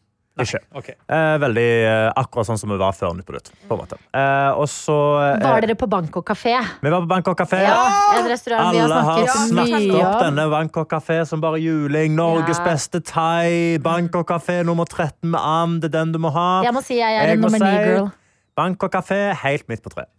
Ikke. 0.45 0.59
Okay. 0.79 0.95
Eh, 1.09 1.35
veldig 1.43 1.65
eh, 1.89 2.11
akkurat 2.19 2.47
sånn 2.47 2.59
som 2.61 2.69
vi 2.71 2.77
var 2.79 2.93
før 2.97 3.13
Nytt 3.17 3.25
på 3.27 3.33
Nytt. 3.35 3.51
På 3.67 3.75
en 3.75 3.81
måte. 3.83 3.97
Eh, 4.15 4.51
og 4.59 4.67
så 4.71 4.95
eh, 5.23 5.41
Var 5.43 5.65
dere 5.65 5.75
på 5.79 5.87
Bangkok 5.91 6.25
kafé? 6.29 6.55
Vi 6.81 6.89
var 6.93 7.01
på 7.03 7.09
Bangkok 7.11 7.37
kafé. 7.41 7.61
Ja, 7.65 7.81
en 8.19 8.29
restaurant 8.31 8.71
vi 8.73 8.79
har 8.79 8.85
Alle 8.89 9.01
har 9.03 9.27
snakket 9.27 9.51
snakket 9.53 9.87
mye 9.89 9.99
opp 10.03 10.15
om. 10.15 10.21
denne 10.27 10.47
Bangkok 10.53 10.89
kafé 10.95 11.19
som 11.27 11.41
bare 11.43 11.59
juling. 11.63 12.15
Norges 12.15 12.57
Ja. 12.59 12.65
beste 12.71 13.01
thai. 13.01 13.77
Bangkok 13.83 14.27
kafé 14.29 14.63
nummer 14.65 14.85
13 14.85 15.29
med 15.31 15.41
and. 15.43 15.81
Det 15.81 15.93
er 15.93 15.99
den 15.99 16.11
du 16.13 16.19
må 16.19 16.31
ha. 16.31 16.61
Jeg 16.63 16.73
må 16.73 16.81
si 16.83 16.95
jeg 16.99 17.11
er 17.15 17.27
Jeg 17.27 17.37
en 17.37 17.41
nummer 17.41 17.59
ni 17.59 18.09
si- 18.59 18.61
girl. 18.61 18.75
Bangkok 18.75 18.91
kafé 18.93 19.19
helt 19.43 19.67
midt 19.71 19.81
på 19.85 19.89
treet. 19.95 20.09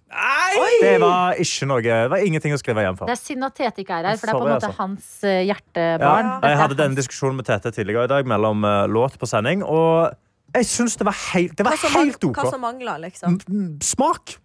Det 0.80 0.97
var 1.00 1.37
ikke 1.38 1.66
noe 1.70 1.82
Det 1.85 2.11
var 2.11 2.18
ingenting 2.26 2.52
å 2.52 2.59
skrive 2.59 2.82
hjem 2.82 2.97
for. 2.99 3.06
Det 3.06 3.14
er 3.14 3.20
synd 3.23 3.44
at 3.47 3.54
Tete 3.54 3.85
ikke 3.85 4.00
er 4.00 4.09
her, 4.11 4.16
for 4.18 4.26
det 4.26 4.35
er 4.35 4.40
på 4.40 4.47
en 4.49 4.54
måte 4.56 4.66
altså. 4.66 4.78
hans 4.80 5.11
hjertebarn. 5.23 6.30
Ja, 6.42 6.49
jeg 6.49 6.59
hadde 6.59 6.76
denne 6.80 6.99
diskusjonen 6.99 7.37
med 7.37 7.47
Tete 7.47 7.70
tidligere 7.70 8.09
i 8.09 8.11
dag 8.11 8.26
mellom 8.26 8.64
eh, 8.64 8.87
låt 8.90 9.18
på 9.20 9.28
sending, 9.30 9.62
og 9.62 10.11
jeg 10.54 10.66
syns 10.66 10.97
det 10.99 11.06
var 11.06 11.14
helt, 11.30 11.54
det 11.56 11.64
var 11.66 11.76
Hva 11.76 11.78
som, 11.78 11.92
mang- 11.94 12.11
OK. 12.11 12.37
hva 12.40 12.50
som 12.50 12.61
mangla, 12.61 12.97
liksom. 12.99 13.38
Mm, 13.47 13.78
Smak. 13.82 14.38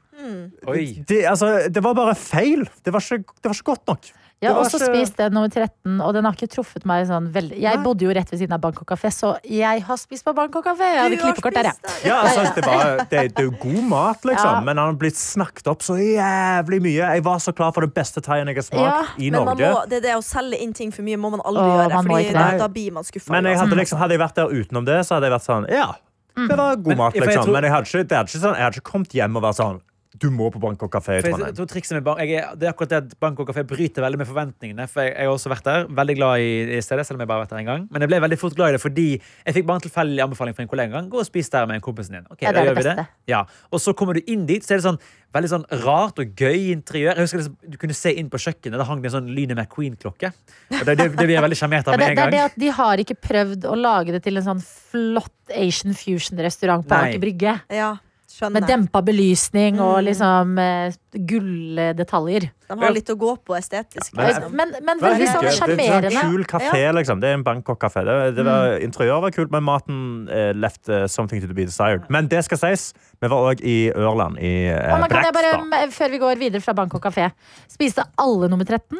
Oi. 0.67 1.03
Det, 1.07 1.25
altså, 1.27 1.67
det 1.69 1.81
var 1.83 1.93
bare 1.97 2.15
feil. 2.15 2.63
Det 2.85 2.93
var 2.93 3.01
ikke, 3.03 3.25
det 3.41 3.49
var 3.49 3.57
ikke 3.57 3.71
godt 3.73 3.87
nok. 3.87 4.11
Jeg 4.43 4.51
har 4.51 4.59
også 4.59 4.77
så... 4.81 4.87
spist 4.91 5.15
den 5.17 5.31
nummer 5.33 5.47
13, 5.49 5.93
og 6.03 6.09
den 6.13 6.25
har 6.27 6.35
ikke 6.35 6.49
truffet 6.51 6.83
meg 6.85 7.05
sånn 7.07 7.29
veldig. 7.33 7.55
Jeg 7.63 7.79
bodde 7.81 8.03
jo 8.05 8.11
rett 8.13 8.29
ved 8.33 8.41
siden 8.41 8.53
av 8.57 8.59
Bangkok 8.65 8.89
kafé, 8.91 9.09
så 9.15 9.29
jeg 9.47 9.81
har 9.87 9.97
spist 9.97 10.25
på 10.27 10.33
Bangkok 10.37 10.65
kafé. 10.67 10.89
Jeg 10.91 10.99
hadde 11.05 11.19
klippekort 11.21 11.55
der, 11.55 11.69
jeg. 11.71 11.93
Ja, 12.09 12.17
altså, 12.27 12.43
det, 12.57 12.65
var, 12.67 12.91
det, 12.99 13.21
det 13.31 13.41
er 13.41 13.47
jo 13.47 13.53
god 13.63 13.79
mat, 13.93 14.27
liksom, 14.27 14.51
Ja. 14.51 14.59
men 14.67 14.77
han 14.81 14.91
har 14.91 14.99
blitt 15.01 15.17
snakket 15.17 15.71
opp 15.71 15.81
så 15.87 15.95
jævlig 15.97 16.81
mye. 16.83 17.07
Jeg 17.15 17.23
var 17.25 17.39
så 17.47 17.55
klar 17.55 17.71
for 17.73 17.87
det 17.87 17.93
beste 17.95 18.21
thaien 18.21 18.51
jeg 18.51 18.59
har 18.59 18.67
smakt 18.67 18.83
Ja, 18.83 18.99
i 19.17 19.31
Men 19.31 19.39
man 19.45 19.55
Norge. 19.55 19.71
må, 19.71 19.81
det, 19.95 20.03
det 20.03 20.13
å 20.19 20.21
selge 20.27 20.59
inn 20.61 20.75
ting 20.77 20.91
for 20.93 21.07
mye 21.07 21.17
må 21.17 21.31
man 21.37 21.41
aldri 21.47 21.63
Åh, 21.63 21.73
gjøre. 21.79 21.95
man 21.95 22.11
Fordi 22.11 22.29
da, 22.35 22.45
det. 22.51 22.59
da 22.65 22.69
blir 22.75 22.91
man 22.99 23.07
skuffa. 23.07 23.31
Men 23.33 23.49
jeg 23.49 23.57
hadde, 23.63 23.79
liksom, 23.81 24.03
hadde 24.03 24.19
jeg 24.19 24.25
vært 24.27 24.35
der 24.43 24.55
utenom 24.59 24.85
det, 24.91 24.99
så 25.07 25.15
hadde 25.17 25.31
jeg 25.31 25.37
vært 25.39 25.47
sånn 25.47 25.67
Ja, 25.71 25.87
det 26.35 26.59
var 26.59 26.75
god 26.75 26.97
mat, 26.99 27.15
liksom. 27.15 27.51
Men 27.55 27.63
jeg 27.63 27.71
hadde, 27.71 27.87
ikke, 27.87 28.03
det 28.11 28.17
hadde 28.19 28.29
ikke 28.35 28.43
sånn, 28.45 28.55
jeg 28.59 28.67
hadde 28.67 28.81
ikke 28.83 28.91
kommet 28.91 29.15
hjem 29.15 29.39
og 29.39 29.47
vært 29.47 29.63
sånn 29.63 29.79
Du 30.21 30.29
må 30.31 30.47
på 30.53 30.59
Bangkok 30.63 30.91
kafé 30.93 31.15
i 31.15 31.19
jeg 31.19 31.23
Trondheim. 31.25 32.05
med 32.05 32.29
jeg 32.29 32.43
Det 32.59 32.67
er 32.67 32.71
akkurat 32.71 32.89
det 32.93 32.97
at 33.01 33.15
Bangkok 33.19 33.49
kafé 33.49 33.63
bryter 33.67 34.01
veldig 34.05 34.17
med 34.21 34.27
forventningene. 34.29 34.87
For 34.87 35.01
jeg, 35.03 35.13
jeg 35.17 35.27
har 35.27 35.33
også 35.33 35.49
vært 35.51 35.65
der. 35.67 35.87
Veldig 35.97 36.15
glad 36.15 36.39
i, 36.39 36.77
i 36.77 36.81
stedet, 36.81 37.05
selv 37.07 37.17
om 37.17 37.23
jeg 37.25 37.27
bare 37.31 37.39
har 37.41 37.45
vært 37.45 37.55
der 37.55 37.61
en 37.63 37.69
gang. 37.71 37.87
Men 37.91 38.05
jeg 38.05 38.11
ble 38.13 38.19
veldig 38.25 38.39
fort 38.39 38.55
glad 38.55 38.69
i 38.69 38.77
det 38.77 38.81
fordi 38.85 39.07
jeg 39.19 39.57
fikk 39.57 39.65
bare 39.67 39.81
en 39.81 39.85
tilfeldig 39.87 40.23
anbefaling 40.25 40.55
fra 40.55 40.63
en 40.63 40.71
kollega. 40.71 40.87
en 40.93 40.97
gang. 40.99 41.09
Gå 41.11 41.19
og 41.19 41.27
spis 41.27 41.49
der 41.49 41.65
med 41.67 41.75
en 41.79 41.85
kompisen 41.85 42.15
din. 42.19 42.25
Okay, 42.31 42.45
Ja, 42.47 42.51
det 42.51 42.55
da 42.55 42.61
er 42.61 42.69
gjør 42.69 42.75
det 42.75 42.83
vi 42.83 42.89
det. 42.89 42.95
beste. 42.97 43.31
Ja. 43.33 43.43
Og 43.71 43.79
så 43.83 43.93
kommer 43.97 44.13
du 44.13 44.21
inn 44.31 44.45
dit, 44.45 44.63
så 44.63 44.75
er 44.75 44.81
det 44.81 44.87
sånn 44.87 44.99
veldig 45.35 45.51
sånn 45.51 45.65
rart 45.83 46.19
og 46.23 46.35
gøy 46.39 46.71
interiør. 46.71 47.15
Jeg 47.19 47.25
husker 47.27 47.41
liksom, 47.43 47.57
Du 47.75 47.77
kunne 47.81 47.93
se 47.97 48.13
inn 48.15 48.29
på 48.31 48.37
kjøkkenet. 48.39 48.77
Da 48.79 48.85
hang 48.87 49.01
det 49.03 49.11
en 49.11 49.17
sånn 49.19 49.29
Lynet 49.35 49.57
McQueen-klokke. 49.59 50.31
Det, 50.71 50.85
det, 50.85 50.95
det 50.97 51.11
blir 51.25 51.35
jeg 51.35 51.43
veldig 51.43 51.59
sjarmert 51.59 51.87
Ja, 51.87 51.93
av 51.93 51.99
det, 51.99 52.05
med 52.05 52.09
en 52.13 52.15
det 52.15 52.25
er 52.25 52.31
det 52.31 52.43
at 52.53 52.59
de 52.61 52.69
har 52.79 52.97
ikke 53.03 53.17
prøvd 53.19 53.67
å 53.67 53.75
lage 53.75 54.15
det 54.15 54.23
til 54.23 54.37
en 54.39 54.47
sånn 54.47 54.63
flott 54.63 55.31
Asian 55.51 55.93
fusion-restaurant 55.93 56.87
på 56.87 56.95
Aker 56.95 57.19
Brygge. 57.21 57.59
Ja, 57.73 57.95
Skjønner. 58.35 58.59
Med 58.59 58.67
dempa 58.67 58.99
belysning 59.05 59.77
og 59.79 60.01
mm. 60.01 60.05
liksom 60.09 60.57
eh, 60.59 60.87
uh, 60.91 61.19
gulldetaljer. 61.29 62.49
De 62.67 62.75
har 62.81 62.91
litt 62.91 63.07
å 63.13 63.15
gå 63.15 63.29
på 63.47 63.55
estetisk. 63.55 64.09
Ja, 64.11 64.25
liksom. 64.27 64.49
men, 64.51 64.73
men, 64.75 64.83
men 64.89 65.03
veldig 65.03 65.29
sånn 65.29 65.47
sjarmerende. 65.55 66.09
Det 66.09 66.17
er 66.17 66.25
en 66.25 66.33
kul 66.33 66.47
kafé, 66.49 66.81
liksom. 66.97 67.21
Det 67.23 67.31
er 67.31 67.37
en 67.37 67.45
Bangkok-kafé. 67.45 68.03
Det, 68.09 68.43
var, 68.43 68.73
mm. 68.75 68.83
Interiøret 68.89 69.23
var 69.27 69.35
kult, 69.37 69.53
men 69.55 69.63
maten 69.63 69.99
eh, 70.27 70.51
left 70.57 70.91
uh, 70.91 71.05
something 71.07 71.39
to 71.39 71.47
be 71.53 71.67
desired. 71.69 72.09
Men 72.11 72.27
det 72.31 72.43
skal 72.49 72.59
sies, 72.59 72.89
vi 73.23 73.31
var 73.31 73.53
òg 73.53 73.63
i 73.63 73.77
Ørland, 73.95 74.41
i 74.43 74.55
eh, 74.73 74.95
oh, 74.97 75.05
Brekstad. 75.07 75.69
Eh, 75.79 75.85
før 75.95 76.11
vi 76.17 76.23
går 76.25 76.41
videre 76.41 76.65
fra 76.65 76.75
Bangkok 76.75 77.05
kafé, 77.07 77.29
spiste 77.71 78.03
alle 78.19 78.51
nummer 78.51 78.67
13? 78.67 78.99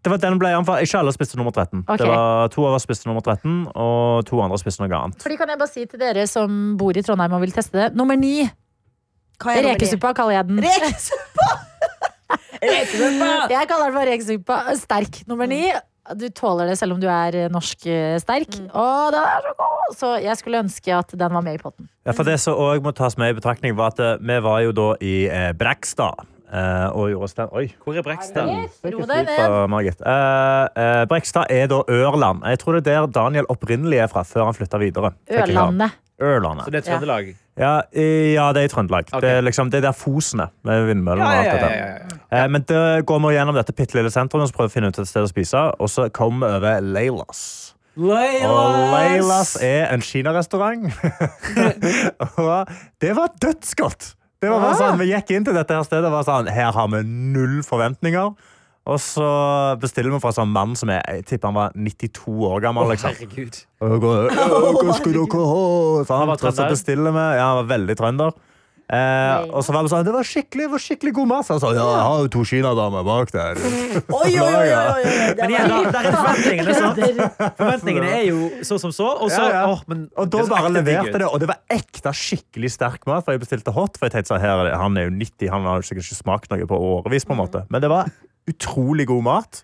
Det 0.00 0.08
var 0.08 0.22
den 0.22 0.38
ble. 0.40 0.54
Ikke 0.80 1.02
alle 1.02 1.12
spiste 1.12 1.36
nummer 1.36 1.52
13. 1.52 1.82
Okay. 1.84 2.00
Det 2.00 2.08
var 2.08 2.48
To 2.54 2.64
av 2.64 2.78
oss 2.78 2.86
spiste 2.88 3.10
nummer 3.10 3.20
13, 3.20 3.66
og 3.74 4.24
to 4.24 4.40
andre 4.40 4.56
spiste 4.62 4.80
noe 4.80 4.96
annet. 4.96 5.20
Fordi 5.20 5.36
kan 5.36 5.52
jeg 5.52 5.60
bare 5.60 5.72
si 5.74 5.84
til 5.84 6.00
dere 6.00 6.24
som 6.30 6.78
bor 6.80 6.96
i 6.96 7.04
Trondheim 7.04 7.36
og 7.36 7.44
vil 7.44 7.52
teste 7.52 7.76
det 7.76 7.90
Nummer 7.98 8.16
9 8.16 8.48
rekesuppa 9.46 10.14
kaller 10.16 10.38
jeg 10.38 10.48
den. 10.50 10.62
Rekesuppa! 10.64 11.50
Rekesuppa! 12.74 13.30
Jeg 13.50 13.70
kaller 13.70 13.88
den 13.88 13.96
for 13.96 14.10
rekesuppa 14.12 14.58
sterk. 14.80 15.22
Nummer 15.30 15.48
ni, 15.50 15.62
du 16.18 16.26
tåler 16.34 16.70
det 16.70 16.78
selv 16.80 16.96
om 16.96 17.02
du 17.02 17.08
er 17.10 17.38
eh, 17.46 17.52
norsk 17.52 17.86
sterk. 18.22 18.58
Mm. 18.60 18.72
Å, 18.74 18.88
den 19.14 19.22
er 19.22 19.46
så 19.46 19.54
god! 19.60 19.94
Så 20.00 20.10
jeg 20.22 20.40
skulle 20.40 20.64
ønske 20.64 20.96
at 20.96 21.14
den 21.18 21.38
var 21.38 21.46
med 21.46 21.58
i 21.58 21.62
potten. 21.62 21.88
Ja, 22.06 22.14
for 22.16 22.28
det 22.28 22.36
som 22.42 22.58
også 22.58 22.84
må 22.84 22.92
tas 22.96 23.16
med 23.20 23.32
i 23.32 23.38
betraktning, 23.38 23.76
var 23.78 23.94
at 23.94 24.04
eh, 24.04 24.18
vi 24.20 24.42
var 24.44 24.60
jo 24.66 24.76
da 24.76 24.90
i 25.00 25.16
eh, 25.30 25.50
Brekstad. 25.58 26.28
Uh, 26.50 26.90
og 26.98 27.10
gjorde 27.12 27.28
stand... 27.30 27.52
Oi. 27.54 27.68
Hvor 27.84 27.94
er 27.94 28.02
Brekstad? 28.02 28.48
Ro 28.82 29.04
deg 29.06 29.28
ned. 29.28 30.00
Eh, 30.02 30.64
eh, 30.82 31.02
Brekstad 31.06 31.52
er 31.54 31.68
da 31.70 31.78
Ørland. 31.86 32.42
Jeg 32.42 32.58
tror 32.58 32.74
det 32.74 32.90
er 32.90 33.04
der 33.04 33.12
Daniel 33.14 33.46
opprinnelig 33.54 34.00
er 34.02 34.10
fra, 34.10 34.24
før 34.26 34.48
han 34.48 34.56
flytta 34.58 34.80
videre. 34.82 35.12
Ørlandet. 35.30 35.94
Ørlandet. 36.20 36.64
Så 36.66 36.70
det 36.74 36.80
er 36.82 36.86
Trøndelag? 36.90 37.30
Ja, 37.60 37.72
ja, 37.92 38.46
det 38.56 38.62
er 38.62 38.68
i 38.68 38.72
Trøndelag. 38.72 39.08
Okay. 39.10 39.20
Det, 39.24 39.30
er 39.38 39.42
liksom, 39.44 39.70
det 39.72 39.78
er 39.80 39.86
der 39.88 39.96
Fosene 39.96 40.46
med 40.64 40.86
vindmøllene 40.88 41.26
og 41.26 41.40
alt 41.40 41.50
dette. 41.60 42.20
Eh, 42.30 42.46
Men 42.48 42.62
det 42.68 42.82
går 43.08 43.18
vi 43.26 43.34
gjennom 43.36 43.54
dette 43.58 43.72
bitte 43.76 43.96
lille 43.98 44.10
sentrumet 44.14 44.48
og 44.48 44.56
prøver 44.56 44.70
å 44.70 44.74
finne 44.76 44.88
ut 44.92 44.98
et 45.02 45.08
sted 45.10 45.26
å 45.26 45.30
spise. 45.32 45.64
Og 45.80 45.90
så 45.92 46.08
kommer 46.14 46.46
vi 46.46 46.60
over 46.60 46.80
Leilas. 46.80 47.42
Og 48.00 48.14
Leilas 48.94 49.56
er 49.60 49.90
en 49.92 50.00
kinarestaurant. 50.00 50.86
og 52.40 52.70
det 53.02 53.12
var 53.16 53.32
dødsgodt! 53.42 54.14
Det 54.40 54.48
var 54.48 54.60
bare 54.62 54.72
Ah. 54.72 54.78
sånn, 54.78 54.98
Vi 55.02 55.10
gikk 55.10 55.30
inn 55.36 55.44
til 55.44 55.52
dette 55.52 55.74
her 55.76 55.82
stedet 55.84 56.06
og 56.08 56.14
var 56.14 56.24
sånn 56.24 56.46
Her 56.48 56.70
har 56.72 56.86
vi 56.88 57.02
null 57.04 57.58
forventninger. 57.66 58.30
Og 58.90 58.98
så 58.98 59.26
bestiller 59.78 60.10
vi 60.10 60.18
fra 60.22 60.32
en 60.32 60.38
sånn 60.40 60.52
mann 60.54 60.74
som 60.78 60.90
er, 60.90 61.02
jeg 61.06 61.26
tipper 61.28 61.52
han 61.52 61.58
var 61.60 61.74
92 61.78 62.36
år 62.50 62.62
gammel. 62.64 62.90
liksom. 62.90 63.14
Herregud. 63.14 63.60
Og 63.86 63.96
går, 64.02 64.30
«Å, 64.34 64.60
Hva 64.82 64.96
skal 64.98 65.14
dere 65.14 65.42
ha? 65.54 65.66
Så 66.04 66.16
Han 66.18 66.30
var 66.32 66.40
trønder. 66.42 66.74
så 66.74 66.94
vi. 66.96 67.26
Ja, 67.38 67.44
han 67.52 67.60
var 67.62 67.68
veldig 67.76 67.98
trønder. 68.00 68.38
Eh, 68.90 69.44
og 69.54 69.62
så 69.62 69.70
var 69.70 69.84
det 69.86 69.90
sånn, 69.92 70.02
Det 70.02 70.10
var 70.10 70.26
skikkelig, 70.26 70.64
det 70.66 70.70
var 70.72 70.82
skikkelig 70.82 71.12
god 71.14 71.28
mat. 71.30 71.46
Så 71.46 71.54
han 71.54 71.60
sa 71.62 71.68
ja, 71.76 71.84
jeg 71.94 72.06
har 72.08 72.22
jo 72.24 72.30
to 72.34 72.40
kinadamer 72.50 73.04
bak 73.06 73.30
der. 73.30 73.60
Oi, 73.62 74.32
oi, 74.34 74.48
oi, 74.50 74.70
oi, 74.74 75.12
Men 75.38 75.52
igjen, 75.54 75.70
da, 75.70 75.78
der 75.94 76.08
er 76.08 76.16
forventningene 76.16 76.74
sånn. 76.74 77.20
Forventningene 77.60 78.08
er 78.16 78.24
jo 78.26 78.48
så 78.66 78.80
som 78.82 78.90
så. 78.96 79.12
Og 79.22 79.30
så 79.30 79.44
Ja, 79.46 79.60
ja. 79.60 79.68
åh, 79.70 79.84
men 79.86 80.08
Og 80.18 80.26
da 80.32 80.40
det 80.42 80.48
så 80.48 80.54
bare 80.56 80.72
leverte 80.74 81.22
det, 81.22 81.28
og 81.30 81.38
det 81.38 81.52
var 81.52 81.60
ekte 81.70 82.10
skikkelig 82.18 82.72
sterk 82.74 83.06
mat. 83.06 83.22
For 83.22 83.36
jeg 83.38 83.44
bestilte 83.44 83.76
hot, 83.76 83.94
for 84.00 84.10
jeg 84.10 84.16
tenkte 84.18 84.32
sånn, 84.34 84.42
her, 84.42 84.64
er 84.66 84.74
han 84.82 84.98
er 84.98 85.06
jo 85.06 85.14
90, 85.20 85.52
han 85.54 85.70
har 85.70 85.86
sikkert 85.86 86.10
ikke 86.10 86.20
smakt 86.24 86.50
noe 86.50 86.66
på 86.66 86.82
årevis. 86.90 87.28
på 87.30 87.36
en 87.38 87.42
måte. 87.44 87.62
Men 87.70 87.86
det 87.86 87.92
var 87.94 88.10
utrolig 88.50 89.06
god 89.10 89.26
mat. 89.26 89.62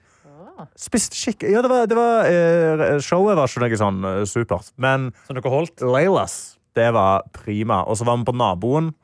Spiste 0.81 1.19
skikkelig 1.19 1.53
Ja, 1.53 1.63
det 1.65 1.69
var, 1.69 1.89
det 1.91 1.97
var 1.99 2.29
eh, 2.31 3.01
Showet 3.05 3.37
var 3.37 3.51
ikke 3.51 3.67
noe 3.67 3.81
sånn 3.81 4.07
eh, 4.09 4.23
supert. 4.29 4.71
Men 4.81 5.11
Som 5.27 5.37
dere 5.37 5.53
holdt. 5.53 5.85
Leilas, 5.85 6.57
det 6.79 6.89
var 6.97 7.27
prima. 7.37 7.83
Og 7.85 7.99
så 8.01 8.09
var 8.09 8.17
vi 8.21 8.29
på 8.29 8.37
naboen, 8.37 8.95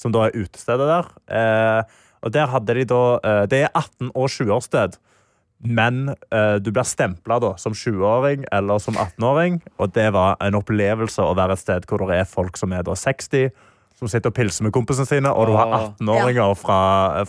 som 0.00 0.14
da 0.14 0.26
er 0.26 0.38
utestedet 0.40 0.88
der. 0.88 1.10
Eh, 1.28 1.98
og 2.22 2.32
der 2.34 2.48
hadde 2.52 2.76
de 2.78 2.84
da 2.88 3.02
eh, 3.18 3.44
Det 3.50 3.64
er 3.66 3.72
18- 3.74 4.12
og 4.14 4.30
20-årssted. 4.30 4.96
Men 5.62 6.08
eh, 6.10 6.56
du 6.58 6.72
blir 6.72 6.86
stempla 6.86 7.38
da 7.42 7.52
som 7.60 7.74
20-åring 7.76 8.46
eller 8.50 8.80
som 8.82 8.96
18-åring. 8.98 9.60
Og 9.78 9.92
det 9.94 10.08
var 10.16 10.40
en 10.42 10.58
opplevelse 10.58 11.22
å 11.22 11.36
være 11.38 11.54
et 11.58 11.62
sted 11.62 11.86
hvor 11.86 12.02
det 12.08 12.18
er 12.18 12.30
folk 12.30 12.58
som 12.58 12.74
er 12.74 12.82
da 12.86 12.96
60, 12.98 13.52
som 14.02 14.10
sitter 14.10 14.32
og 14.32 14.36
pilser 14.36 14.66
med 14.66 14.74
kompisene 14.74 15.06
sine, 15.06 15.30
og 15.30 15.46
du 15.46 15.54
har 15.54 15.70
18-åringer 15.78 16.54
fra, 16.58 16.78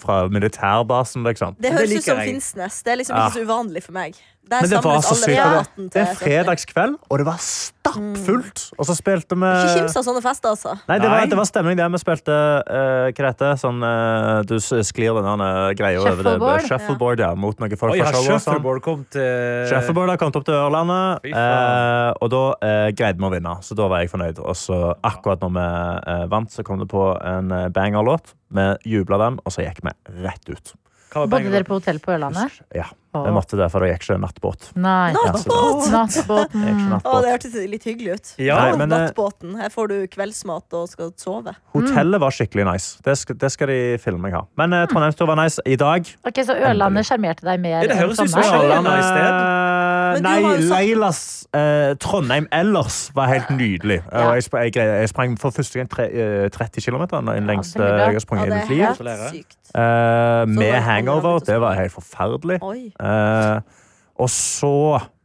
fra 0.01 0.23
militærbasen, 0.33 1.25
liksom. 1.27 1.57
Det 1.59 1.69
Det 1.69 1.73
høres 1.77 1.93
ut 1.99 2.07
som. 2.07 2.21
Finnsnes. 2.23 2.81
Det 2.83 2.93
er 2.93 3.01
liksom 3.03 3.19
ikke 3.19 3.37
så 3.37 3.45
uvanlig 3.45 3.83
for 3.85 3.95
meg. 3.95 4.17
Der 4.43 4.65
Men 4.65 4.69
det 4.69 4.79
var 4.83 4.99
så 5.05 5.15
sykt. 5.15 5.39
Det, 5.77 5.85
det 5.93 6.01
er 6.01 6.15
fredagskveld, 6.19 6.97
og 7.09 7.19
det 7.21 7.25
var 7.25 7.39
stappfullt. 7.39 8.63
Og 8.77 8.87
så 8.89 8.95
spilte 8.97 9.37
vi 9.39 9.49
Ikke 9.49 9.77
kims 9.77 9.95
av 9.99 10.05
sånne 10.07 10.23
fester, 10.25 10.51
altså. 10.51 10.75
Nei, 10.89 10.97
det 10.99 11.11
var, 11.11 11.23
det 11.31 11.39
var 11.39 11.47
stemning 11.47 11.79
der. 11.79 11.91
Vi 11.93 12.01
spilte 12.01 12.35
uh, 12.35 13.07
hva 13.15 13.29
heter 13.31 13.55
Sånn 13.61 13.79
uh, 13.83 14.41
Du 14.47 14.57
sklir 14.59 15.15
den 15.15 15.45
greia 15.79 16.01
over 16.01 16.27
det 16.27 16.67
Shuffleboard? 16.67 17.23
Ja. 17.23 17.31
Mot 17.39 17.59
noen 17.63 17.77
folk 17.79 17.95
fra 17.95 18.11
showet. 18.11 18.27
sånn. 18.27 18.41
shuffleboard 18.43 18.83
kom 18.83 19.05
til 19.13 19.69
Shuffleboard 19.71 20.13
har 20.13 20.19
kommet 20.21 20.39
opp 20.41 20.47
til 20.47 20.57
Ørlandet, 20.59 21.29
uh, 21.31 21.39
eh, 21.39 22.09
og 22.19 22.33
da 22.33 22.43
uh, 22.59 22.89
greide 22.95 23.21
vi 23.21 23.29
å 23.29 23.31
vinne. 23.33 23.55
Så 23.63 23.77
da 23.79 23.87
var 23.91 24.03
jeg 24.03 24.11
fornøyd. 24.11 24.43
Og 24.43 24.57
så 24.59 24.79
akkurat 25.05 25.43
når 25.43 25.53
vi 25.57 25.67
eh, 26.13 26.25
vant, 26.31 26.51
så 26.51 26.65
kom 26.65 26.81
det 26.81 26.89
på 26.91 27.03
en 27.19 27.51
eh, 27.51 27.69
banger-låt. 27.73 28.33
Vi 28.53 28.65
jubla 28.95 29.19
den, 29.25 29.39
og 29.43 29.55
så 29.55 29.65
gikk 29.65 29.83
vi 29.85 29.93
rett 30.23 30.49
ut. 30.49 30.75
Hva 31.13 31.27
Bodde 31.29 31.53
dere 31.53 31.67
på 31.67 31.77
hotell 31.77 32.01
på 32.03 32.13
Ørlandet? 32.15 32.61
Ja. 32.75 32.89
Vi 33.13 33.31
måtte 33.35 33.57
det, 33.59 33.67
for 33.71 33.79
det 33.85 33.91
gikk 33.93 34.03
ikke 34.07 34.17
nattbåt. 34.23 34.69
Nei. 34.75 35.13
Nattbåt! 35.13 35.91
Nattbåten. 35.93 36.61
Det 36.63 36.69
gikk 36.69 36.79
ikke 36.79 36.87
Å, 36.87 36.93
nattbåt. 36.95 37.21
det 37.23 37.31
hørtes 37.33 37.53
litt 37.69 37.83
hyggelig 37.89 38.13
ut. 38.17 38.31
Ja, 38.41 38.57
Nei, 38.63 38.77
men, 38.81 38.91
eh, 38.91 39.03
Nattbåten. 39.07 39.55
Her 39.61 39.69
får 39.69 39.87
du 39.93 39.95
kveldsmat 40.07 40.77
og 40.79 40.89
skal 40.89 41.11
sove. 41.17 41.53
Hotellet 41.75 42.19
var 42.23 42.31
skikkelig 42.33 42.65
nice. 42.71 42.97
Det 43.05 43.17
skal, 43.17 43.35
det 43.37 43.51
skal 43.53 43.67
de 43.73 43.79
filme 44.01 44.21
meg 44.25 44.33
ha. 44.33 44.43
Men 44.57 44.73
uh, 44.73 44.85
Trondheimstur 44.89 45.27
var 45.29 45.37
nice 45.43 45.61
i 45.65 45.75
dag. 45.75 46.07
Ok, 46.25 46.41
Så 46.45 46.55
Ørlandet 46.57 47.05
sjarmerte 47.05 47.45
deg 47.45 47.59
mer 47.63 47.81
Ja, 47.83 47.87
det 47.87 47.91
enn 47.97 48.03
høres 48.03 48.19
ut 48.19 48.29
som 48.29 48.41
Ørland 48.41 48.71
Ørlandet. 48.71 48.99
i 48.99 49.07
sted. 49.09 49.33
Eh, 49.33 50.13
Men 50.13 50.21
du 50.23 50.29
Nei, 50.29 50.39
jo 50.41 50.49
sagt- 50.53 50.69
Leilas 50.73 51.21
eh, 51.57 51.93
Trondheim 52.03 52.47
ellers 52.51 52.97
var 53.15 53.27
helt 53.31 53.49
nydelig. 53.49 53.99
Eh, 54.03 54.19
Ja. 54.19 54.27
og 54.29 54.35
Jeg, 54.35 54.43
sp- 54.45 54.61
jeg, 54.61 54.75
jeg 54.75 55.09
sprang 55.09 55.37
for 55.39 55.49
første 55.51 55.79
gang 55.79 55.89
tre, 55.89 56.05
eh, 56.11 56.49
30 56.49 56.81
km. 56.85 57.07
Den 57.25 57.47
lengste 57.47 57.79
veldig 57.79 57.93
bra. 57.97 58.05
jeg 58.05 58.13
har 58.13 58.19
sprunget 58.25 58.45
i 58.45 58.49
det 58.49 58.55
mitt 58.55 58.65
er 58.65 58.69
liv. 58.75 58.85
helt 58.85 58.97
Gratulerer. 58.97 59.29
sykt. 59.33 59.57
Eh, 59.73 60.45
med 60.45 60.81
hangover. 60.85 61.39
Det 61.39 61.59
var 61.59 61.73
helt 61.73 61.91
forferdelig. 61.95 62.59
Oi. 62.61 62.91
Eh, 62.99 63.02
og 63.03 64.29
så, 64.29 64.71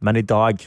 men 0.01 0.19
i 0.19 0.25
dag 0.25 0.63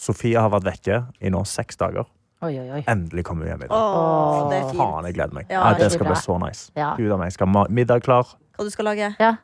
Sofie 0.00 0.40
har 0.40 0.48
vært 0.54 0.64
vekke 0.70 1.02
i 1.20 1.30
nå 1.32 1.42
seks 1.44 1.76
dager. 1.76 2.06
Oi, 2.40 2.54
oi, 2.56 2.68
oi. 2.78 2.80
Endelig 2.88 3.26
kommer 3.28 3.44
hun 3.44 3.50
hjem 3.52 3.66
i 3.66 3.68
dag. 3.68 3.76
Åh, 3.76 4.46
det 4.48 4.56
er 4.62 4.68
fint. 4.70 4.78
Faen, 4.80 5.04
jeg 5.10 5.16
gleder 5.18 5.34
meg. 5.36 5.50
Ja, 5.52 5.66
det 5.74 5.82
veldig 5.82 5.92
skal 5.98 6.06
bra. 6.06 6.14
bli 6.14 6.22
så 6.24 6.36
nice. 6.40 6.62
Ja. 6.78 6.94
Gud 6.96 7.12
av 7.12 7.18
meg, 7.20 7.28
jeg 7.28 7.36
skal 7.36 7.50
ha 7.58 7.64
middag 7.68 8.00
klar. 8.06 8.30
Hva 8.56 8.64
du 8.64 8.70
skal 8.72 8.88
lage? 8.88 9.10
Ja. 9.20 9.34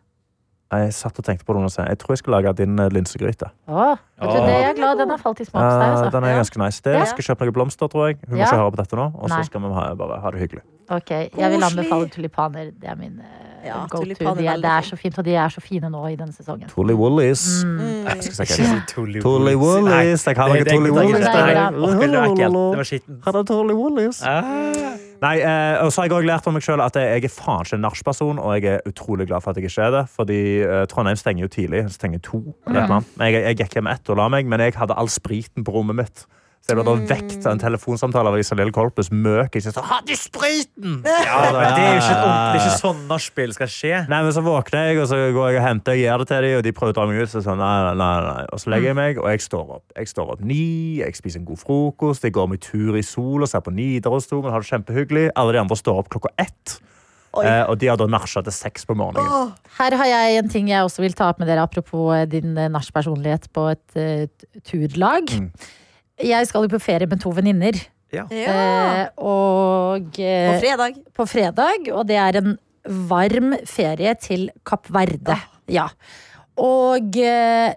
Jeg 0.72 0.94
satt 0.96 1.20
og 1.20 1.26
tenkte 1.28 1.44
på 1.46 1.54
det 1.54 1.60
under. 1.60 1.90
Jeg 1.92 1.98
tror 2.02 2.14
jeg 2.16 2.18
skal 2.24 2.32
lage 2.38 2.54
din 2.58 2.72
eh, 2.82 2.88
linsegryte. 2.90 3.50
Åh, 3.68 4.00
vet 4.18 4.32
du, 4.32 4.38
det 4.48 4.54
er 4.56 4.64
jeg 4.64 4.78
glad 4.80 4.98
den 4.98 5.12
har 5.12 5.20
falt 5.22 5.44
i 5.44 5.46
smak 5.46 5.60
hos 5.62 5.76
deg. 5.78 5.92
Eh, 6.08 6.10
den 6.16 6.24
er 6.26 6.40
ganske 6.40 6.58
nice. 6.64 6.80
Det, 6.82 6.94
Jeg 6.96 7.10
skal 7.12 7.28
kjøpe 7.28 7.46
noen 7.46 7.56
blomster, 7.60 7.92
tror 7.92 8.08
jeg. 8.08 8.16
Hun 8.24 8.32
må 8.34 8.40
Ja. 8.40 8.48
ikke 8.48 8.58
høre 8.64 8.72
på 8.74 8.80
dette 8.80 8.96
nå. 8.98 9.06
Og 9.14 9.28
Nei. 9.30 9.36
så 9.44 9.46
skal 9.52 9.60
vi 9.62 9.70
ha, 9.76 9.84
bare 10.00 10.18
ha 10.24 10.30
det 10.34 10.40
hyggelig. 10.42 10.64
Ok, 10.90 11.10
Jeg 11.12 11.30
vil 11.36 11.60
Koselig. 11.60 11.68
anbefale 11.70 12.08
tulipaner. 12.16 12.72
Det 12.80 12.88
er 12.90 12.96
min 12.98 13.20
eh, 13.20 13.55
Ja, 13.66 13.86
go 13.90 14.02
to. 14.02 14.34
De 14.38 14.46
er, 14.46 14.60
det 14.62 14.70
er 14.72 14.86
så 14.86 14.96
fint, 15.00 15.18
og 15.18 15.24
de 15.26 15.34
er 15.34 15.48
så 15.52 15.60
fine 15.64 15.90
nå 15.92 16.02
i 16.08 16.16
denne 16.18 16.32
sesongen. 16.34 16.68
Tully 16.70 16.94
Woolies. 16.94 17.64
Mm. 17.64 17.80
Jeg 18.06 18.22
skal 18.28 18.46
Ikke 18.46 18.54
si 18.54 18.62
hva 18.62 18.68
si 18.70 18.80
Tully 18.94 19.54
Woolies. 19.60 20.26
Jeg 20.26 20.36
kaller 20.38 20.60
ikke 20.60 20.70
det- 20.70 20.78
Tully 20.78 20.90
det- 20.90 22.52
var. 22.52 22.84
Skittent. 22.86 23.24
Har 23.24 23.32
Woolies? 23.74 24.22
Ah. 24.22 24.96
Nei, 25.22 25.38
eh, 25.40 25.84
og 25.84 25.92
så 25.92 26.02
har 26.02 26.08
jeg 26.08 26.12
også 26.12 26.26
lært 26.28 26.46
om 26.46 26.52
meg 26.52 26.62
selv 26.62 26.84
at 26.84 26.96
jeg 27.00 27.24
er 27.24 27.32
faen 27.32 27.64
ikke 27.64 27.78
en 27.78 27.84
nachsperson, 27.86 28.38
og 28.38 28.60
jeg 28.60 28.74
er 28.74 28.80
utrolig 28.88 29.26
glad 29.30 29.42
for 29.42 29.50
at 29.50 29.56
jeg 29.56 29.70
ikke 29.70 29.82
er 29.82 29.90
det. 29.90 30.08
Fordi 30.12 30.40
eh, 30.60 30.86
Trondheim 30.92 31.16
stenger 31.16 31.46
jo 31.46 31.48
tidlig. 31.48 31.84
Stenger 31.94 32.18
to. 32.18 32.42
Men 32.66 33.32
jeg, 33.32 33.42
jeg 33.42 33.56
gikk 33.62 33.78
hjem 33.78 33.90
ett 33.90 34.10
og 34.12 34.16
la 34.20 34.28
meg, 34.28 34.46
men 34.46 34.60
jeg 34.60 34.74
hadde 34.76 34.96
all 34.96 35.08
spriten 35.08 35.64
på 35.64 35.72
rommet 35.72 35.96
mitt. 35.96 36.26
Så 36.66 36.72
jeg 36.74 36.80
ble 36.80 36.84
da 36.88 36.94
vekt 37.06 37.44
av 37.46 37.52
en 37.54 37.60
telefonsamtale 37.62 38.26
av 38.32 38.36
Isalill 38.40 38.72
Kolpus. 38.74 39.12
Møk. 39.14 39.54
Jeg 39.54 39.70
sa 39.70 39.84
ha, 39.86 40.00
du 40.02 40.10
spriten?' 40.18 40.96
Ja, 41.06 41.36
men 41.54 41.76
det 41.76 41.84
er 41.84 41.92
jo 41.94 42.00
ikke, 42.00 42.10
et 42.10 42.24
ordentlig- 42.26 42.54
det 42.56 42.58
er 42.58 42.66
ikke 42.66 42.80
sånn 42.80 43.02
nachspiel 43.06 43.52
skal 43.54 43.70
skje. 43.70 44.08
Nei, 44.10 44.22
men 44.24 44.32
Så 44.32 44.42
våkner 44.42 44.88
jeg, 44.88 44.98
og 44.98 45.06
så 45.06 45.14
går 45.30 45.52
jeg 45.52 45.60
og 45.60 45.66
henter 45.68 45.92
og 45.92 45.98
gir 46.02 46.18
det 46.18 46.26
til 46.26 46.42
dem, 46.42 46.56
og 46.58 46.62
de 46.64 46.72
prøver 46.72 46.90
å 46.90 46.96
dra 46.98 47.06
meg 47.06 47.22
ut. 47.22 47.28
Så 47.30 47.42
sånn, 47.46 47.62
nei, 47.62 47.76
nei, 47.86 47.94
nei, 47.94 48.34
nei. 48.34 48.46
Og 48.52 48.58
så 48.58 48.66
legger 48.74 48.86
jeg 48.90 48.96
meg, 48.98 49.18
og 49.22 49.28
jeg 49.30 49.40
står 49.46 49.70
opp. 49.76 49.84
Jeg 49.94 50.06
står 50.10 50.32
opp 50.32 50.40
ni, 50.40 50.98
jeg 50.98 51.14
spiser 51.14 51.38
en 51.38 51.46
god 51.46 51.58
frokost, 51.62 52.22
jeg 52.26 52.32
går 52.34 52.48
meg 52.50 52.60
tur 52.60 52.96
i 52.98 53.02
sol 53.02 53.42
og 53.42 53.48
ser 53.48 53.60
på 53.62 53.70
Nidarosdomen, 53.70 54.50
har 54.50 54.58
det 54.58 54.66
kjempehyggelig. 54.66 55.30
Alle 55.36 55.52
de 55.52 55.58
andre 55.62 55.76
står 55.78 55.98
opp 56.02 56.08
klokka 56.10 56.34
ett. 56.36 56.80
Oi. 57.36 57.44
Eh, 57.46 57.62
og 57.70 57.78
de 57.78 57.86
har 57.86 57.96
da 57.96 58.06
nachet 58.10 58.42
til 58.42 58.52
seks 58.52 58.84
på 58.84 58.96
morgenen. 58.96 59.22
Åh, 59.22 59.52
Her 59.78 59.94
har 59.94 60.06
jeg 60.06 60.38
en 60.42 60.48
ting 60.48 60.66
jeg 60.68 60.82
også 60.82 60.98
vil 61.06 61.12
ta 61.12 61.28
opp 61.30 61.38
med 61.38 61.46
dere, 61.46 61.62
apropos 61.62 62.10
eh, 62.16 62.24
din 62.26 62.56
eh, 62.58 62.66
nachpersonlighet 62.68 63.52
på 63.52 63.70
et 63.70 63.94
eh, 63.94 64.26
turlag. 64.64 65.30
Jeg 66.22 66.48
skal 66.48 66.64
jo 66.64 66.72
på 66.72 66.80
ferie 66.82 67.08
med 67.10 67.20
to 67.20 67.30
venninner. 67.36 67.76
ja. 68.14 68.24
Eh, 68.30 69.08
og 69.18 70.12
På 70.16 70.22
eh, 70.22 70.60
fredag. 70.62 71.00
på 71.14 71.26
fredag, 71.28 71.90
og 71.92 72.06
det 72.08 72.16
er 72.16 72.38
en 72.40 72.54
varm 73.08 73.52
ferie 73.66 74.14
til 74.22 74.48
Kapp 74.64 74.86
Verde. 74.94 75.36
Ja. 75.68 75.88
Og 76.56 77.18
eh, 77.18 77.74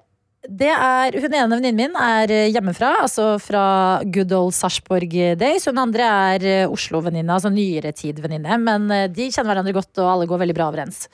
det 0.47 0.69
er 0.71 1.17
Hun 1.19 1.33
ene 1.35 1.57
venninnen 1.57 1.75
min 1.75 1.97
er 1.99 2.31
eh, 2.31 2.47
hjemmefra, 2.53 2.93
altså 3.03 3.33
fra 3.43 3.99
good 4.05 4.31
old 4.31 4.53
Sarpsborg 4.55 5.11
days. 5.37 5.65
Hun 5.67 5.81
andre 5.81 6.07
er 6.37 6.45
eh, 6.47 6.69
Oslo-venninne, 6.71 7.33
altså 7.35 7.51
nyere 7.51 7.91
tid-venninne. 7.91 8.55
Men 8.63 8.87
eh, 8.91 9.07
de 9.11 9.27
kjenner 9.33 9.51
hverandre 9.51 9.75
godt, 9.75 9.91
og 9.99 10.13
alle 10.13 10.29
går 10.29 10.45
veldig 10.45 10.55
bra 10.55 10.69
overens. 10.71 11.07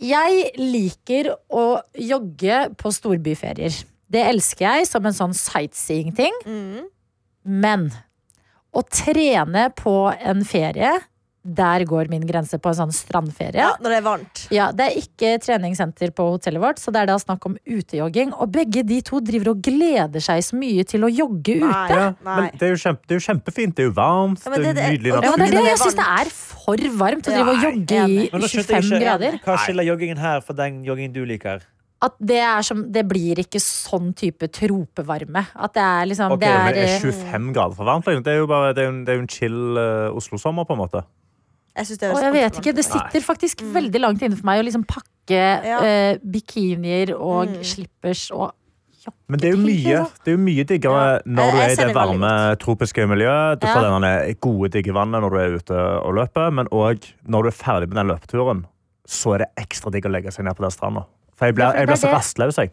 Jeg 0.00 0.50
liker 0.56 1.34
å 1.52 1.64
jogge 2.00 2.62
på 2.80 2.92
storbyferier. 2.96 3.74
Det 4.10 4.22
elsker 4.32 4.66
jeg 4.66 4.88
som 4.90 5.06
en 5.06 5.16
sånn 5.16 5.36
sightseeing-ting. 5.36 6.40
Mm. 6.46 6.88
Men 7.62 7.90
å 8.74 8.82
trene 8.86 9.68
på 9.78 9.94
en 10.18 10.44
ferie, 10.46 10.98
der 11.40 11.86
går 11.88 12.10
min 12.12 12.26
grense 12.28 12.58
på 12.60 12.68
en 12.68 12.76
sånn 12.82 12.90
strandferie. 12.92 13.62
Ja, 13.62 13.70
når 13.80 13.94
det 13.94 13.96
er 13.96 14.04
varmt. 14.04 14.42
Ja, 14.52 14.66
Det 14.76 14.86
er 14.90 14.98
ikke 15.00 15.30
treningssenter 15.40 16.12
på 16.12 16.26
hotellet 16.34 16.60
vårt, 16.60 16.82
så 16.82 16.92
det 16.92 17.00
er 17.00 17.08
da 17.08 17.16
snakk 17.22 17.46
om 17.48 17.56
utejogging. 17.64 18.34
Og 18.36 18.52
begge 18.52 18.84
de 18.86 19.00
to 19.06 19.22
driver 19.24 19.54
og 19.54 19.62
gleder 19.64 20.20
seg 20.20 20.44
så 20.44 20.58
mye 20.60 20.84
til 20.84 21.06
å 21.06 21.08
jogge 21.08 21.56
ute. 21.62 21.96
Ja, 21.96 22.12
men 22.26 22.50
det 22.52 22.68
er, 22.68 22.74
jo 22.74 22.82
kjempe, 22.84 23.08
det 23.08 23.16
er 23.16 23.22
jo 23.22 23.26
kjempefint. 23.30 23.76
Det 23.78 23.86
er 23.86 23.88
jo 23.88 23.96
varmt. 23.96 24.44
Ja, 24.44 24.52
det, 24.52 24.74
det 24.76 24.84
er 24.84 24.94
nydelig 24.98 25.16
natur. 25.16 25.30
Ja, 25.30 25.34
det 25.40 25.48
er 25.48 25.56
det 25.56 25.66
jeg 25.70 25.82
syns 25.86 26.00
det 26.02 26.08
er 26.18 26.32
for 26.36 26.86
varmt 27.00 27.26
å 27.26 27.34
drive 27.34 27.48
og 27.48 27.56
Nei, 27.56 27.64
jogge 27.64 27.80
i 27.80 28.00
enig. 28.04 28.30
Men 28.34 28.44
nå 28.44 28.52
skjønte 28.52 28.76
jeg 28.76 28.88
25 28.90 29.04
grader. 29.06 29.42
Hva 29.46 29.60
skiller 29.64 29.88
joggingen 29.88 30.20
her 30.20 30.44
fra 30.44 30.58
den 30.60 30.82
joggingen 30.84 31.16
du 31.16 31.22
liker? 31.24 31.64
At 32.02 32.14
det, 32.18 32.38
er 32.40 32.62
som, 32.64 32.86
det 32.92 33.02
blir 33.06 33.36
ikke 33.42 33.60
sånn 33.60 34.14
type 34.16 34.48
tropevarme. 34.48 35.42
At 35.54 35.74
det 35.76 35.82
er 35.84 36.06
liksom 36.08 36.32
Ok, 36.32 36.40
det 36.40 36.48
men 36.48 36.68
er, 36.72 36.78
er 36.80 36.94
eh, 36.96 37.00
25 37.02 37.50
grader 37.52 37.74
for 37.76 37.84
varmt? 37.84 38.06
liksom? 38.08 38.22
Det 38.24 38.32
er 38.32 38.38
jo, 38.40 38.46
bare, 38.48 38.70
det 38.72 38.80
er 38.84 38.86
jo, 38.88 38.92
en- 38.94 39.02
det 39.04 39.12
er 39.12 39.18
jo 39.18 39.24
en 39.26 39.28
chill 39.28 39.58
uh, 39.76 40.16
Oslo-sommer, 40.16 40.64
på 40.64 40.72
en 40.72 40.80
måte. 40.80 41.02
Jeg 41.76 41.86
det 42.00 42.02
er 42.08 42.14
Og 42.16 42.22
jeg 42.24 42.32
vet 42.32 42.56
ikke, 42.62 42.72
det 42.74 42.84
sitter 42.84 43.20
faktisk 43.22 43.60
veldig 43.62 44.00
langt 44.00 44.22
inne 44.22 44.36
for 44.36 44.48
meg 44.48 44.62
å 44.62 44.64
liksom 44.66 44.86
pakke 44.88 45.06
Ja. 45.30 45.76
uh, 45.84 46.16
bikinier 46.24 47.12
og 47.18 47.48
Mm. 47.52 47.60
slippers 47.64 48.30
og 48.32 48.52
Men 49.28 49.38
det 49.40 49.48
er 49.48 49.52
jo 49.56 49.60
mye, 49.62 50.00
det 50.24 50.28
er 50.28 50.36
jo 50.36 50.42
mye 50.44 50.64
diggere 50.64 51.04
Ja. 51.14 51.20
når 51.24 51.52
du 51.52 51.56
er 51.60 51.70
i 51.70 51.74
det 51.76 51.86
det 51.86 51.94
varme, 51.94 52.56
tropiske 52.58 53.06
miljøet. 53.08 53.60
Du 53.60 53.66
Ja. 53.66 53.74
får 53.76 53.82
denne 53.86 54.40
gode, 54.40 54.70
digge 54.72 54.92
vannet 54.92 55.20
når 55.22 55.30
du 55.30 55.36
er 55.36 55.56
ute 55.56 55.78
og 56.04 56.14
løper, 56.14 56.50
men 56.52 56.66
òg 56.68 57.12
når 57.28 57.42
du 57.42 57.48
er 57.48 57.56
ferdig 57.60 57.88
med 57.88 57.96
den 57.96 58.08
løpeturen, 58.08 58.64
så 59.06 59.34
er 59.34 59.38
det 59.38 59.48
ekstra 59.56 59.90
digg 59.92 60.04
å 60.04 60.10
legge 60.10 60.32
seg 60.32 60.44
ned 60.44 60.56
på 60.56 60.62
den 60.64 60.70
stranda. 60.70 61.04
For 61.40 61.48
jeg 61.48 61.56
blir, 61.56 61.72
Ja, 61.80 61.96
så 61.96 62.12
rastløs, 62.12 62.58
jeg. 62.60 62.70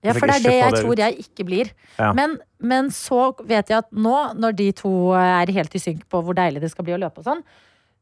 Ja, 0.00 0.14
for 0.16 0.30
det 0.30 0.38
er 0.38 0.44
det 0.46 0.54
jeg 0.56 0.76
tror 0.78 0.94
ut. 0.94 1.00
jeg 1.02 1.24
ikke 1.26 1.44
blir. 1.44 1.70
Ja. 1.98 2.12
Men, 2.16 2.38
men 2.62 2.88
så 2.94 3.34
vet 3.44 3.68
jeg 3.68 3.82
at 3.82 3.90
nå, 3.92 4.14
når 4.40 4.54
de 4.56 4.70
to 4.78 4.92
er 5.18 5.50
helt 5.52 5.74
i 5.76 5.82
synk 5.82 6.06
på 6.08 6.22
hvor 6.24 6.38
deilig 6.38 6.62
det 6.62 6.70
skal 6.72 6.86
bli 6.86 6.94
å 6.96 7.00
løpe 7.02 7.20
og 7.20 7.26
sånn, 7.26 7.42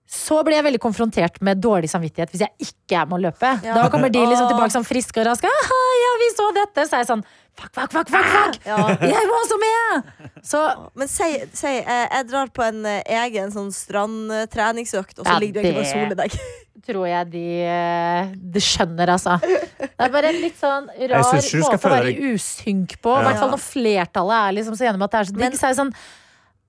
så 0.08 0.38
blir 0.46 0.56
jeg 0.56 0.64
veldig 0.64 0.80
konfrontert 0.80 1.34
med 1.44 1.58
dårlig 1.60 1.90
samvittighet 1.92 2.30
hvis 2.32 2.40
jeg 2.46 2.68
ikke 2.70 2.96
er 3.02 3.08
med 3.10 3.18
å 3.18 3.22
løpe. 3.26 3.50
Ja. 3.66 3.74
Da 3.76 3.88
kommer 3.92 4.08
de 4.08 4.22
liksom 4.24 4.48
tilbake 4.48 4.72
sånn 4.72 4.86
friske 4.88 5.20
og 5.20 5.26
raske. 5.28 5.50
«Ah, 5.52 5.92
Ja, 6.00 6.12
vi 6.22 6.28
så 6.32 6.46
dette! 6.56 6.86
Så 6.88 6.96
er 6.96 7.02
jeg 7.04 7.08
sånn 7.10 7.24
fuck, 7.58 7.72
fuck, 7.76 7.92
fuck, 7.92 8.08
fuck! 8.08 8.30
fuck. 8.32 8.56
Ja. 8.64 8.78
Jeg 9.04 9.26
må 9.28 9.36
også 9.42 9.58
med! 9.60 10.08
Så 10.48 10.62
Men 10.96 11.08
si, 11.12 11.28
si 11.52 11.74
jeg 11.74 12.28
drar 12.30 12.48
på 12.56 12.64
en 12.64 12.80
eh, 12.88 13.02
egen 13.26 13.52
sånn 13.52 13.68
strandtreningsøkt, 13.74 15.18
og 15.20 15.26
så 15.26 15.34
Ja, 15.34 15.38
ligger 15.42 15.60
du 15.60 15.68
egentlig 15.68 15.74
bare 15.76 15.84
og 15.84 15.92
soler 15.92 16.18
deg. 16.22 16.38
tror 16.88 17.04
jeg 17.10 17.30
de, 17.34 17.44
eh, 17.68 18.30
de 18.56 18.60
skjønner, 18.64 19.10
altså. 19.12 19.34
Det 19.44 19.90
er 20.06 20.12
bare 20.14 20.30
en 20.32 20.40
litt 20.40 20.56
sånn 20.56 20.86
rar 21.10 21.26
synes 21.28 21.50
ikke 21.50 21.58
du 21.58 21.66
skal 21.66 21.74
måte 21.74 21.76
å 21.76 21.82
føle 21.84 21.98
være 22.00 22.14
i 22.14 22.32
usynk 22.38 22.94
på. 23.04 23.12
I 23.12 23.18
Ja. 23.20 23.26
hvert 23.28 23.42
fall 23.42 23.52
når 23.52 23.62
flertallet 23.66 24.38
er 24.48 24.56
liksom 24.56 24.78
så 24.78 24.86
enige 24.88 24.94
om 24.96 25.04
at 25.04 25.10
det 25.12 25.20
er 25.20 25.28
så 25.28 25.36
digg. 25.36 25.58
Så 25.58 25.66
er 25.68 25.74
det 25.74 25.80
sånn 25.82 25.92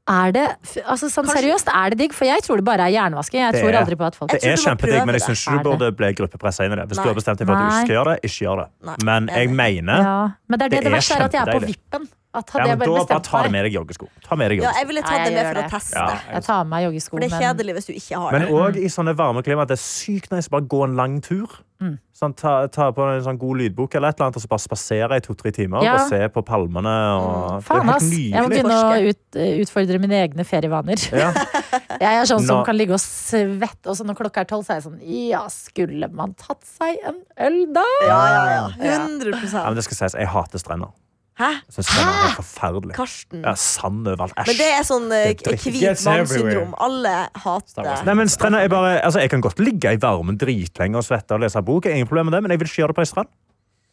er 0.10 0.32
det, 0.34 0.46
altså 0.90 1.06
sånn 1.14 1.26
Kanskje- 1.28 1.44
Seriøst, 1.44 1.68
er 1.70 1.90
det 1.94 1.98
digg? 2.00 2.14
For 2.18 2.26
jeg 2.26 2.42
tror 2.42 2.58
det 2.58 2.66
bare 2.66 2.88
er 2.88 2.92
hjernevasking. 2.98 3.40
Jeg 3.46 3.54
tror 3.62 3.70
er- 3.70 3.80
aldri 3.84 3.96
på 3.96 4.06
at 4.08 4.16
folk 4.16 4.32
Det 4.32 4.44
er 4.44 4.58
kjempedigg, 4.58 5.06
men 5.06 5.14
jeg 5.16 5.22
det. 5.22 5.28
syns 5.30 5.46
ikke 5.48 5.64
du 5.64 5.70
burde 5.70 5.92
bli 5.96 6.14
gruppepressa 6.14 6.66
inn 6.66 6.74
i 6.74 6.76
det. 6.82 6.88
Hvis 6.90 6.98
Nei. 6.98 7.04
du 7.04 7.10
har 7.10 7.16
bestemt 7.22 7.38
deg 7.38 7.48
for 7.48 7.54
at 7.56 7.60
du 7.60 7.66
ikke 7.70 7.86
skal 7.86 7.96
gjøre 7.96 8.10
det, 8.16 8.22
ikke 8.26 8.42
gjør 8.48 8.58
det. 8.64 8.68
Nei, 8.90 8.96
Men 9.06 9.28
jeg 9.30 9.50
mener 9.54 9.98
ja. 10.02 10.32
Men 10.50 10.60
det 10.60 10.66
er 10.66 10.70
det, 10.70 10.78
Det 10.80 10.84
det, 10.84 10.92
er 10.92 10.98
verste 10.98 11.16
er 11.20 11.24
at 11.24 11.32
jeg 11.32 11.42
er 11.48 11.54
på 11.60 11.66
vippen. 11.68 12.08
At 12.32 12.46
ja, 12.46 12.52
hadde 12.60 12.68
jeg 12.70 12.78
men 12.78 12.88
bare 12.90 13.00
Da 13.00 13.06
bare 13.10 13.24
ta 13.26 13.42
det 13.42 13.52
med 13.52 13.64
deg 13.66 13.74
joggesko. 13.74 14.08
Ta 14.22 14.36
med 14.36 14.50
deg 14.52 14.58
Ja, 14.60 14.64
joggesko. 14.70 14.78
jeg 14.80 14.88
ville 14.88 15.02
tatt 15.02 15.26
det 15.26 15.34
med 15.34 15.46
for 15.50 15.62
å 15.64 15.70
teste. 15.70 15.96
Ja. 15.98 16.20
Jeg 16.34 16.44
tar 16.44 16.64
med 16.64 16.70
meg 16.70 16.84
joggesko, 16.86 17.10
For 17.10 17.20
det 17.20 17.32
er 17.34 17.40
kjedelig 17.42 17.74
hvis 17.74 17.86
du 17.90 17.94
ikke 17.94 18.16
har 18.22 18.32
det. 18.32 18.40
Men 18.40 18.50
òg 18.54 18.76
i 18.78 18.86
sånne 18.90 19.16
varme 19.18 19.42
klima. 19.44 19.66
Det 19.66 19.78
er 19.80 19.82
sykt 19.82 20.32
nice 20.32 20.48
å 20.48 20.52
bare 20.52 20.62
gå 20.70 20.84
en 20.84 20.96
lang 20.96 21.22
tur. 21.22 21.48
Mm. 21.80 21.94
Sånn, 22.12 22.34
ta, 22.36 22.68
ta 22.68 22.90
på 22.92 23.06
en 23.08 23.22
sånn 23.24 23.38
god 23.40 23.56
lydbok 23.62 23.94
eller 23.96 24.12
et 24.12 24.18
eller 24.20 24.26
annet, 24.28 24.36
og 24.36 24.44
så 24.44 24.50
bare 24.52 24.64
spasere 24.66 25.16
i 25.16 25.22
to-tre 25.24 25.52
timer 25.56 25.82
Ja. 25.86 25.94
og 25.96 26.10
se 26.10 26.20
på 26.36 26.44
palmene. 26.44 26.96
Og, 27.24 27.64
faen, 27.64 27.88
er 27.88 27.94
ass. 27.96 28.10
Jeg 28.12 28.44
må 28.44 28.50
begynne 28.52 28.80
å 28.84 28.98
ut, 29.08 29.40
utfordre 29.64 30.00
mine 30.04 30.20
egne 30.28 30.44
ferievaner. 30.44 31.00
Ja. 31.16 31.32
Jeg 32.04 32.20
er 32.22 32.28
sånn 32.28 32.44
som 32.44 32.60
Nå- 32.62 32.66
kan 32.68 32.76
ligge 32.76 32.94
og 32.96 33.00
svette, 33.04 33.88
og 33.92 33.96
så 33.96 34.04
når 34.08 34.16
klokka 34.20 34.44
er 34.44 34.50
tolv, 34.52 34.64
så 34.68 34.72
er 34.76 34.78
jeg 34.80 34.86
sånn 34.86 35.00
Ja, 35.04 35.42
skulle 35.52 36.08
man 36.16 36.32
tatt 36.40 36.64
seg 36.68 36.96
en 37.08 37.18
øl 37.48 37.58
da? 37.76 37.84
Ja, 38.08 38.20
ja, 38.32 38.44
ja. 38.54 38.68
Ja. 38.80 39.00
100 39.04 39.34
Ja, 39.52 39.66
men 39.68 39.76
det 39.80 39.84
skal 39.88 39.98
sies, 40.04 40.16
jeg 40.20 40.28
hater 40.32 40.60
strender. 40.62 40.92
Hæ? 41.40 41.50
Jeg 41.56 41.74
synes 41.74 41.88
strender 41.88 42.24
er 42.28 42.34
forferdelig. 42.36 42.96
Karsten. 42.98 43.44
Ja, 43.46 43.54
sand 43.56 44.08
overalt. 44.12 44.34
Men 44.36 44.58
det 44.60 44.70
er 44.76 44.84
sånn 44.88 45.06
eh, 45.16 45.28
Det 45.32 45.48
er 45.48 45.52
dritt. 45.54 45.64
hvit 45.64 45.82
Gets 45.86 46.06
mann-syndrom. 46.06 46.74
Alle 46.84 47.14
hater 47.46 47.84
det. 47.88 47.94
Nei, 48.10 48.16
men 48.20 48.28
strender 48.32 48.66
jeg, 48.66 48.70
bare, 48.74 48.98
altså, 49.08 49.20
Jeg 49.24 49.30
kan 49.32 49.42
godt 49.46 49.60
ligge 49.64 49.94
i 49.96 50.00
varmen 50.04 50.38
dritlenge 50.42 51.00
og 51.00 51.06
svette 51.08 51.38
og 51.38 51.40
lese 51.46 51.62
bok. 51.64 51.86
Ingen 51.88 52.08
problem 52.10 52.28
med 52.28 52.34
det, 52.38 52.42
men 52.44 52.52
jeg 52.52 52.60
vil 52.60 52.68
ikke 52.68 52.82
gjøre 52.84 52.92
det 52.94 52.98
på 53.00 53.06
ei 53.08 53.12
strand. 53.14 53.32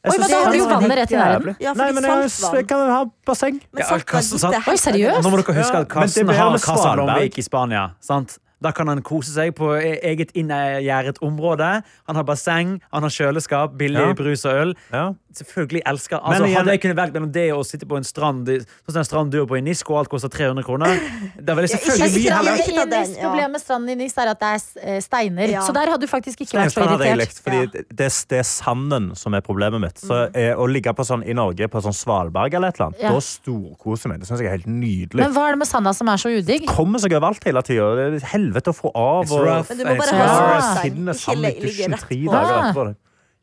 Oi, 0.06 0.18
men 0.20 0.28
da 0.30 0.38
har 0.38 0.52
du 0.52 0.58
jo 0.58 0.66
vannet 0.70 0.98
rett 1.00 1.10
i 1.12 1.16
nærheten. 1.18 1.56
Ja, 1.58 1.72
Nei, 1.74 1.86
men 1.96 2.04
jeg, 2.06 2.30
jeg 2.54 2.66
kan 2.70 2.90
ha 2.90 2.98
basseng. 3.26 3.56
Men 3.74 3.82
Ja, 3.82 3.96
gitt 3.98 4.26
sant? 4.38 4.54
er 4.54 4.68
Oi, 4.70 4.76
seriøst? 4.78 5.22
Nå 5.24 5.30
må 5.32 5.40
dere 5.42 5.56
huske 5.56 5.80
at 5.82 5.88
Karsten 5.90 6.28
har 6.30 6.58
Casa 6.62 6.92
Blomvik 6.94 7.38
i 7.38 7.42
Spania. 7.42 7.88
Sant? 8.00 8.36
Da 8.62 8.70
kan 8.72 8.88
han 8.88 9.02
kose 9.04 9.34
seg 9.34 9.50
på 9.58 9.74
e- 9.76 9.98
eget 10.06 10.30
inngjerdet 10.38 11.18
område. 11.26 11.82
Han 12.08 12.16
har 12.16 12.24
basseng, 12.24 12.78
han 12.92 13.02
har 13.04 13.10
kjøleskap, 13.12 13.74
billig 13.76 14.00
Ja. 14.00 14.14
brus 14.16 14.46
og 14.48 14.54
øl. 14.62 14.74
Ja. 14.92 15.12
Selvfølgelig 15.36 15.82
elsker 15.86 16.16
Men 16.22 16.32
altså, 16.32 16.46
igjen- 16.48 16.56
Hadde 16.56 16.72
jeg 16.74 16.80
kunnet 16.82 16.96
velge 16.96 17.12
mellom 17.16 17.32
det 17.34 17.46
og 17.52 17.60
å 17.60 17.66
sitte 17.68 17.86
på 17.88 17.96
en 17.98 18.06
strand 18.08 18.46
Sånn 18.48 18.92
som 18.96 19.04
strand 19.04 19.30
du 19.34 19.42
er 19.42 19.46
på 19.50 19.58
i 19.58 19.62
Nisk, 19.64 19.90
og 19.90 19.98
alt 20.00 20.08
koster 20.12 20.30
300 20.32 20.64
kroner 20.64 20.96
Da 21.40 21.54
ville 21.54 21.68
jeg 21.68 21.76
Ja, 21.76 21.80
ikke 21.80 21.92
selvfølgelig 21.92 22.22
mye 22.24 22.36
heller 22.36 22.60
ikke 22.62 22.74
ta 22.76 22.84
den, 22.94 23.14
ja. 23.16 23.22
Problemet 23.26 23.52
med 23.56 23.60
stranden 23.60 23.90
i 23.90 23.96
Nis 24.00 24.16
er 24.18 24.30
at 24.32 24.40
det 24.40 24.50
er 24.54 24.90
eh, 24.96 25.00
steiner. 25.04 25.48
Ja. 25.56 25.60
Så 25.66 25.74
der 25.76 25.92
hadde 25.92 26.00
du 26.06 26.10
faktisk 26.10 26.40
ikke 26.46 26.56
vært 26.58 26.72
så 26.74 26.84
irritert. 26.86 27.18
likt, 27.20 27.40
fordi 27.44 27.60
det, 28.00 28.08
det 28.30 28.38
er 28.40 28.46
sanden 28.48 29.10
som 29.16 29.34
er 29.34 29.40
problemet 29.44 29.80
mitt. 29.80 30.00
Så 30.00 30.22
eh, 30.34 30.52
Å 30.56 30.66
ligge 30.70 30.92
på 30.96 31.04
sånn, 31.06 31.24
i 31.26 31.34
Norge 31.36 31.68
på 31.68 31.82
sånn 31.84 31.94
Svalbard 31.96 32.54
eller 32.54 32.68
et 32.72 32.80
eller 32.80 32.86
annet, 32.90 33.02
Ja. 33.02 33.12
da 33.12 33.20
storkoser 33.20 34.08
meg. 34.12 34.20
Det 34.20 34.28
syns 34.28 34.40
jeg 34.40 34.48
er 34.50 34.56
helt 34.56 34.66
nydelig. 34.70 35.20
Men 35.20 35.32
hva 35.36 35.48
er 35.48 35.56
det 35.56 35.58
med 35.64 35.68
sanda 35.68 35.92
som 35.96 36.08
er 36.08 36.16
så 36.22 36.32
udigg? 36.32 36.66
Kommer 36.70 36.98
seg 37.02 37.12
overalt 37.18 37.44
hele 37.44 37.62
tida. 37.66 38.10
Det 38.16 38.22
helvete 38.32 38.72
å 38.72 38.76
få 38.76 38.92
av. 38.94 39.30
Og- 39.30 39.44
rough. 39.46 39.68
Men 39.70 39.78
du 39.78 39.84
må 39.84 39.96
bare 39.98 40.16
ha. 40.16 40.26
Ja. 40.56 40.82
Finne 40.82 41.12
Ikke 41.12 41.20
sand 41.20 41.42
ligge 41.44 41.88
rett 41.92 42.74
på. 42.74 42.94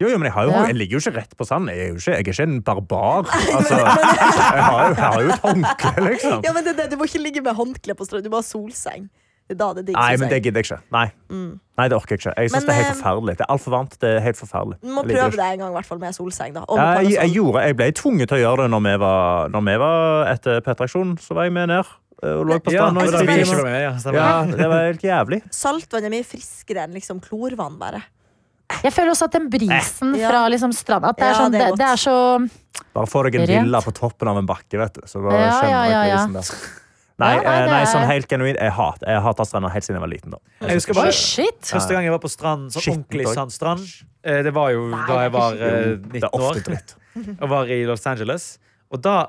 Jo, 0.04 0.12
jo, 0.12 0.20
men 0.20 0.28
jeg, 0.28 0.36
har 0.36 0.50
jo, 0.50 0.54
Ja. 0.54 0.62
jeg 0.70 0.78
ligger 0.82 1.00
jo 1.00 1.02
ikke 1.04 1.16
rett 1.22 1.36
på 1.40 1.48
sand. 1.48 1.72
Jeg 1.72 1.80
er 1.80 1.92
jo 1.94 2.00
ikke, 2.02 2.12
jeg 2.12 2.20
er 2.20 2.32
ikke 2.36 2.48
en 2.50 2.62
barbar. 2.68 3.28
Altså, 3.32 3.80
jeg, 3.80 4.64
har 4.68 4.80
jo, 4.84 4.94
jeg 4.94 5.04
har 5.08 5.20
jo 5.24 5.34
et 5.34 5.44
håndkle, 5.48 6.08
liksom. 6.12 6.40
Ja, 6.44 6.54
men 6.56 6.68
det, 6.68 6.78
det, 6.78 6.92
Du 6.92 7.00
må 7.00 7.08
ikke 7.10 7.24
ligge 7.24 7.44
med 7.46 7.56
håndkle 7.58 7.96
på 7.96 8.08
strand, 8.10 8.28
du 8.28 8.34
må 8.34 8.44
ha 8.44 8.46
solseng. 8.46 9.08
Det 9.44 9.58
er 9.58 9.60
da 9.60 9.68
det 9.76 9.92
er 9.92 9.98
Nei, 9.98 10.12
men 10.22 10.30
det 10.32 10.38
gidder 10.46 10.62
jeg 10.64 10.70
ikke. 10.70 10.78
Nei, 10.96 11.08
Nei 11.76 11.88
det 11.92 11.98
orker 11.98 12.16
jeg 12.16 12.22
ikke. 12.22 12.34
Jeg 12.40 12.52
synes 12.52 12.64
Men, 12.64 12.70
det 12.70 12.74
er 12.74 12.80
helt 12.80 12.88
eh, 12.94 13.00
forferdelig. 13.02 13.34
Det 13.40 13.44
er 13.44 13.52
altfor 13.56 13.74
varmt. 13.74 13.98
Det 14.00 14.10
er 14.10 14.22
helt 14.24 14.40
forferdelig. 14.40 14.78
Du 14.80 14.88
må 14.88 15.04
Jeg 15.04 15.18
prøve 15.18 15.36
det 15.36 15.48
en 15.50 15.60
gang, 15.64 15.74
hvert 15.76 15.90
fall 15.90 16.00
med 16.00 16.16
solseng. 16.16 16.56
da 16.56 16.64
Ja, 16.70 16.86
jeg, 17.02 17.12
jeg, 17.18 17.34
gjorde, 17.36 17.66
jeg 17.68 17.78
ble 17.82 17.90
tvunget 18.00 18.32
til 18.32 18.40
å 18.40 18.42
gjøre 18.44 18.64
det 18.64 18.72
når 18.72 18.86
vi 18.88 18.96
var, 19.04 19.52
når 19.52 19.66
vi 19.68 19.76
var 19.84 20.32
etter 20.32 20.64
P-traksjonen. 20.64 21.14
Så 21.20 21.36
var 21.36 21.50
jeg 21.50 21.56
med 21.60 21.74
ned 21.74 21.84
eh, 21.84 22.34
og 22.38 22.46
lå 22.48 22.60
på 22.64 22.72
stranda. 22.72 23.04
ja, 23.04 23.92
ja, 24.16 24.34
det 24.48 24.70
var 24.72 24.88
helt 24.88 25.04
jævlig. 25.04 25.42
Saltvann 25.52 26.08
er 26.08 26.16
mye 26.16 26.28
friskere 26.28 26.88
enn 26.88 26.96
liksom 26.96 27.20
klorvann, 27.28 27.76
bare. 27.82 28.06
Jeg 28.84 28.94
føler 28.96 29.14
også 29.14 29.28
at 29.30 29.36
den 29.38 29.50
brisen 29.54 30.14
eh. 30.16 30.28
fra 30.28 30.44
liksom 30.52 30.74
stranda 30.76 31.12
At 31.14 31.20
det 31.20 31.26
er, 31.28 31.34
Ja, 31.34 31.42
sånn, 31.42 31.52
det 31.56 31.62
er 31.62 31.74
det, 31.74 31.80
det 31.82 31.90
er 31.90 32.02
så 32.02 32.16
Bare 32.94 33.10
få 33.10 33.24
deg 33.28 33.38
en 33.42 33.48
villa 33.50 33.82
på 33.86 33.94
toppen 33.96 34.32
av 34.32 34.40
en 34.42 34.48
bakke, 34.50 34.78
vet 34.82 34.96
du. 34.98 35.04
Så 35.10 35.22
bare 35.24 35.42
Ja, 35.42 35.52
kjenner 35.60 35.74
ja, 35.74 35.84
ja, 35.90 36.02
ja. 36.10 36.24
der. 36.34 36.56
Nei, 37.22 37.30
Ja, 37.36 37.42
nei, 37.44 37.54
eh, 37.54 37.68
nei, 37.70 37.82
er- 37.84 37.92
sånn 37.92 38.08
helt 38.10 38.28
genuint. 38.30 38.58
Jeg 38.58 38.74
hater 38.74 39.12
jeg 39.14 39.22
hater 39.22 39.46
strender 39.46 39.70
helt 39.74 39.86
siden 39.86 40.00
jeg 40.00 40.04
var 40.04 40.12
liten. 40.12 40.34
da. 40.34 40.40
Jeg 40.66 40.80
husker 40.80 40.98
bare 40.98 41.14
shit! 41.14 41.62
Første 41.70 41.94
gang 41.94 42.08
jeg 42.08 42.16
var 42.16 42.24
på 42.24 42.32
strand, 42.34 42.72
sånn 42.74 42.82
Shit, 42.82 42.98
ordentlig 42.98 43.28
sandstrand, 43.30 43.86
eh, 44.26 44.42
det 44.44 44.54
var 44.54 44.74
jo 44.74 44.88
Nei, 44.90 45.06
da 45.08 45.22
jeg 45.22 45.32
var 45.38 45.54
det 45.54 45.62
eh, 45.62 45.86
Jo, 45.86 45.96
Det 45.96 46.24
19 46.24 46.26
er 46.26 46.40
år 46.50 47.40
og 47.44 47.50
var 47.50 47.70
i 47.70 47.84
Los 47.86 48.06
Angeles. 48.10 48.58
Og 48.92 49.02
da 49.06 49.28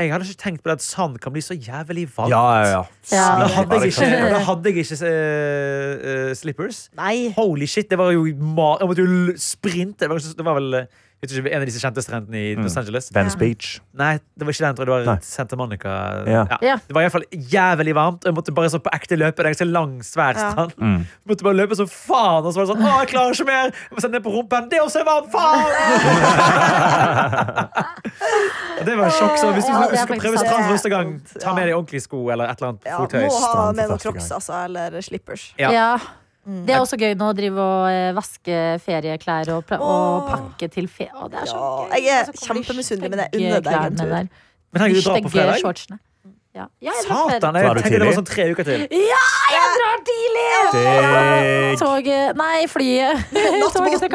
Jeg 0.00 0.12
hadde 0.14 0.26
ikke 0.28 0.42
tenkt 0.42 0.62
på 0.64 0.70
det 0.70 0.78
at 0.78 0.84
sand 0.84 1.18
kan 1.22 1.34
bli 1.34 1.42
så 1.44 1.54
jævlig 1.54 2.06
varmt. 2.16 2.32
Ja, 2.32 2.44
ja, 2.64 2.82
ja. 3.12 3.26
Da 3.40 3.48
hadde 3.52 3.80
jeg 3.80 3.92
ikke, 3.92 4.08
da 4.32 4.40
hadde 4.46 4.72
jeg 4.72 4.84
ikke 4.84 4.98
uh, 5.04 6.30
uh, 6.30 6.32
slippers. 6.38 6.80
Nei. 6.98 7.30
Holy 7.36 7.68
shit, 7.68 7.90
det 7.90 7.98
var 8.00 8.12
jo 8.14 8.24
ma 8.40 8.72
Jeg 8.80 8.90
måtte 8.90 9.04
jo 9.04 9.36
sprinte. 9.40 10.06
Det 10.06 10.10
var, 10.12 10.24
det 10.40 10.46
var 10.46 10.58
vel 10.60 10.78
eh, 10.82 11.00
en 11.22 11.60
av 11.60 11.66
disse 11.68 11.80
kjente 11.82 12.00
strendene 12.00 12.38
i 12.40 12.54
Los 12.56 12.76
Angeles. 12.80 13.10
Venice 13.12 13.36
Beach. 13.36 13.80
Nei, 13.92 14.14
det 14.38 14.46
var 14.46 14.52
ikke 14.54 14.64
den. 14.64 14.74
tror 14.78 14.86
jeg 14.86 14.88
Det 14.88 15.06
var 15.06 15.14
Nei. 15.14 15.20
Santa 15.22 15.56
Monica. 15.60 15.92
Ja. 16.26 16.44
Ja. 16.64 16.76
Det 16.86 16.94
var 16.96 17.02
i 17.02 17.08
hvert 17.08 17.12
fall 17.12 17.26
jævlig 17.52 17.94
varmt. 17.94 18.24
Og 18.24 18.30
jeg 18.30 18.34
måtte 18.38 18.54
bare 18.56 18.70
så 18.72 18.78
på 18.80 18.88
ekte 18.96 19.18
løpe. 19.20 19.36
Det 19.44 19.52
er 19.60 19.64
en 19.66 19.72
lang, 19.72 19.92
svær 20.02 20.32
Ja. 20.34 20.50
strand. 20.54 20.72
Mm. 20.80 21.04
Måtte 21.28 21.44
bare 21.44 21.54
løpe 21.60 21.76
som 21.76 21.86
faen. 21.86 22.44
Og 22.44 22.52
så 22.54 22.56
var 22.60 22.66
det 22.66 22.72
sånn 22.72 22.82
Å, 22.88 22.98
jeg 23.04 23.08
klarer 23.12 23.32
ikke 23.36 23.46
mer! 23.46 23.66
Jeg 23.68 23.92
må 23.92 24.00
sende 24.00 24.16
ned 24.16 24.24
på 24.24 24.32
rumpen. 24.32 24.68
Det 24.70 24.78
er 24.78 24.84
også 24.86 25.04
varmt! 25.04 25.30
Faen! 25.30 25.60
Det 28.84 28.94
var 28.96 29.10
sjokk. 29.12 29.36
Så 29.40 29.50
hvis 29.52 29.66
du, 29.66 29.72
Ja, 29.72 29.80
hvis 29.90 30.00
du 30.00 30.06
skal 30.06 30.20
prøve 30.22 30.38
strand 30.40 30.64
første 30.70 30.88
gang, 30.92 31.10
ta 31.42 31.52
med 31.56 31.68
deg 31.68 31.74
ordentlige 31.76 32.04
sko 32.06 32.22
eller 32.32 32.48
et 32.48 32.56
eller 32.62 32.72
annet 32.72 32.88
Ja, 32.88 32.96
fottøy. 33.02 33.26
må 33.26 33.40
ha 33.44 33.72
med 33.76 33.90
noen 33.90 34.00
crocs, 34.00 34.30
altså. 34.32 34.56
Eller 34.64 34.96
slippers. 35.04 35.50
Ja. 35.60 35.98
Ja. 36.46 36.60
Det 36.66 36.74
er 36.74 36.80
også 36.80 36.96
gøy 36.96 37.14
nå 37.20 37.26
å 37.30 37.34
drive 37.36 37.64
og 37.64 37.88
eh, 37.92 38.10
vaske 38.16 38.60
ferieklær 38.84 39.50
og, 39.54 39.72
og 39.76 40.30
pakke 40.30 40.68
til 40.72 40.88
fe... 40.88 41.10
Å, 41.12 41.28
det 41.30 41.42
er 41.42 41.50
så 41.50 41.56
Ja, 41.56 41.72
gøy. 41.90 41.90
jeg 42.00 42.14
er 42.14 42.30
Og 42.30 42.38
så 42.38 42.46
kommer 42.46 42.62
kjempemisunnelig, 42.62 43.10
men 43.12 43.24
jeg 43.26 43.42
unner 43.42 43.66
deg 43.66 43.74
en 43.80 43.98
tur. 44.00 44.14
Men 44.70 44.84
tenker 44.84 44.96
du 44.96 45.02
drar 45.04 45.20
på 45.26 45.34
fredag? 45.34 45.60
shortsene. 45.60 46.00
Ja. 46.50 46.64
Ja, 46.82 46.92
Satan! 47.06 47.54
Jeg 47.54 47.62
tenker 47.62 47.82
tenkte 47.82 47.98
det 48.00 48.06
var 48.08 48.16
sånn 48.16 48.26
tre 48.26 48.46
uker 48.50 48.66
til. 48.66 48.80
Ja, 48.90 49.20
jeg 49.54 49.68
drar 49.76 50.00
tidlig! 50.08 50.46
Digg. 50.74 51.78
Toget 51.78 52.40
Nei, 52.40 52.56
flyet. 52.72 53.36
Nattoget 53.62 54.00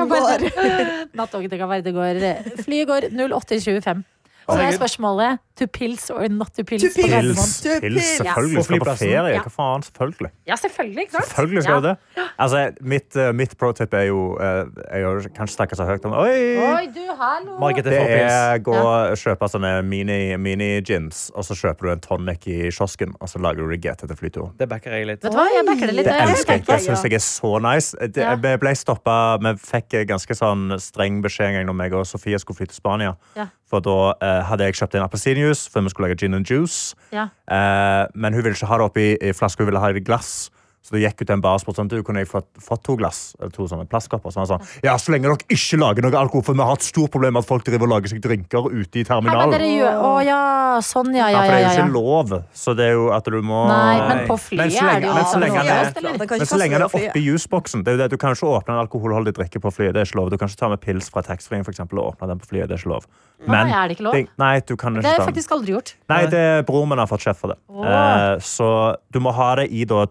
til 1.53 1.61
Kapp 1.61 1.71
Verde 1.71 1.93
går 1.95 2.19
Flyet 2.65 2.89
går 2.91 3.07
08.25. 3.13 4.03
Så 4.45 4.57
er 4.61 4.71
spørsmålet 4.77 5.39
to 5.57 5.65
pills 5.67 6.09
or 6.11 6.27
not 6.29 6.51
to 6.53 6.63
pills. 6.63 6.83
To 6.83 6.89
pills. 7.01 7.61
to 7.63 7.69
pils. 7.81 8.03
selvfølgelig. 8.19 8.57
Du 8.57 8.63
Skal 8.63 8.79
på 8.79 8.95
ferie. 8.99 9.21
Ja. 9.33 9.39
Hva 9.41 9.49
faen? 9.49 9.83
Selvfølgelig. 9.87 10.31
Ja, 10.47 10.55
selvfølgelig. 10.59 11.05
klart. 11.09 11.23
sant? 11.23 11.31
Selvfølgelig 11.35 11.63
skal 11.63 11.83
Ja. 11.83 11.89
det. 11.89 12.25
Altså, 12.39 12.71
mitt, 12.81 13.15
eh, 13.15 13.31
mitt 13.33 13.57
pro 13.57 13.71
tip 13.71 13.93
er 13.93 14.01
jo 14.09 14.35
eh, 14.37 14.65
Jeg 14.93 15.05
har 15.05 15.21
kanskje 15.37 15.55
snakke 15.55 15.75
så 15.79 15.85
høyt 15.87 16.05
om 16.05 16.13
Oi! 16.13 16.57
Oi, 16.59 16.85
du, 16.93 17.01
hallo! 17.17 17.57
Margit 17.59 17.85
er 17.87 17.89
Det 17.89 18.19
er 18.21 18.57
gå 18.59 18.75
og 18.75 19.15
kjøpe 19.17 19.47
sånne 19.49 19.81
mini- 19.87 20.35
mini-gins, 20.37 21.31
og 21.35 21.43
så 21.47 21.55
kjøper 21.55 21.81
du 21.87 21.91
en 21.95 21.99
tonic 22.03 22.47
i 22.47 22.69
kiosken, 22.69 23.15
og 23.21 23.27
så 23.31 23.39
lager 23.41 23.63
du 23.65 23.69
deg 23.75 23.81
GT 23.81 24.07
til 24.07 24.15
flytur. 24.19 24.51
Det 24.59 24.67
backer 24.69 24.91
jeg 24.91 25.07
litt. 25.07 25.23
Vet 25.23 25.31
du 25.31 25.37
hva, 25.37 25.47
jeg 25.55 25.65
backer 25.65 25.87
det 25.87 25.95
litt. 25.95 26.05
Det 26.05 26.19
elsker 26.27 26.53
jeg. 26.59 26.65
Det 26.67 26.79
syns 26.85 27.03
jeg 27.07 27.13
er 27.13 27.23
så 27.25 27.53
nice. 27.61 27.95
Det, 27.97 28.17
Ja. 28.25 28.35
Vi 28.35 28.55
ble 28.57 28.75
stoppa 28.75 29.37
Vi 29.41 29.53
fikk 29.59 30.05
ganske 30.07 30.35
sånn 30.35 30.75
streng 30.79 31.21
beskjed 31.23 31.47
en 31.47 31.53
gang 31.53 31.65
når 31.67 31.75
meg 31.75 31.93
og 31.93 32.05
Sofie 32.05 32.37
skulle 32.39 32.57
flytte 32.57 32.73
til 32.75 32.81
Spania. 32.81 33.15
Ja. 33.35 33.47
For 33.75 33.83
da 33.83 34.13
eh, 34.23 34.41
hadde 34.47 34.69
jeg 34.69 34.77
kjøpt 34.79 34.95
en 34.95 35.03
appelsinjuice 35.03 35.71
før 35.71 35.83
vi 35.83 35.91
skulle 35.91 36.07
lage 36.07 36.21
gin 36.21 36.37
and 36.37 36.47
juice. 36.47 36.95
Ja. 37.11 37.27
Eh, 37.51 38.05
men 38.15 38.33
hun 38.33 38.45
ville 38.45 38.55
ikke 38.55 38.69
ha 38.69 38.79
det 38.79 38.87
oppi 38.87 39.07
i 39.19 39.33
flaske, 39.35 39.63
hun 39.63 39.67
ville 39.71 39.81
ha 39.83 39.91
det 39.91 40.05
i 40.05 40.07
glass. 40.07 40.47
Så 40.85 40.93
det 40.93 41.01
gikk 41.01 41.23
ut 41.25 41.31
en 41.33 41.41
bar 41.41 41.57
og 41.57 41.63
spurte 41.63 41.81
sånn, 41.81 41.89
du, 41.89 41.97
kunne 42.05 42.21
jeg 42.21 42.29
fått, 42.29 42.45
fått 42.61 42.83
to 42.85 42.93
glass, 42.99 43.33
eller 43.39 43.49
to 43.55 43.65
sånne 43.65 43.87
plastkopper. 43.89 44.29
Så 44.29 44.43
han 44.43 44.49
sa 44.51 44.59
ja, 44.85 44.93
så 45.01 45.15
lenge 45.15 45.31
dere 45.31 45.55
ikke 45.55 45.79
lager 45.81 46.05
noe 46.05 46.19
alkohol, 46.19 46.43
for 46.45 46.57
vi 46.59 46.67
har 46.69 46.77
et 46.77 46.85
stort 46.85 47.09
problem 47.15 47.33
med 47.33 47.41
at 47.41 47.49
folk 47.49 47.65
driver 47.65 47.87
og 47.87 47.93
lager 47.95 48.13
seg 48.13 48.21
drinker 48.21 48.69
ute 48.69 49.01
i 49.01 49.05
terminalen. 49.07 49.55
dere 49.55 49.71
gjør 49.71 50.03
Å 50.05 50.11
ja, 50.27 50.41
sånn, 50.85 51.09
ja, 51.17 51.31
Ja, 51.33 51.41
ja, 51.41 51.41
ja, 51.41 51.41
for 51.41 51.55
det 51.55 51.57
er 51.57 51.65
jo 51.65 51.87
ikke 51.87 51.95
lov, 51.95 52.35
så 52.53 52.75
det 52.77 52.85
er 52.85 52.93
jo 52.99 53.09
at 53.17 53.31
du 53.33 53.39
må 53.41 53.63
Nei, 53.71 53.95
men 54.05 54.23
på 54.29 54.37
Men 54.37 54.43
flyet 54.45 54.77
er 54.77 55.01
det 55.01 55.09
jo 55.09 55.15
men 55.17 55.25
så 55.25 55.41
lenge 55.41 55.57
sånn 55.57 55.65
det 55.65 55.73
er- 55.73 56.37
Men 56.37 56.49
så 56.53 56.61
lenge 56.61 56.77
det 56.77 56.85
det 56.85 57.01
er 57.01 57.09
oppi 57.09 57.25
jusboksen 57.25 57.83
det 57.83 57.91
er 57.91 57.97
jo 57.97 58.01
det, 58.03 58.09
Du 58.11 58.17
kan 58.21 58.35
ikke 58.35 58.51
åpne 58.59 58.75
en 58.75 58.81
alkoholholdig 58.85 59.33
drikke 59.33 59.59
på 59.61 59.71
flyet. 59.73 59.93
Det 59.93 60.01
er 60.01 60.05
ikke 60.05 60.19
lov. 60.21 60.29
Du 60.29 60.37
kan 60.37 60.47
ikke 60.47 60.61
ta 60.61 60.69
med 60.69 60.81
pils 60.81 61.09
fra 61.09 61.21
taxfree 61.21 61.63
for 61.63 61.71
eksempel, 61.73 61.99
og 61.99 62.13
åpne 62.13 62.27
den 62.29 62.39
på 62.39 62.47
flyet. 62.51 62.69
Det 62.69 62.77
er 62.77 62.81
ikke 62.83 62.93
lov. 62.93 63.05
Nei, 63.45 63.69
er 63.69 63.87
det 63.89 63.97
ikke 63.97 64.05
lov? 64.07 64.15
nei, 64.39 64.59
du 64.61 64.75
kan 64.75 64.93
Det 64.93 65.03
ikke 65.03 65.09
har 65.09 65.17
ta 65.17 65.23
jeg 65.25 65.33
faktisk 65.33 65.51
aldri 65.51 65.73
gjort. 65.75 65.93
Nei, 66.09 66.25
det, 66.31 66.65
broren 66.65 66.89
min 66.89 67.01
har 67.01 67.07
fått 67.07 67.25
sjef 67.25 67.37
for 67.37 67.53
det. 67.53 67.57
Åh. 67.69 67.85
Uh, 67.85 68.39
så 68.39 68.69
du 69.11 69.19
må 69.19 69.33
ha 69.35 69.49
det 69.59 69.67
i 69.71 69.83
da, 69.83 70.05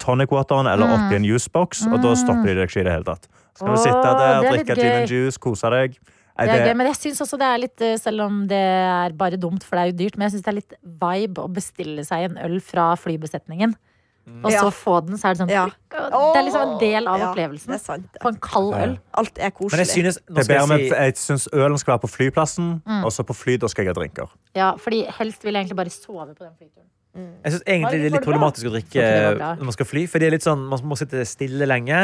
tonic-wateren 0.65 0.73
eller 0.73 0.87
Mm. 0.87 1.07
oppi 1.07 1.15
en 1.17 1.25
juicebox, 1.25 1.87
og 1.87 2.03
da 2.03 2.15
stopper 2.15 2.45
de 2.47 2.55
deg 2.55 2.69
ikke 2.69 2.81
i 2.81 2.85
det 2.85 2.93
hele 2.93 3.05
tatt. 3.05 3.29
Så 3.55 3.65
kan 3.65 3.75
du 3.75 3.81
sitte 3.81 4.03
der, 4.03 4.45
er 4.45 4.53
drikke 4.53 4.75
gin 4.75 4.93
and 4.93 5.09
juice, 5.11 5.39
kose 5.39 5.71
deg. 5.71 5.99
Det 6.37 6.49
er 6.51 6.67
gøy, 6.67 6.77
men 6.77 6.87
jeg 6.89 6.97
synes 6.97 7.21
også 7.23 7.39
det 7.39 7.47
er 7.47 7.59
litt 7.63 7.81
eh, 7.81 7.97
Selv 7.97 8.21
om 8.23 8.47
det 8.49 8.57
er 8.59 9.11
bare 9.13 9.37
dumt, 9.39 9.63
for 9.63 9.77
det 9.77 9.83
er 9.85 9.93
jo 9.93 9.99
dyrt, 10.09 10.17
men 10.19 10.29
jeg 10.29 10.33
syns 10.41 10.43
det 10.43 10.49
er 10.49 10.59
litt 10.59 10.75
vibe 10.83 11.39
å 11.45 11.49
bestille 11.53 12.05
seg 12.05 12.25
en 12.31 12.39
øl 12.39 12.61
fra 12.61 12.97
flybesetningen. 12.97 13.77
Og 14.43 14.51
Ja. 14.51 14.63
så 14.63 14.73
få 14.73 15.05
den, 15.07 15.17
så 15.17 15.29
er 15.29 15.35
det 15.35 15.39
sånn 15.47 15.51
Ja. 15.51 15.67
Det 15.67 16.37
er 16.37 16.43
liksom 16.43 16.73
en 16.73 16.79
del 16.81 17.07
av 17.07 17.19
Ja, 17.21 17.31
opplevelsen. 17.33 17.67
Det 17.67 17.75
er 17.75 17.85
sant. 17.85 18.09
På 18.21 18.29
en 18.29 18.37
kald 18.41 18.73
øl. 18.75 18.99
Alt 19.15 19.39
er 19.39 19.53
Men 19.61 19.79
jeg 19.79 19.87
synes 19.87 20.15
skal 20.15 20.67
med, 20.67 20.81
jeg 20.81 20.89
si 20.91 20.95
jeg 20.97 21.15
syns 21.15 21.49
ølen 21.53 21.79
skal 21.79 21.99
være 21.99 22.03
på 22.09 22.11
flyplassen, 22.11 22.83
Mm. 22.83 23.05
og 23.05 23.13
så 23.13 23.23
på 23.23 23.35
fly 23.37 23.57
da 23.59 23.67
skal 23.69 23.85
jeg 23.85 23.95
ha 23.95 24.01
drinker. 24.01 24.29
Ja, 24.57 24.73
fordi 24.77 25.07
helst 25.07 25.43
vil 25.45 25.53
jeg 25.55 25.67
egentlig 25.67 25.77
bare 25.77 25.91
sove 25.91 26.35
på 26.35 26.39
den 26.39 26.55
flyturen. 26.59 26.89
Jeg 27.15 27.53
synes 27.53 27.63
egentlig 27.67 27.99
det 28.01 28.07
er 28.09 28.15
litt 28.17 28.25
problematisk 28.27 28.67
å 28.67 28.73
drikke 28.75 29.03
når 29.61 29.65
man 29.69 29.75
skal 29.77 29.87
fly. 29.87 30.07
For 30.11 30.19
det 30.19 30.27
er 30.27 30.35
litt 30.35 30.47
sånn, 30.47 30.65
Man 30.71 30.81
må 30.91 30.97
sitte 30.99 31.23
stille 31.29 31.67
lenge. 31.71 32.01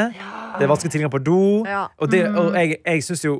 Det 0.58 0.66
er 0.66 0.70
vanskelig 0.70 0.92
tilgang 0.94 1.10
på 1.10 1.22
do. 1.26 1.38
Ja. 1.66 1.88
Og, 1.98 2.10
det, 2.12 2.20
Mm. 2.28 2.36
og 2.38 2.54
jeg, 2.54 2.76
jeg 2.84 3.02
syns 3.02 3.24
jo 3.24 3.34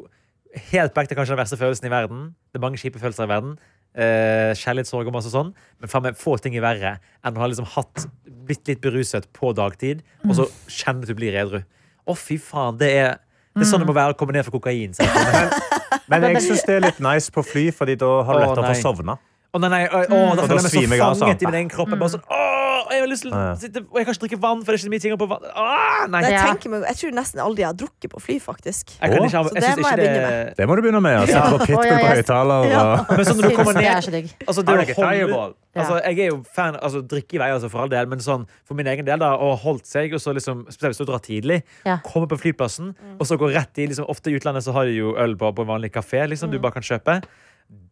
helt 0.73 0.95
back 0.95 1.07
til 1.09 1.17
kanskje 1.17 1.37
den 1.37 1.43
verste 1.45 1.57
følelsen 1.61 1.87
i 1.87 1.93
verden. 1.93 2.25
Det 2.51 2.59
er 2.59 2.65
mange 2.65 2.81
kjipe 2.81 2.99
følelser 2.99 3.29
i 3.29 3.31
verden. 3.31 3.53
Uh, 3.91 4.51
Kjærlighetssorg 4.55 5.07
og 5.07 5.15
masse 5.15 5.31
sånn. 5.31 5.53
Men 5.81 5.89
faen 5.91 6.03
meg, 6.03 6.19
få 6.19 6.37
ting 6.43 6.55
er 6.59 6.63
verre 6.63 6.93
enn 7.27 7.37
å 7.39 7.43
ha 7.43 7.47
liksom 7.51 7.67
hatt, 7.75 8.07
blitt 8.47 8.67
litt 8.71 8.81
beruset 8.83 9.27
på 9.35 9.51
dagtid, 9.55 10.03
og 10.27 10.35
så 10.39 10.47
kjenne 10.71 11.03
at 11.07 11.11
du 11.11 11.15
blir 11.19 11.35
edru. 11.39 11.63
Å, 12.07 12.15
fy 12.19 12.39
faen. 12.39 12.79
Det 12.79 12.91
er, 12.91 13.19
det 13.55 13.63
er 13.63 13.71
sånn 13.71 13.83
det 13.83 13.89
må 13.91 13.95
være 13.95 14.15
å 14.15 14.19
komme 14.19 14.35
ned 14.35 14.47
fra 14.47 14.55
kokain. 14.55 14.95
Men, 16.11 16.23
Men 16.23 16.35
jeg 16.39 16.49
syns 16.49 16.63
det 16.67 16.77
er 16.79 16.87
litt 16.89 16.99
nice 17.03 17.31
på 17.31 17.43
fly, 17.47 17.69
Fordi 17.75 17.95
da 17.99 18.09
har 18.27 18.35
du 18.35 18.41
Å, 18.41 18.47
lettere 18.49 18.75
for 18.83 19.07
nei. 19.07 19.19
Å 19.51 19.59
nei, 19.59 19.69
nei, 19.73 19.83
å, 19.91 19.91
da 20.39 20.45
føler 20.47 20.63
jeg 20.63 20.89
meg 20.91 21.01
så 21.01 21.07
fanget 21.11 21.27
altså. 21.27 21.43
i 21.43 21.47
min 21.51 21.55
egen 21.61 21.71
kropp. 21.73 21.89
Jeg 21.91 21.99
bare 21.99 22.13
sånn, 22.13 22.23
åh, 22.31 22.83
jeg 22.91 23.01
har 23.03 23.09
lyst 23.11 23.23
til 23.25 23.33
å 23.33 23.39
Ja. 23.41 23.55
sitte 23.59 23.81
Og 23.83 23.97
jeg 23.99 24.07
kan 24.07 24.15
ikke 24.15 24.23
drikke 24.23 24.39
vann, 24.45 24.61
for 24.63 24.71
det 24.71 24.77
er 24.77 24.79
ikke 24.79 24.87
så 24.87 24.93
mye 24.95 25.03
ting 25.03 25.17
på 25.19 25.27
vann. 25.31 25.47
Ah, 25.59 26.07
nei. 26.07 26.21
Jeg, 26.23 26.39
tenker 26.47 26.71
meg, 26.71 26.85
jeg 26.87 26.97
tror 27.01 27.15
nesten 27.19 27.41
aldri 27.43 27.65
jeg 27.65 27.67
har 27.71 27.79
drukket 27.83 28.11
på 28.15 28.21
fly, 28.23 28.37
faktisk. 28.41 28.93
Jeg 29.01 29.11
ikke 29.27 29.41
jeg, 29.41 29.45
så 29.51 29.55
det 29.55 29.63
må 29.63 29.89
ikke 29.91 29.91
jeg 29.91 29.99
det 30.01 30.07
begynne 30.07 30.55
Det 30.61 30.69
må 30.71 30.77
du 30.77 30.83
begynne 30.87 31.03
med. 31.03 31.17
Altså, 31.21 31.35
Sette 31.35 31.51
på 31.51 31.67
pitbull 31.67 31.91
på 31.91 31.99
jeg- 31.99 32.17
høyttaler. 32.21 32.69
Ja. 32.71 32.85
Men 33.11 33.25
sånn 33.27 33.41
når 33.41 33.49
du 33.51 33.57
kommer 33.57 33.75
er 33.75 33.81
ned. 33.81 34.31
Altså, 34.47 34.63
det 34.63 34.71
er 34.71 34.95
holde, 35.01 35.55
altså, 35.77 35.95
jeg 36.03 36.19
er 36.19 36.31
jo 36.31 36.39
fan 36.55 36.75
altså, 36.83 37.03
Drikke 37.07 37.35
i 37.35 37.39
vei, 37.43 37.51
altså, 37.51 37.71
for 37.71 37.83
all 37.83 37.89
del, 37.91 38.07
men 38.11 38.19
sånn, 38.19 38.47
for 38.67 38.75
min 38.75 38.87
egen 38.87 39.05
del, 39.07 39.19
da, 39.19 39.35
ha 39.37 39.57
holdt 39.57 39.87
seg, 39.87 40.15
og 40.15 40.21
så 40.23 40.35
liksom, 40.35 40.65
spesielt 40.71 40.95
hvis 40.95 41.03
du 41.03 41.11
drar 41.11 41.23
tidlig, 41.23 41.63
Ja. 41.87 41.99
kommer 42.07 42.27
på 42.31 42.39
flyplassen, 42.39 42.95
og 43.19 43.27
så 43.27 43.39
går 43.39 43.55
rett 43.55 43.79
i 43.79 43.87
liksom, 43.87 44.07
Ofte 44.11 44.31
i 44.31 44.39
utlandet 44.39 44.63
så 44.67 44.73
har 44.73 44.85
de 44.87 44.95
jo 44.99 45.15
øl 45.19 45.35
på, 45.37 45.53
på 45.55 45.63
en 45.63 45.69
vanlig 45.75 45.91
kafé 45.95 46.27
liksom, 46.29 46.51
du 46.51 46.59
bare 46.59 46.73
kan 46.79 46.83
kjøpe. 46.83 47.23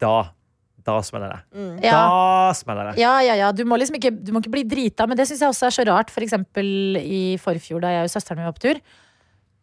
Da, 0.01 0.31
da 0.97 1.03
smeller 1.07 1.35
det. 1.35 1.67
Ja. 1.85 1.99
Da 2.09 2.53
smeller 2.59 2.91
det. 2.93 2.99
Ja, 3.03 3.17
ja, 3.27 3.35
ja. 3.35 3.51
Du 3.53 3.65
må 3.69 3.77
liksom 3.81 3.99
ikke, 4.01 4.13
du 4.25 4.33
må 4.33 4.41
ikke 4.43 4.55
bli 4.57 4.65
drita, 4.65 5.07
men 5.07 5.17
det 5.19 5.27
syns 5.29 5.41
jeg 5.45 5.53
også 5.53 5.67
er 5.69 5.77
så 5.77 5.85
rart. 5.91 6.11
For 6.15 6.25
eksempel 6.25 6.97
i 7.03 7.37
forfjor, 7.43 7.81
da 7.85 7.93
jeg 7.99 8.09
og 8.09 8.15
søsteren 8.17 8.41
min 8.41 8.49
var 8.51 8.57
på 8.57 8.67
tur. 8.69 8.81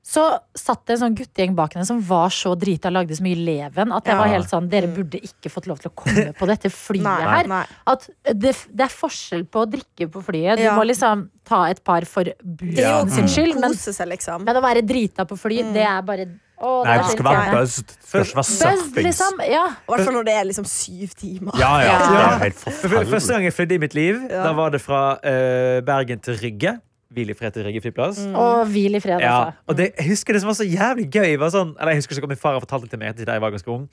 Så 0.05 0.21
satt 0.53 0.83
det 0.85 0.93
en 0.93 0.99
sånn 1.01 1.15
guttegjeng 1.17 1.55
bak 1.57 1.73
henne 1.73 1.85
som 1.88 1.97
var 2.05 2.29
så 2.29 2.51
drita 2.61 2.91
og 2.91 2.93
lagde 2.99 3.15
så 3.17 3.23
mye 3.25 3.39
leven 3.41 3.89
at 3.95 4.05
jeg 4.05 4.13
Ja. 4.13 4.19
var 4.19 4.27
helt 4.29 4.51
sånn 4.51 4.67
Dere 4.69 4.85
burde 4.93 5.17
ikke 5.17 5.49
fått 5.49 5.65
lov 5.65 5.79
til 5.81 5.89
å 5.89 5.95
komme 5.97 6.27
på 6.38 6.45
dette 6.45 6.69
flyet 6.69 7.01
Nei, 7.07 7.23
her. 7.25 7.47
nei. 7.49 7.63
At 7.89 8.05
det, 8.23 8.53
det 8.69 8.85
er 8.85 8.93
forskjell 8.93 9.47
på 9.49 9.63
å 9.65 9.65
drikke 9.65 10.05
på 10.13 10.21
flyet. 10.21 10.57
Du 10.57 10.63
Ja. 10.67 10.75
må 10.77 10.85
liksom 10.85 11.31
ta 11.43 11.63
et 11.73 11.81
par 11.83 12.05
for 12.05 12.21
Det 12.23 12.38
jo 12.77 13.07
sin 13.09 13.25
skyld. 13.25 13.57
Men, 13.59 13.73
seg, 13.73 14.07
liksom. 14.13 14.45
men 14.45 14.55
å 14.55 14.61
være 14.61 14.85
drita 14.85 15.25
på 15.25 15.35
fly, 15.41 15.63
det 15.73 15.81
er 15.89 16.03
bare 16.05 16.27
det 16.55 16.87
Nei, 16.87 16.97
det 17.01 17.11
skal 17.11 17.25
være 17.27 17.51
buzzed. 17.57 17.89
Først 18.07 18.35
være 18.35 18.75
Buzz, 18.75 18.95
liksom. 19.03 19.39
Ja. 19.43 19.65
I 19.75 19.91
hvert 19.91 20.05
fall 20.07 20.13
når 20.15 20.23
det 20.29 20.33
er 20.39 20.43
liksom 20.47 20.65
syv 20.65 21.07
timer. 21.19 21.51
Ja, 21.59 21.71
ja. 21.83 21.91
Ja. 21.91 21.99
Det 21.99 22.19
er 22.23 22.43
helt 22.45 22.55
For- 22.63 22.71
for- 22.89 23.09
Første 23.11 23.33
gang 23.33 23.43
jeg 23.43 23.53
flydde 23.53 23.75
i 23.75 23.77
mitt 23.83 23.93
liv, 23.93 24.15
Ja. 24.29 24.43
da 24.47 24.53
var 24.53 24.69
det 24.71 24.81
fra 24.81 25.01
uh, 25.19 25.81
Bergen 25.85 26.19
til 26.19 26.39
Rygge. 26.41 26.77
Hvil 27.15 27.29
i 27.29 27.33
fred 27.37 27.51
til 27.53 27.63
Rygge 27.67 27.81
flyplass. 27.81 28.23
Og 28.35 28.65
hvil 28.67 28.95
i 28.95 28.99
fred, 28.99 29.19
Ja, 29.21 29.45
altså. 29.45 29.59
og 29.67 29.77
det, 29.77 29.91
jeg 29.99 30.07
husker 30.09 30.33
det 30.33 30.41
som 30.41 30.47
var 30.47 30.55
så 30.57 30.65
jævlig 30.67 31.09
gøy 31.11 31.37
var 31.39 31.49
sånn, 31.53 31.75
Eller 31.79 31.91
jeg 31.93 32.01
husker 32.03 32.15
ikke 32.15 32.23
om 32.27 32.29
min 32.33 32.37
far 32.41 32.53
har 32.57 32.59
fortalt 32.63 32.81
det 32.83 32.89
til 32.91 32.99
meg 32.99 33.15
da 33.15 33.31
jeg 33.37 33.41
var 33.41 33.51
ganske 33.51 33.71
ung 33.71 33.85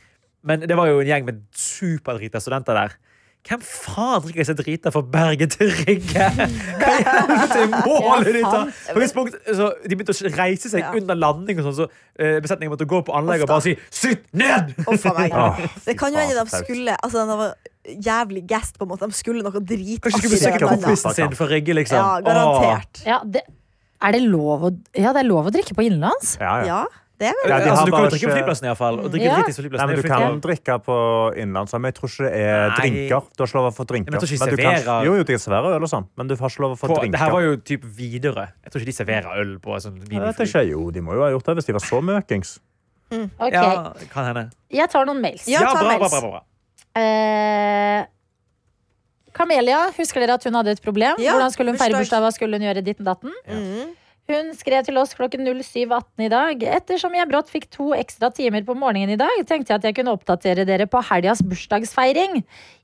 Men 0.42 0.61
det 0.66 0.77
var 0.77 0.87
jo 0.88 1.01
en 1.01 1.07
gjeng 1.07 1.25
med 1.29 1.42
superdrita 1.55 2.40
studenter 2.40 2.75
der 2.75 2.96
Hvem 3.42 3.62
faen 3.66 4.22
drikker 4.22 4.46
seg 4.46 4.59
drita 4.61 4.90
for 4.94 5.02
Bergen 5.11 5.50
til 5.50 5.72
Rygge? 5.81 6.28
Hva 6.78 6.90
i 6.94 7.07
helvete 7.09 7.57
er 7.59 7.72
målet 7.72 8.28
ditt 8.37 8.46
da? 8.46 8.61
På 8.70 8.94
et 8.94 9.02
tidspunkt, 9.02 9.38
så 9.59 9.70
De 9.83 9.96
begynte 9.96 10.14
å 10.14 10.31
reise 10.37 10.70
seg 10.70 10.85
Ja. 10.85 10.92
under 10.94 11.18
landing 11.18 11.59
og 11.59 11.66
sånn 11.66 11.76
Så 11.81 11.88
uh, 11.88 12.37
besetningen 12.44 12.70
måtte 12.70 12.87
gå 12.87 13.00
på 13.02 13.16
anlegg 13.18 13.42
og 13.42 13.50
bare 13.50 13.64
si 13.66 13.74
Sitt 13.90 14.28
ned! 14.31 14.70
Oh, 14.87 14.94
Det 15.88 15.96
kan 15.98 16.14
jo 16.14 16.22
hende 16.22 16.38
de 16.38 16.62
skulle 16.62 16.94
Altså, 17.02 17.26
de 17.26 17.38
var 17.42 17.57
jævlig 17.83 18.44
gassed, 18.46 18.76
på 18.78 18.87
en 18.87 18.92
måte. 18.92 19.09
De 19.11 19.18
skulle 19.18 19.42
noe 19.42 19.50
Kanskje 19.50 19.74
dritartig. 19.74 20.12
skulle 20.20 20.37
besøke 20.37 20.68
kompisen 20.70 21.16
sin 21.18 21.35
for 21.35 21.50
Rygge 21.50 21.74
liksom 21.74 21.98
Ja, 21.98 22.20
garantert. 22.22 23.02
Ja, 23.09 23.18
det, 23.26 23.42
er 24.02 24.14
det 24.14 24.22
lov 24.22 24.68
å, 24.68 24.70
ja, 24.94 25.11
det 25.14 25.24
er 25.24 25.28
lov 25.28 25.50
å 25.50 25.55
drikke 25.55 25.74
på 25.74 25.83
innenlands? 25.88 26.37
Ja, 26.38 26.61
ja. 26.62 26.66
Ja, 26.70 26.81
det 27.20 27.29
er 27.29 27.37
vel 27.38 27.51
Ja, 27.53 27.59
altså, 27.61 27.85
du 27.87 27.92
kan 27.92 28.05
jo 28.07 28.11
drikke 28.12 28.29
på 28.29 28.37
flyplassen 28.37 28.66
i 28.66 28.70
hvert 28.70 28.81
fall 28.81 28.96
Ja. 29.03 29.35
Nei, 29.42 29.87
men 29.87 29.96
Du 29.96 30.07
kan 30.09 30.40
drikke 30.42 30.79
på 30.87 30.96
innenlands, 31.37 31.75
men 31.77 31.90
jeg 31.90 31.96
tror 31.98 32.11
ikke 32.11 32.27
det 32.27 32.40
er 32.40 32.62
Nei. 32.68 32.77
drinker. 32.81 33.29
Du 33.37 33.42
har 33.42 33.51
ikke 33.51 33.59
lov 33.59 33.68
å 33.68 33.75
få 33.77 33.87
drinker. 33.92 34.11
Men 34.11 34.18
jeg 34.18 34.25
tror 34.25 34.35
ikke 34.37 34.51
de 34.51 34.57
du 34.57 34.62
kan, 34.62 35.07
jo, 35.07 35.14
jo, 35.20 35.27
de 35.29 35.38
serverer 35.38 35.77
øl 35.77 35.87
og 35.87 35.92
sånn, 35.92 36.09
men 36.16 36.31
du 36.31 36.37
har 36.37 36.55
ikke 36.55 36.64
lov 36.64 36.75
å 36.75 36.79
få 36.81 36.90
på, 36.90 36.98
drinker. 36.98 37.16
det 37.16 37.22
her 37.22 37.35
var 37.37 37.46
jo 37.46 37.57
typ 37.70 37.85
Widerøe 37.98 38.48
Jeg 38.48 38.72
tror 38.72 38.83
ikke 38.83 38.90
de 38.90 38.96
serverer 38.96 39.42
øl 39.42 39.59
på 39.62 39.79
sånn 39.85 40.01
vet 40.03 40.42
ikke. 40.46 40.64
Jo, 40.72 40.88
de 40.94 41.05
må 41.05 41.18
jo 41.18 41.27
ha 41.27 41.31
gjort 41.35 41.51
det 41.51 41.59
hvis 41.61 41.70
de 41.70 41.77
var 41.79 41.85
så 41.85 42.01
møkings. 42.03 42.57
Ok, 43.12 43.53
Ja, 43.53 43.92
kan 44.09 44.25
hende 44.31 44.48
Jeg 44.72 44.88
tar 44.88 45.07
noen 45.07 45.20
mails. 45.20 45.46
Ja, 45.46 45.61
ta 45.68 45.85
bra, 45.85 45.98
bra, 46.01 46.09
bra, 46.09 46.20
bra. 46.31 46.42
Uh... 46.96 48.09
Kamelia, 49.33 49.87
husker 49.96 50.20
dere 50.20 50.37
at 50.37 50.44
hun 50.44 50.57
hadde 50.59 50.75
et 50.77 50.83
problem? 50.85 51.20
Ja, 51.22 51.37
Hvordan 51.37 51.53
skulle 51.55 51.72
hun 51.72 51.81
feire 51.81 51.96
bursdag. 51.96 52.20
Hva 52.20 52.33
skulle 52.35 52.59
hun 52.59 52.66
gjøre? 52.66 52.85
Ditten 52.85 53.09
datten? 53.09 53.33
Mm. 53.48 53.92
Hun 54.33 54.53
skrev 54.57 54.81
til 54.87 54.97
oss 54.97 55.12
klokken 55.12 55.45
07.18 55.45 56.23
i 56.25 56.29
dag. 56.33 56.62
Ettersom 56.79 57.12
jeg 57.12 57.29
brått 57.29 57.51
fikk 57.53 57.66
to 57.75 57.90
ekstra 57.92 58.31
timer 58.33 58.64
på 58.64 58.73
morgenen 58.79 59.12
i 59.12 59.18
dag, 59.21 59.42
tenkte 59.49 59.75
jeg 59.75 59.81
at 59.83 59.85
jeg 59.90 59.97
kunne 59.99 60.14
oppdatere 60.16 60.64
dere 60.64 60.87
på 60.88 61.03
helgas 61.05 61.42
bursdagsfeiring. 61.45 62.38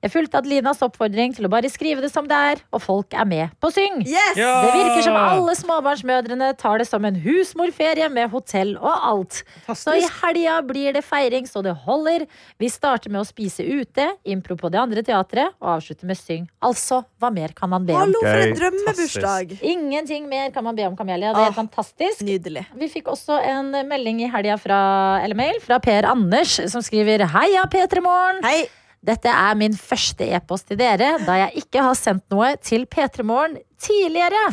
Jeg 0.04 0.12
fulgte 0.12 0.42
Adelinas 0.42 0.82
oppfordring 0.84 1.32
til 1.34 1.48
å 1.48 1.50
bare 1.52 1.70
skrive 1.72 2.04
det 2.04 2.10
som 2.12 2.28
det 2.28 2.36
er, 2.52 2.60
og 2.68 2.82
folk 2.84 3.16
er 3.16 3.24
med 3.30 3.54
på 3.64 3.70
syng. 3.72 4.02
Yes! 4.04 4.36
Ja. 4.36 4.50
Det 4.66 4.74
virker 4.76 5.06
som 5.06 5.16
alle 5.18 5.54
småbarnsmødrene 5.56 6.50
tar 6.60 6.82
det 6.82 6.88
som 6.90 7.06
en 7.08 7.16
husmorferie 7.24 8.10
med 8.12 8.28
hotell 8.34 8.74
og 8.76 8.92
alt. 8.92 9.40
Så 9.72 9.96
i 9.96 10.04
helga 10.20 10.58
blir 10.68 10.92
det 10.98 11.04
feiring 11.06 11.48
så 11.48 11.64
det 11.64 11.72
holder. 11.86 12.26
Vi 12.60 12.68
starter 12.70 13.14
med 13.14 13.22
å 13.24 13.28
spise 13.28 13.64
ute, 13.64 14.10
impro 14.28 14.58
på 14.60 14.68
det 14.74 14.82
andre 14.82 15.06
teatret 15.06 15.56
og 15.62 15.78
avslutter 15.78 16.12
med 16.12 16.20
syng. 16.20 16.44
Altså, 16.60 17.00
hva 17.18 17.32
mer 17.32 17.56
kan 17.56 17.72
man 17.72 17.88
be 17.88 17.96
om? 17.96 18.04
Hallo, 18.04 18.20
for 18.20 18.44
en 18.44 18.54
drømmebursdag! 18.60 19.56
Ingenting 19.64 20.28
mer 20.28 20.52
kan 20.52 20.68
man 20.68 20.76
be 20.76 20.84
om, 20.92 20.94
Kamelia. 20.98 21.37
Det 21.38 21.48
Ah. 21.48 21.54
fantastisk. 21.56 22.22
Nydelig. 22.26 22.66
Vi 22.74 22.88
fikk 22.88 23.06
også 23.14 23.38
en 23.44 23.70
melding 23.88 24.20
i 24.24 24.28
helga 24.32 24.56
fra 24.58 24.80
eller 25.22 25.34
mail 25.38 25.60
fra 25.64 25.78
Per 25.78 26.04
Anders, 26.10 26.58
som 26.70 26.82
skriver 26.82 27.26
Heia 27.32 27.64
P3 27.70 28.02
Morgen! 28.02 28.42
Hei! 28.44 28.66
Dette 29.04 29.30
er 29.30 29.54
min 29.54 29.72
første 29.78 30.26
e-post 30.34 30.66
til 30.68 30.76
dere, 30.80 31.18
da 31.24 31.36
jeg 31.46 31.62
ikke 31.62 31.82
har 31.86 31.94
sendt 31.94 32.24
noe 32.34 32.56
til 32.60 32.84
P3 32.86 33.22
Morgen 33.22 33.58
tidligere. 33.78 34.48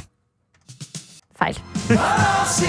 Feil. 1.36 1.58
Yes! 1.90 2.62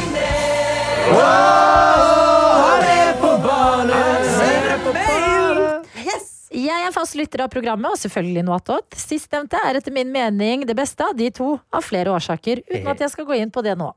Er 6.87 6.93
fast 6.95 7.17
lytter 7.19 7.43
av 7.43 7.51
programmet, 7.51 7.91
og 7.91 7.99
selvfølgelig 7.99 8.43
noe 8.47 8.61
attåt. 8.61 8.95
Sistnevnte 8.95 9.59
er 9.67 9.81
etter 9.81 9.91
min 9.91 10.13
mening 10.15 10.63
det 10.69 10.77
beste 10.79 11.03
av 11.03 11.17
de 11.19 11.27
to, 11.35 11.57
av 11.75 11.83
flere 11.83 12.13
årsaker, 12.15 12.61
uten 12.69 12.87
at 12.93 13.01
jeg 13.03 13.11
skal 13.11 13.27
gå 13.27 13.39
inn 13.41 13.51
på 13.51 13.65
det 13.67 13.73
nå. 13.81 13.89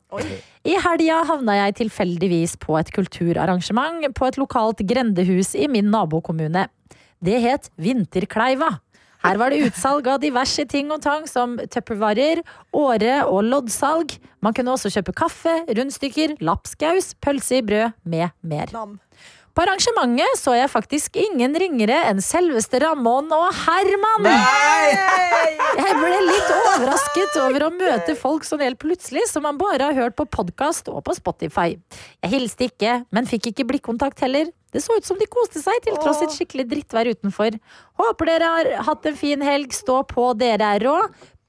I 0.65 0.73
helga 0.81 1.19
havna 1.29 1.59
jeg 1.59 1.75
tilfeldigvis 1.83 2.55
på 2.63 2.79
et 2.79 2.89
kulturarrangement 2.95 4.07
på 4.17 4.25
et 4.25 4.39
lokalt 4.41 4.81
grendehus 4.89 5.53
i 5.53 5.67
min 5.69 5.91
nabokommune. 5.93 6.65
Det 7.21 7.37
het 7.43 7.69
Vinterkleiva. 7.77 8.71
Her 9.21 9.37
var 9.37 9.53
det 9.53 9.67
utsalg 9.67 10.07
av 10.09 10.23
diverse 10.23 10.65
ting 10.71 10.89
og 10.95 11.03
tang 11.03 11.27
som 11.29 11.59
tuppervarer, 11.69 12.41
åre 12.73 13.19
og 13.27 13.43
loddsalg. 13.51 14.15
Man 14.41 14.55
kunne 14.57 14.73
også 14.73 14.89
kjøpe 14.95 15.13
kaffe, 15.19 15.59
rundstykker, 15.77 16.39
lapskaus, 16.41 17.13
pølse 17.21 17.59
i 17.59 17.65
brød 17.69 17.99
med 18.07 18.33
mer. 18.41 18.73
På 19.55 19.63
arrangementet 19.65 20.37
så 20.39 20.53
jeg 20.55 20.69
faktisk 20.71 21.17
ingen 21.19 21.55
ringere 21.59 21.97
enn 22.09 22.21
selveste 22.23 22.79
Ramón 22.83 23.31
og 23.35 23.47
Herman. 23.65 24.27
Nei! 24.27 24.93
Jeg 25.79 25.95
ble 25.99 26.19
litt 26.27 26.53
overrasket 26.53 27.39
over 27.43 27.65
å 27.67 27.71
møte 27.73 28.15
folk 28.19 28.45
sånn 28.47 28.63
helt 28.63 28.79
plutselig, 28.81 29.25
som 29.31 29.45
man 29.47 29.59
bare 29.59 29.89
har 29.89 29.97
hørt 29.97 30.17
på 30.19 30.27
podkast 30.29 30.89
og 30.91 31.01
på 31.07 31.15
Spotify. 31.17 31.73
Jeg 32.23 32.33
hilste 32.33 32.69
ikke, 32.69 33.01
men 33.15 33.29
fikk 33.29 33.51
ikke 33.51 33.67
blikkontakt 33.73 34.23
heller. 34.25 34.51
Det 34.73 34.83
så 34.85 34.99
ut 34.99 35.07
som 35.07 35.17
de 35.17 35.25
koste 35.29 35.63
seg, 35.63 35.81
til 35.81 35.97
tross 35.97 36.21
et 36.21 36.35
skikkelig 36.35 36.67
drittvær 36.69 37.09
utenfor. 37.15 37.57
Håper 37.99 38.29
dere 38.29 38.53
har 38.53 38.71
hatt 38.85 39.09
en 39.09 39.17
fin 39.17 39.41
helg. 39.41 39.73
Stå 39.73 40.03
på, 40.09 40.29
dere 40.37 40.75
er 40.77 40.85
rå. 40.85 40.97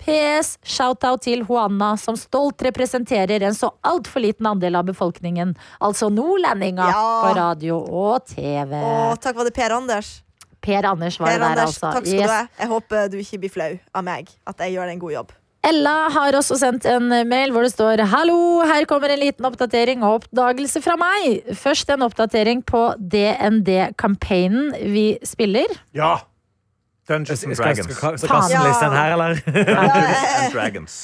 PS, 0.00 0.56
shout-out 0.64 1.22
til 1.26 1.44
Juana, 1.46 1.92
som 2.00 2.16
stolt 2.16 2.62
representerer 2.66 3.42
en 3.46 3.54
så 3.56 3.70
altfor 3.86 4.24
liten 4.24 4.46
andel 4.50 4.76
av 4.80 4.86
befolkningen. 4.88 5.54
Altså 5.80 6.08
nordlendinga 6.12 6.88
Ja. 6.90 7.04
på 7.24 7.34
radio 7.36 7.78
og 7.84 8.26
TV. 8.26 8.74
Å, 8.80 9.14
takk 9.20 9.36
var 9.36 9.44
det 9.44 9.54
Per 9.54 9.70
Anders. 9.76 10.22
Per 10.60 10.84
Anders 10.84 11.18
var 11.20 11.26
Per 11.28 11.38
det 11.38 11.40
der, 11.40 11.50
Anders, 11.50 11.76
altså. 11.76 11.92
takk 11.92 12.06
skal 12.06 12.18
Yes. 12.20 12.26
du 12.28 12.32
ha. 12.32 12.46
Jeg 12.58 12.68
håper 12.68 13.10
du 13.10 13.16
ikke 13.18 13.38
blir 13.40 13.50
flau 13.54 13.78
av 13.94 14.04
meg. 14.04 14.28
At 14.46 14.58
jeg 14.58 14.74
gjør 14.76 14.90
en 14.92 14.98
god 14.98 15.12
jobb. 15.12 15.32
Ella 15.62 16.08
har 16.08 16.32
også 16.32 16.56
sendt 16.56 16.86
en 16.88 17.08
mail 17.28 17.50
hvor 17.52 17.60
det 17.62 17.72
står 17.74 18.00
Hallo, 18.08 18.62
her 18.64 18.86
kommer 18.86 19.10
en 19.12 19.20
liten 19.20 19.44
oppdatering 19.44 20.02
og 20.02 20.22
oppdagelse 20.22 20.80
fra 20.82 20.96
meg. 20.96 21.44
Først 21.52 21.90
en 21.92 22.00
oppdatering 22.00 22.62
på 22.64 22.80
DND-campaignen 22.98 24.72
vi 24.92 25.18
spiller. 25.22 25.66
Ja! 25.92 26.18
Dungeons 27.10 27.44
and 27.44 27.58
Dragons. 27.58 27.90
skal, 27.96 28.16
skal 28.22 28.46
skal 28.46 28.94
her, 28.94 29.16
eller? 29.16 29.42
Dungeons 29.44 30.24
and 30.38 30.54
Dragons. 30.54 30.96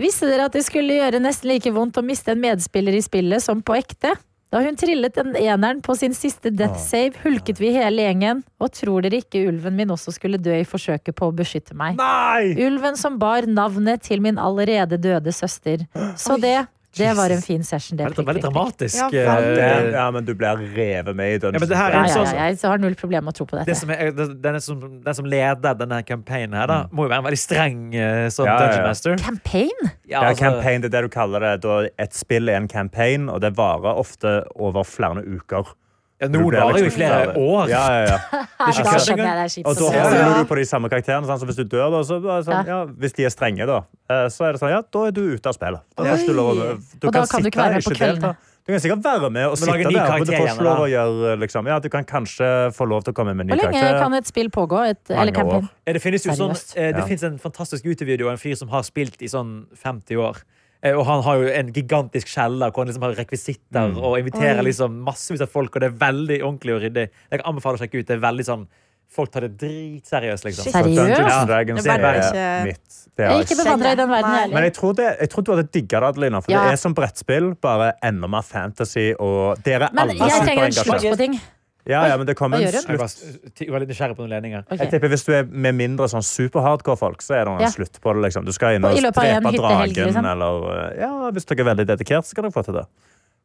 Visste 0.00 0.28
dere 0.28 0.50
at 0.50 0.54
det 0.56 0.64
skulle 0.66 1.00
gjøre 1.00 1.22
nesten 1.22 1.50
like 1.52 1.72
vondt 1.74 1.98
å 2.00 2.04
miste 2.04 2.34
en 2.34 2.42
medspiller 2.42 2.96
i 2.98 3.02
spillet 3.04 3.44
som 3.44 3.64
på 3.64 3.76
ekte? 3.80 4.14
Da 4.54 4.60
hun 4.62 4.76
trillet 4.78 5.16
den 5.18 5.32
eneren 5.34 5.80
på 5.82 5.96
sin 5.98 6.12
siste 6.14 6.52
death 6.54 6.78
save, 6.78 7.18
hulket 7.24 7.58
vi 7.58 7.72
hele 7.74 8.04
gjengen. 8.04 8.44
Og 8.62 8.70
tror 8.76 9.02
dere 9.02 9.18
ikke 9.24 9.40
ulven 9.48 9.74
min 9.74 9.90
også 9.90 10.14
skulle 10.14 10.38
dø 10.38 10.54
i 10.54 10.68
forsøket 10.68 11.16
på 11.18 11.26
å 11.26 11.34
beskytte 11.34 11.74
meg? 11.74 11.98
Nei! 11.98 12.52
Ulven 12.62 12.94
som 13.00 13.16
bar 13.18 13.48
navnet 13.50 14.04
til 14.06 14.22
min 14.22 14.38
allerede 14.38 15.00
døde 15.02 15.34
søster. 15.34 15.82
Så 16.14 16.38
det, 16.38 16.60
det 16.96 17.16
var 17.16 17.30
en 17.34 17.42
fin 17.42 17.64
session. 17.64 17.96
Det, 17.98 18.08
det 18.14 18.22
er 18.22 18.26
veldig 18.28 18.42
dramatisk. 18.44 18.96
Ja, 19.12 19.36
eh. 19.38 19.90
Ja, 19.92 20.06
men 20.14 20.24
du 20.24 20.34
blir 20.34 20.60
revet 20.76 21.16
med 21.16 21.34
i 21.34 21.38
Ja, 21.38 21.48
er 21.50 21.66
Ja, 21.74 22.02
ja, 22.06 22.14
sånn- 22.14 22.34
ja, 22.34 22.46
jeg 22.50 22.58
har 22.62 22.78
null 22.78 22.94
problem 22.94 23.24
med 23.24 23.34
å 23.34 23.36
tro 23.36 23.46
på 23.46 23.58
det 23.58 23.66
dette. 23.66 23.78
som 23.80 23.90
er, 23.90 24.10
den, 24.12 24.60
som, 24.60 24.80
den 25.04 25.14
som 25.14 25.24
leder 25.24 25.74
denne 25.74 26.02
campaignen 26.06 26.54
her, 26.58 26.66
da, 26.66 26.80
må 26.92 27.04
jo 27.04 27.12
være 27.12 27.22
en 27.22 27.28
veldig 27.30 27.42
streng 27.42 27.94
eh, 27.94 28.28
sånn 28.28 28.46
Ja, 28.46 28.54
ja, 28.54 28.58
ja. 28.60 28.66
Dungeon 28.66 28.88
Master. 28.88 29.16
Campaign? 29.18 29.90
Ja, 30.06 30.20
altså- 30.22 30.44
campaign, 30.44 30.80
det 30.82 30.92
er 30.92 31.00
det 31.00 31.10
du 31.10 31.14
kaller 31.14 31.40
det. 31.40 31.92
Et 31.98 32.12
spill 32.14 32.48
er 32.48 32.56
en 32.56 32.68
campaign, 32.68 33.28
og 33.28 33.40
det 33.40 33.54
varer 33.56 33.94
ofte 33.96 34.44
over 34.56 34.84
flere 34.84 35.22
uker. 35.24 35.74
Ja, 36.22 36.28
Noen 36.30 36.54
varer 36.54 36.78
jo 36.78 36.84
i 36.84 36.86
liksom 36.86 37.00
flere 37.00 37.34
år. 37.36 37.68
Ja, 37.68 37.82
ja, 37.90 38.04
ja. 38.06 38.44
Da 38.60 38.70
skjønner 38.70 39.02
jeg 39.02 39.18
det 39.18 39.44
er 39.44 39.50
kjipt. 39.50 39.66
Og 39.66 39.74
da 39.80 39.88
å 39.90 40.04
holder 40.04 40.38
du 40.38 40.48
på 40.52 40.58
de 40.60 40.64
samme 40.70 40.88
karakterene. 40.92 41.26
Sånn, 41.26 41.40
så 41.42 41.48
hvis 41.50 41.58
du 41.58 41.64
dør, 41.66 41.90
da, 41.90 42.02
så, 42.06 42.20
sånn, 42.46 42.70
ja, 42.70 42.80
hvis 43.02 43.16
de 43.18 43.26
er 43.26 43.34
strenge, 43.34 43.66
da, 43.66 43.80
eh, 44.08 44.26
så 44.30 44.46
er 44.46 44.54
det 44.54 44.62
sånn, 44.62 44.70
ja, 44.76 44.80
da 44.94 45.04
er 45.08 45.14
du 45.16 45.22
ute 45.34 45.50
av 45.50 45.58
spillet. 45.58 45.82
Da 45.98 46.16
du 46.16 46.32
lov 46.32 46.54
du 46.54 47.08
Og 47.08 47.12
da 47.12 47.26
kan 47.26 47.42
du 47.42 47.50
ikke 47.50 47.64
være 47.64 47.80
med 47.80 47.88
på 47.88 47.96
kvelden. 47.98 48.22
kveldene. 48.22 48.52
Du 48.64 48.72
kan 48.72 48.80
sikkert 48.80 49.02
være 49.04 49.28
med 49.28 49.44
og 49.44 49.58
sitte 49.60 49.74
der, 49.76 50.08
men 50.08 50.24
du 50.24 50.32
får 50.32 50.46
ikke 50.48 50.64
lov 50.64 50.78
å 50.80 50.88
gjøre 50.88 51.32
liksom, 51.42 51.66
Ja, 51.68 51.78
du 51.84 51.90
kan 51.92 52.06
kanskje 52.08 52.46
få 52.72 52.86
lov 52.88 53.02
til 53.04 53.12
å 53.12 53.16
komme 53.18 53.34
med 53.36 53.44
en 53.44 53.50
ny 53.52 53.58
Hvor 53.60 53.74
lenge 53.74 53.98
kan 54.00 54.14
et 54.16 54.30
spill 54.30 54.48
pågå? 54.48 54.78
Et, 54.88 55.02
eller. 55.10 55.36
Ja, 55.84 55.92
Det 55.92 56.00
finnes 56.00 56.24
jo 56.24 56.32
sånn, 56.32 56.54
eh, 56.72 56.92
det 56.94 57.02
Ja. 57.02 57.04
finnes 57.04 57.24
en 57.28 57.36
fantastisk 57.38 57.84
YouTube-video 57.84 58.24
av 58.30 58.38
en 58.38 58.40
fyr 58.40 58.56
som 58.56 58.68
har 58.68 58.80
spilt 58.82 59.20
i 59.20 59.26
sånn 59.28 59.66
50 59.76 60.16
år. 60.16 60.40
Eh, 60.84 60.92
Og 60.92 61.06
han 61.06 61.22
har 61.24 61.36
jo 61.40 61.48
en 61.48 61.72
gigantisk 61.72 62.28
kjeller 62.28 62.70
hvor 62.70 62.84
han 62.84 62.88
liksom 62.92 63.02
har 63.08 63.14
rekvisitter 63.16 63.90
Mm. 63.94 63.96
og 64.04 64.18
inviterer 64.20 64.58
Oi. 64.60 64.64
liksom 64.68 65.00
massevis 65.02 65.40
av 65.40 65.48
folk, 65.48 65.74
og 65.76 65.80
det 65.80 65.88
er 65.92 65.96
veldig 65.98 66.42
ordentlig 66.42 66.74
og 66.76 66.82
ryddig. 66.82 67.08
Jeg 67.30 67.40
kan 67.40 67.54
anbefale 67.54 67.78
å 67.78 67.80
sjekke 67.80 68.00
ut. 68.00 68.06
Det 68.06 68.16
er 68.18 68.20
veldig 68.30 68.44
sånn 68.44 68.66
Folk 69.14 69.30
tar 69.30 69.42
det 69.42 69.58
dritseriøst, 69.60 70.42
liksom. 70.44 70.72
Seriøst? 70.72 71.18
Ja. 71.20 71.44
Dragons 71.46 71.84
Det 71.84 71.92
er 71.92 72.00
er 72.04 72.14
ikke- 72.18 72.64
mitt. 72.64 72.88
Det 73.14 73.22
Jeg 73.22 73.30
er 73.30 73.36
er 73.38 73.44
ikke 73.44 73.58
bevandra 73.62 73.92
i 73.92 73.94
den 73.94 74.08
verden, 74.08 74.32
jeg 74.40 74.50
Men 74.50 74.62
jeg 74.64 74.72
tror, 74.74 74.92
det, 74.96 75.18
jeg 75.20 75.30
tror 75.30 75.44
du 75.44 75.50
hadde 75.54 75.70
digga 75.70 76.00
det, 76.00 76.08
Adelina. 76.08 76.40
For 76.42 76.50
Ja. 76.50 76.64
det 76.64 76.72
er 76.72 76.76
som 76.76 76.94
brettspill, 76.94 77.54
bare 77.60 77.92
enda 78.02 78.26
mer 78.26 78.42
fantasy. 78.42 79.14
Og 79.20 79.62
dere 79.62 79.84
er 79.84 79.90
Men 79.92 80.10
alle 80.10 80.30
superengasjert. 80.30 81.40
Ja, 81.86 82.06
ja, 82.08 82.16
men 82.16 82.24
det 82.26 82.34
kommer 82.38 82.56
en 82.56 82.64
gjør? 82.64 82.72
Jeg 82.72 82.82
slutt. 82.86 83.00
var, 83.00 83.60
jeg 83.60 83.72
var 83.74 83.82
litt 83.82 83.90
nysgjerrig 83.92 84.16
på 84.16 84.22
noen 84.24 84.30
ledninger. 84.32 84.62
Okay. 84.64 84.78
Jeg 84.86 84.90
tipper 84.94 85.10
Hvis 85.12 85.24
du 85.26 85.32
er 85.36 85.44
med 85.44 85.74
mindre 85.76 86.06
sånn 86.08 86.24
super-hardcore 86.24 86.96
folk, 86.96 87.20
så 87.20 87.34
er 87.36 87.44
det 87.44 87.52
en 87.52 87.60
Ja. 87.60 87.68
slutt 87.74 88.00
på 88.00 88.14
det. 88.14 88.22
liksom. 88.24 88.44
Du 88.46 88.52
skal 88.52 88.76
inn 88.78 88.84
Og 88.84 88.96
drepe 88.96 89.52
dragen, 89.52 89.92
liksom. 89.92 90.24
eller 90.24 90.64
uh, 90.64 90.98
Ja, 90.98 91.30
hvis 91.30 91.44
dere 91.44 91.60
er 91.60 91.74
veldig 91.74 91.86
dedikert, 91.86 92.24
så 92.24 92.34
kan 92.34 92.44
dere 92.48 92.52
få 92.56 92.64
til 92.64 92.74
det. 92.80 92.86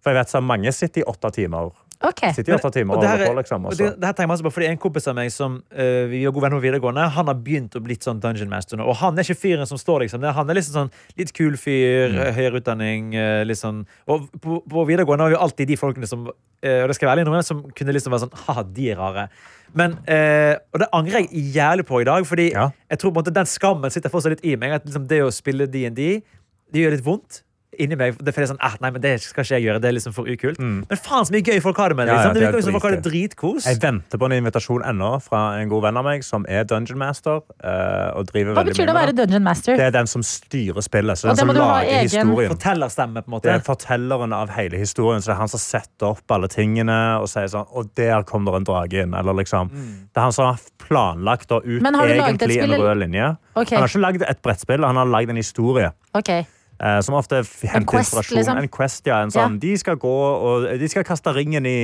For 0.04 0.12
jeg 0.14 0.22
vet 0.22 0.30
så 0.32 0.39
mange 0.41 0.72
sitter 0.72 1.02
i 1.02 1.08
åtte 1.12 1.32
timer. 1.36 1.72
Ok. 2.00 2.22
Sitter 2.32 2.54
i 2.54 2.56
åtte 2.56 2.70
timer 2.72 2.95
Og 2.95 3.04
holder 3.04 3.26
er- 3.26 3.28
på, 3.28 3.36
liksom. 3.41 3.66
Og 3.68 3.74
det, 3.76 3.88
det 4.00 4.06
her 4.08 4.14
tenker 4.16 4.24
jeg 4.24 4.30
masse 4.32 4.43
på, 4.45 4.52
fordi 4.56 4.68
En 4.72 4.78
kompis 4.80 5.08
av 5.12 5.16
meg 5.18 5.32
som 5.36 5.58
uh, 5.76 6.06
vi 6.08 6.22
var 6.24 6.32
gode 6.32 6.45
venner 6.45 6.56
på 6.62 6.64
videregående, 6.64 7.10
Han 7.12 7.28
har 7.28 7.36
begynt 7.36 7.76
å 7.76 7.82
bli 7.84 7.97
sånn 8.00 8.22
dungeon 8.24 8.47
master 8.47 8.78
nå. 8.80 8.86
Og 8.88 8.95
han 9.02 9.20
er 9.20 9.28
ikke 9.28 9.36
fyren 9.41 9.68
som 9.68 9.76
står 9.78 10.06
liksom. 10.06 10.24
Han 10.24 10.50
er 10.50 10.56
liksom 10.56 10.78
sånn 10.78 10.91
litt 11.20 11.34
kul 11.36 11.58
fyr, 11.60 12.14
Mm. 12.16 12.34
høyere 12.38 12.62
utdanning. 12.62 13.12
uh, 13.20 13.43
litt 13.43 13.60
sånn. 13.60 13.82
Og 14.08 14.30
på, 14.39 14.62
på 14.64 14.86
videregående 14.88 15.28
har 15.28 15.30
vi 15.36 15.41
alltid 15.43 15.68
de 15.68 15.76
folkene 15.76 16.08
som 16.08 16.24
uh, 16.30 16.32
Og 16.64 16.88
det 16.88 16.95
skal 16.95 17.04
jeg 17.04 17.10
være 17.12 17.18
ærlig 17.20 17.28
innrømme, 17.28 17.43
som 17.43 17.64
kunne 17.76 17.91
liksom 17.97 18.16
være 18.16 18.24
sånn 18.30 18.38
Ha, 18.47 18.64
de 18.64 18.89
er 18.91 18.95
rare. 18.95 19.28
Men, 19.76 20.00
eh, 20.08 20.56
og 20.74 20.80
det 20.82 20.88
angrer 20.97 21.20
jeg 21.28 21.54
jævlig 21.54 21.84
på 21.86 22.00
i 22.02 22.06
dag, 22.08 22.24
fordi 22.26 22.47
Ja. 22.56 22.72
jeg 22.89 22.97
tror 23.00 23.12
på 23.12 23.18
en 23.20 23.24
måte 23.26 23.34
den 23.36 23.45
skammen 23.45 23.91
sitter 23.91 24.10
fortsatt 24.10 24.32
litt 24.39 24.45
i 24.47 24.56
meg. 24.56 24.72
At 24.72 24.86
liksom 24.88 25.06
det 25.06 25.20
å 25.22 25.28
spille 25.30 25.68
D&D, 25.70 26.24
det 26.72 26.80
gjør 26.82 26.91
litt 26.95 27.04
vondt. 27.06 27.43
Inni 27.78 27.94
meg, 27.96 28.16
det 28.18 28.34
er 28.34 28.48
sånn, 28.50 28.58
ah, 28.66 28.74
nei, 28.82 28.90
men 28.90 29.02
det 29.04 29.12
skal 29.22 29.44
ikke 29.46 29.58
jeg 29.60 29.64
gjøre, 29.68 29.80
det 29.84 29.90
er 29.92 29.94
liksom 29.94 30.14
for 30.16 30.26
ukult 30.26 30.58
Men 30.58 30.98
faen 30.98 31.28
så 31.28 31.34
mye 31.36 31.46
gøy 31.46 31.60
folk 31.62 31.78
har 31.78 31.94
det 31.94 31.98
med 32.00 32.08
det. 32.10 32.16
Mm. 32.16 32.18
Ja, 32.18 32.24
ja, 32.24 32.30
liksom. 32.30 32.34
det 32.34 32.40
det 32.42 32.48
er 32.48 32.56
virker 32.56 32.66
som 32.66 32.74
folk 32.74 32.86
har 32.88 32.96
det 32.96 33.04
dritkos. 33.06 33.68
Jeg 33.70 33.80
venter 33.84 34.18
på 34.18 34.26
en 34.26 34.36
invitasjon 34.40 34.86
ennå 34.90 35.10
fra 35.22 35.42
en 35.62 35.70
god 35.70 35.84
venn 35.86 36.00
av 36.02 36.08
meg 36.08 36.26
som 36.26 36.48
er 36.50 36.66
dungeon 36.66 36.98
master. 36.98 37.44
eh, 37.62 38.18
og 38.18 38.26
driver 38.32 38.58
Hva 38.58 38.64
veldig 38.64 38.74
betyr 38.74 38.90
det 38.90 38.96
å 38.96 38.98
være 38.98 39.16
dungeon 39.20 39.46
master? 39.46 39.78
Det 39.78 39.86
er 39.86 39.94
den 40.00 40.10
som 40.10 40.26
styrer 40.26 40.82
spillet. 40.82 41.22
Så 41.22 41.30
Og 41.30 41.38
den 41.38 41.46
som 41.46 41.54
lager 41.54 41.94
egen- 41.94 42.10
historien. 42.10 42.50
Fortellerstemme, 42.58 43.22
på 43.22 43.30
en 43.30 43.38
måte. 43.38 43.44
Det 43.44 43.54
er 43.54 43.66
fortelleren 43.70 44.34
av 44.34 44.50
hele 44.58 44.78
historien. 44.82 45.22
Så 45.22 45.30
det 45.30 45.36
er 45.38 45.42
han 45.46 45.54
som 45.54 45.60
setter 45.60 46.10
opp 46.10 46.32
alle 46.32 46.48
tingene 46.50 47.22
og 47.22 47.30
sier 47.30 47.48
sånn 47.54 47.68
Og 47.70 47.94
der 47.94 48.24
kom 48.24 48.46
det 48.46 48.54
en 48.56 48.66
drage 48.66 49.04
inn. 49.06 49.14
Eller 49.14 49.34
liksom. 49.34 49.70
Det 49.70 50.18
er 50.18 50.22
han 50.26 50.32
som 50.34 50.46
har 50.46 50.60
planlagt 50.82 51.52
og 51.52 51.62
ut 51.66 51.82
egentlig 51.86 52.62
en 52.66 52.82
rød 52.82 52.98
linje. 52.98 53.38
Okay. 53.56 53.78
Han 53.78 53.86
har 53.86 53.92
ikke 53.94 54.02
lagd 54.02 54.22
et 54.28 54.42
brettspill, 54.42 54.84
han 54.84 54.96
har 54.96 55.06
lagd 55.06 55.30
en 55.30 55.36
historie. 55.36 55.92
Ok. 56.16 56.48
Eh, 56.80 57.00
som 57.04 57.16
ofte 57.20 57.42
henter 57.68 57.84
quest, 57.92 58.14
inspirasjon. 58.14 58.38
liksom? 58.38 58.58
En 58.62 58.70
quest, 58.72 59.08
ja. 59.10 59.18
En 59.26 59.34
sånn, 59.34 59.58
De 59.60 59.74
skal 59.78 59.98
gå 60.00 60.14
og 60.50 60.68
de 60.80 60.88
skal 60.88 61.04
kaste 61.04 61.34
ringen 61.36 61.66
i, 61.68 61.80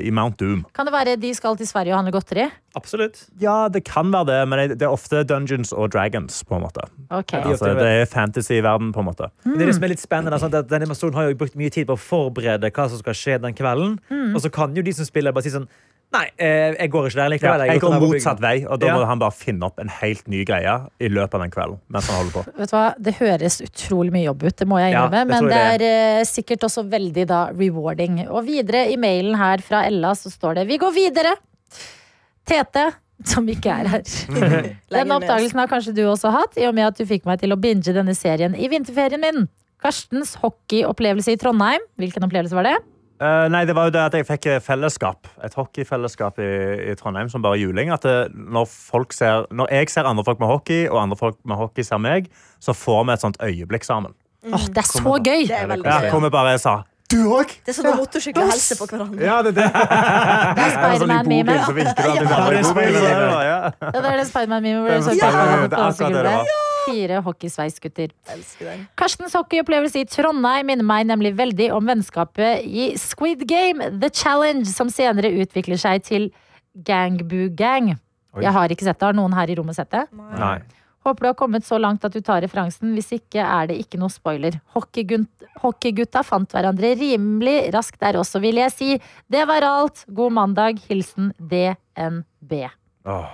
i 0.00 0.12
Mount 0.14 0.38
Doom. 0.40 0.62
Kan 0.72 0.88
det 0.88 0.94
være 0.94 1.16
de 1.20 1.34
skal 1.36 1.58
til 1.60 1.68
Sverige 1.68 1.92
og 1.92 2.00
handle 2.00 2.14
godteri? 2.16 2.46
Absolutt. 2.78 3.26
Ja, 3.42 3.68
det 3.68 3.82
kan 3.84 4.12
være 4.12 4.28
det, 4.30 4.38
men 4.48 4.62
det 4.78 4.86
er 4.86 4.92
ofte 4.94 5.20
Dungeons 5.28 5.72
og 5.72 5.92
Dragons. 5.92 6.40
på 6.48 6.56
en 6.56 6.62
måte. 6.64 6.86
Okay. 7.10 7.42
Altså, 7.42 7.74
det 7.76 7.88
er 8.00 8.06
fantasy-verden, 8.08 8.92
på 8.94 9.00
en 9.00 9.08
måte. 9.10 9.28
Mm. 9.44 9.52
Det 9.58 9.62
er 9.62 9.66
det 9.66 9.74
som 9.76 9.84
er 9.84 9.92
litt 9.92 10.04
spennende 10.04 10.40
sånn 10.40 10.54
at 10.54 10.68
Denne 10.70 10.88
personen 10.88 11.14
har 11.18 11.28
jo 11.28 11.36
brukt 11.40 11.56
mye 11.58 11.72
tid 11.74 11.88
på 11.88 11.96
å 11.96 12.00
forberede 12.00 12.70
hva 12.72 12.88
som 12.88 13.00
skal 13.02 13.16
skje 13.16 13.38
den 13.42 13.56
kvelden. 13.58 13.98
Mm. 14.08 14.32
Og 14.32 14.40
så 14.44 14.52
kan 14.52 14.76
jo 14.76 14.84
de 14.84 14.94
som 14.96 15.08
spiller, 15.08 15.32
bare 15.32 15.44
si 15.44 15.52
sånn 15.52 15.68
Nei, 16.10 16.24
eh, 16.40 16.72
jeg 16.78 16.88
går 16.90 17.06
ikke 17.10 17.16
der 17.18 17.24
Ja, 17.26 17.30
likevel. 17.34 17.62
jeg 17.68 17.80
går 17.82 17.92
går 17.92 18.00
motsatt 18.08 18.38
vei, 18.40 18.64
og 18.64 18.78
da 18.80 18.86
Ja. 18.86 18.94
må 18.96 19.06
han 19.06 19.18
bare 19.20 19.30
finne 19.36 19.62
opp 19.66 19.78
en 19.78 19.88
helt 19.88 20.26
ny 20.26 20.42
greie 20.48 20.76
i 21.00 21.08
løpet 21.12 21.34
av 21.34 21.40
den 21.42 21.50
kvelden. 21.50 21.78
mens 21.90 22.06
han 22.08 22.16
holder 22.16 22.32
på. 22.32 22.44
Vet 22.56 22.70
du 22.70 22.76
hva? 22.76 22.94
Det 22.98 23.14
høres 23.18 23.60
utrolig 23.60 24.12
mye 24.12 24.24
jobb 24.24 24.42
ut, 24.44 24.56
det 24.56 24.66
må 24.66 24.78
jeg 24.80 24.92
Ja, 24.92 25.06
innrømme. 25.08 25.26
det 25.26 25.28
men 25.28 25.44
det 25.52 25.82
er 25.82 25.84
eh, 26.20 26.24
sikkert 26.24 26.60
også 26.64 26.88
veldig 26.88 27.26
da 27.26 27.50
rewarding. 27.52 28.26
Og 28.30 28.46
videre 28.46 28.86
i 28.90 28.96
mailen 28.96 29.36
her 29.36 29.58
fra 29.58 29.84
Ella 29.86 30.12
så 30.14 30.30
står 30.32 30.54
det 30.56 30.66
Vi 30.68 30.78
går 30.78 30.92
videre! 30.94 31.36
Tete, 32.46 32.94
som 33.24 33.46
ikke 33.46 33.66
er 33.68 33.88
her. 33.88 34.02
Den 34.30 34.76
Denne 34.90 35.18
oppdagelsen 35.20 35.58
har 35.60 35.68
kanskje 35.68 35.94
du 35.94 36.02
også 36.08 36.30
hatt, 36.32 36.56
i 36.56 36.64
og 36.64 36.74
med 36.74 36.86
at 36.86 36.96
du 36.96 37.04
fikk 37.04 37.26
meg 37.26 37.40
til 37.42 37.52
å 37.52 37.60
binge 37.60 37.92
denne 37.92 38.14
serien 38.16 38.54
i 38.56 38.66
vinterferien 38.72 39.20
min. 39.20 39.48
Karstens 39.82 40.36
hockeyopplevelse 40.40 41.34
i 41.34 41.36
Trondheim. 41.36 41.80
Hvilken 42.00 42.24
opplevelse 42.24 42.56
var 42.56 42.64
det? 42.64 42.78
Eh, 43.18 43.48
nei, 43.50 43.64
det 43.66 43.74
var 43.74 43.88
jo 43.88 43.94
det 43.96 44.02
at 44.04 44.14
jeg 44.14 44.26
fikk 44.28 44.46
fellesskap. 44.62 45.26
Et 45.42 45.54
hockeyfellesskap 45.58 46.38
i, 46.38 46.50
i 46.92 46.94
Trondheim 46.98 47.30
som 47.32 47.42
bare 47.42 47.58
juling. 47.58 47.90
At 47.94 48.04
det, 48.06 48.16
når, 48.34 48.68
folk 48.70 49.12
ser, 49.16 49.48
når 49.50 49.72
jeg 49.74 49.90
ser 49.90 50.06
andre 50.06 50.22
folk 50.26 50.38
med 50.42 50.48
hockey, 50.52 50.84
og 50.88 51.00
andre 51.02 51.18
folk 51.18 51.38
med 51.48 51.58
hockey 51.58 51.82
ser 51.86 51.98
meg, 52.02 52.28
så 52.62 52.74
får 52.76 53.02
vi 53.08 53.16
et 53.16 53.24
sånt 53.26 53.40
øyeblikk 53.42 53.84
sammen. 53.88 54.14
Åh, 54.46 54.68
det 54.70 54.84
er 54.84 54.86
så 54.86 55.02
gøy! 55.18 55.48
Det 55.50 55.56
er 55.58 55.66
veldig 55.66 55.88
Ja, 55.90 55.98
gøy. 56.04 56.10
hvor 56.14 56.22
vi 56.22 56.30
bare 56.30 56.54
sa 56.62 56.76
Du 57.10 57.16
òg! 57.34 57.50
Det 57.66 57.72
er 57.72 57.76
sånn 57.80 57.88
at 57.90 57.98
motorsykler 57.98 58.50
hilser 58.52 58.78
på 58.78 58.86
hverandre. 58.92 59.24
Ja, 59.24 59.40
det 59.42 59.50
er 59.50 59.58
det. 59.58 59.68
Det 59.72 60.62
er 60.62 60.74
Spiderman-meme. 60.76 61.56
Så 61.66 61.74
vinker 61.74 62.06
Ja, 62.06 62.14
det 62.22 62.30
er. 62.30 63.46
Ja. 63.48 63.58
Ja, 63.82 63.92
det 63.98 64.12
er 64.12 64.24
Spiderman-meme 64.28 64.84
hvor 64.84 64.92
det 64.92 64.98
Det 65.00 65.04
står 65.08 65.14
er 65.16 65.18
det 65.18 65.78
er 65.78 65.88
akkurat 65.88 65.98
det 65.98 66.22
det 66.22 66.34
var. 66.38 66.77
Fire 66.88 67.20
hockeysveisgutter. 67.26 68.12
Karstens 68.98 69.36
hockeyopplevelse 69.38 70.00
i 70.02 70.08
Trondheim 70.08 70.66
minner 70.70 70.86
meg 70.88 71.06
nemlig 71.10 71.34
veldig 71.38 71.70
om 71.76 71.86
vennskapet 71.88 72.64
i 72.66 72.90
Squid 73.00 73.46
Game, 73.48 73.90
The 74.00 74.10
Challenge, 74.10 74.64
som 74.70 74.90
senere 74.92 75.30
utvikler 75.42 75.78
seg 75.80 76.02
til 76.08 76.30
Gangboo 76.86 77.48
Gang. 77.58 77.94
Oi. 78.36 78.42
Jeg 78.44 78.52
har 78.54 78.68
ikke 78.74 78.86
sett 78.86 78.98
det. 79.00 79.06
Har 79.08 79.16
noen 79.16 79.34
her 79.34 79.50
i 79.50 79.56
rommet 79.58 79.78
sett 79.78 79.90
det? 79.94 80.04
Nei. 80.14 80.58
Håper 81.06 81.24
du 81.24 81.28
har 81.30 81.36
kommet 81.38 81.64
så 81.64 81.78
langt 81.80 82.02
at 82.04 82.12
du 82.12 82.20
tar 82.20 82.42
referansen. 82.44 82.90
Hvis 82.96 83.12
ikke 83.16 83.40
er 83.40 83.70
det 83.70 83.78
ikke 83.80 83.98
noe 84.02 84.12
spoiler. 84.12 84.58
Hockeygut- 84.74 85.46
Hockeygutta 85.62 86.20
fant 86.26 86.52
hverandre 86.54 86.92
rimelig 86.98 87.70
raskt 87.74 87.98
der 88.02 88.18
også, 88.20 88.38
vil 88.44 88.60
jeg 88.60 88.70
si. 88.74 88.90
Det 89.30 89.46
var 89.48 89.64
alt. 89.66 90.04
God 90.14 90.34
mandag. 90.36 90.78
Hilsen 90.90 91.32
DNB. 91.40 92.68
Åh, 93.08 93.32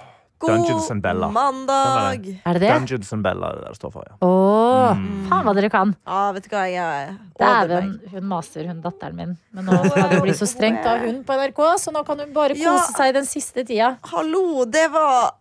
Dungeons 0.48 0.90
and 0.90 1.02
Bella. 1.02 1.28
mandag. 1.32 2.26
Er 2.46 2.52
det 2.58 2.60
det? 2.64 2.70
Dungeons 2.74 3.12
and 3.12 3.22
Bella 3.22 3.52
det 3.54 3.64
det 3.68 3.76
står 3.78 3.92
for. 3.92 4.04
ja. 4.08 4.16
Åh, 4.20 4.94
Mm. 4.94 5.28
faen 5.28 5.44
hva 5.46 5.54
dere 5.54 5.70
kan. 5.70 5.94
Ja, 6.06 6.32
vet 6.32 6.42
du 6.44 6.48
hva, 6.54 6.64
jeg 6.70 6.76
er 6.76 7.14
over 7.40 7.68
Dæven, 7.68 8.00
hun 8.12 8.24
maser, 8.28 8.66
hun 8.66 8.80
datteren 8.82 9.14
min. 9.16 9.36
Men 9.52 9.64
nå 9.66 9.78
skal 9.90 10.10
det 10.10 10.22
bli 10.22 10.32
så 10.32 10.46
strengt 10.46 10.84
av 10.86 10.98
hun 11.00 11.22
på 11.24 11.32
NRK, 11.38 11.60
så 11.80 11.92
nå 11.92 12.04
kan 12.06 12.18
hun 12.18 12.32
bare 12.32 12.54
Ja. 12.56 12.76
kose 12.76 12.92
seg 12.96 13.14
den 13.14 13.24
siste 13.24 13.64
tida. 13.66 13.96
Hallo, 14.12 14.64
det 14.64 14.90
var 14.92 15.32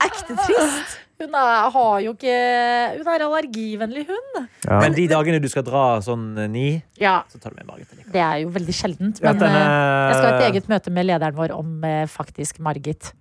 ekte 0.00 0.36
trist. 0.36 0.96
Hun 1.18 1.32
er, 1.32 1.70
har 1.72 2.00
jo 2.04 2.12
ikke 2.12 2.98
Hun 2.98 3.06
er 3.08 3.22
allergivennlig, 3.24 4.02
hun. 4.06 4.48
Ja. 4.68 4.80
Men 4.82 4.92
de 4.92 5.06
dagene 5.08 5.40
du 5.40 5.48
skal 5.48 5.62
dra 5.64 5.96
sånn 6.04 6.36
eh, 6.38 6.46
ni, 6.46 6.82
Ja, 7.00 7.22
så 7.32 7.40
tar 7.40 7.54
du 7.54 7.56
med 7.56 7.66
Margit. 7.70 7.88
det 8.12 8.20
er 8.20 8.42
jo 8.42 8.50
veldig 8.50 8.74
sjeldent. 8.76 9.22
Men 9.22 9.40
eh, 9.40 9.48
jeg 9.48 10.14
skal 10.18 10.26
ha 10.28 10.36
et 10.36 10.52
eget 10.52 10.68
møte 10.68 10.90
med 10.92 11.06
lederen 11.06 11.34
vår 11.34 11.54
om 11.56 11.82
eh, 11.88 12.04
faktisk 12.04 12.58
Margit. 12.60 13.14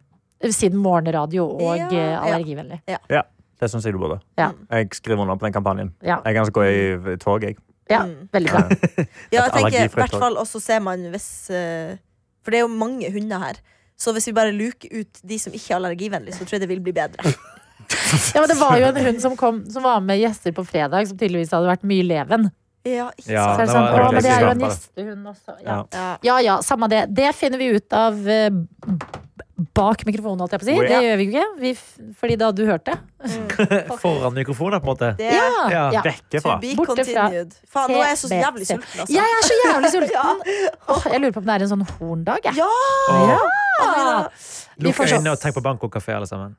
Siden 0.44 0.78
morgenradio 0.78 1.46
og 1.48 1.78
Ja, 1.78 1.88
allergivennlig. 2.22 2.82
ja. 2.88 2.98
Ja, 3.10 3.22
det 3.62 3.70
syns 3.72 3.86
jeg 3.86 3.94
du 3.96 4.00
burde. 4.00 4.20
Ja. 4.38 4.52
Jeg 4.72 4.90
skriver 4.94 5.22
under 5.24 5.36
på 5.40 5.46
den 5.48 5.54
kampanjen. 5.54 5.94
Ja, 6.04 6.18
Jeg 6.26 6.36
kan 6.36 6.46
gå 6.52 6.64
i 6.68 7.16
tog, 7.18 7.42
jeg. 7.44 7.56
ja 7.90 8.04
Mm. 8.06 8.28
veldig 8.34 8.52
bra. 8.52 8.62
Ja, 9.32 9.44
jeg 9.44 9.52
tenker, 9.54 9.84
i 9.86 9.88
hvert 9.88 10.12
fall 10.20 10.36
også 10.38 10.60
ser 10.62 10.80
man 10.82 11.00
hvis 11.12 11.50
eh, 11.50 11.96
For 12.44 12.52
det 12.52 12.60
er 12.60 12.66
jo 12.68 12.68
mange 12.68 13.12
hunder 13.14 13.40
her. 13.40 13.54
Så 13.98 14.12
hvis 14.14 14.28
vi 14.28 14.34
bare 14.34 14.52
luker 14.52 14.90
ut 15.02 15.22
de 15.24 15.38
som 15.40 15.54
ikke 15.54 15.72
er 15.72 15.78
allergivennlige, 15.80 16.36
så 16.36 16.44
tror 16.46 16.58
jeg 16.60 16.62
det 16.62 16.70
vil 16.70 16.82
bli 16.84 16.92
bedre. 16.94 17.18
Ja, 18.34 18.42
men 18.42 18.50
det 18.50 18.58
var 18.60 18.78
jo 18.80 18.86
en 18.88 18.98
hund 19.06 19.20
som, 19.22 19.36
kom, 19.38 19.70
som 19.70 19.84
var 19.84 20.00
med 20.02 20.18
gjester 20.18 20.52
på 20.52 20.64
fredag, 20.66 21.06
som 21.08 21.18
tydeligvis 21.20 21.52
hadde 21.54 21.68
vært 21.70 21.84
mye 21.86 22.04
leven. 22.04 22.48
Ja, 22.86 23.12
ikke 23.18 23.32
Ja, 23.32 23.44
det 23.60 23.68
sånn, 23.70 23.86
å, 23.86 24.12
men 24.14 24.24
det 24.26 24.32
er 24.32 24.42
jo 24.42 24.50
en 24.54 24.64
gjestehund 24.64 25.28
også. 25.30 25.56
Ja. 25.62 25.76
Ja. 25.76 25.84
Ja. 25.94 26.08
Ja 26.24 26.38
ja, 26.42 26.56
samme 26.66 26.90
det. 26.90 27.04
Det 27.14 27.30
finner 27.36 27.62
vi 27.62 27.68
ut 27.78 27.94
av 27.94 28.18
eh, 28.28 28.50
bak 29.56 30.02
mikrofonen, 30.08 30.42
holdt 30.44 30.56
jeg 30.56 30.62
på 30.62 30.66
å 30.66 30.68
si. 30.68 30.74
Oh, 30.76 30.84
ja. 30.84 30.90
Det 30.90 31.06
gjør 31.06 31.20
vi 31.20 31.26
jo 31.26 31.32
ikke, 31.32 31.46
vi, 31.62 31.72
fordi 32.20 32.36
da 32.42 32.50
du 32.52 32.62
hørte. 32.68 32.96
Foran 34.04 34.36
mikrofonen, 34.36 34.82
på 34.84 34.90
en 34.90 34.92
måte. 34.92 35.12
Det 35.20 35.30
Ja, 35.32 35.46
Ja. 35.72 35.86
ja. 35.96 36.02
Vekke 36.04 36.42
fra. 36.44 36.58
Borte 36.80 37.06
fra. 37.08 37.30
Faen, 37.72 37.94
nå 37.94 38.02
er 38.02 38.12
jeg 38.12 38.20
så 38.20 38.32
jævlig 38.34 38.68
sulten, 38.68 39.00
altså. 39.06 39.16
Jeg 39.16 39.38
er 39.38 39.48
så 39.48 39.60
jævlig 39.62 39.94
sulten! 39.96 40.44
oh, 40.92 41.08
jeg 41.12 41.24
lurer 41.24 41.38
på 41.38 41.44
om 41.44 41.48
det 41.48 41.56
er 41.56 41.66
en 41.68 41.72
sånn 41.72 41.88
horndag. 41.96 42.52
Jeg. 42.52 42.60
Ja! 42.60 42.70
Ja. 43.32 43.42
Vi 44.76 44.90
Lukk 44.90 45.00
øynene 45.06 45.32
og 45.32 45.40
tenk 45.40 45.56
på 45.56 45.64
Bangkok 45.64 45.96
kafé, 45.96 46.18
alle 46.18 46.28
sammen. 46.28 46.58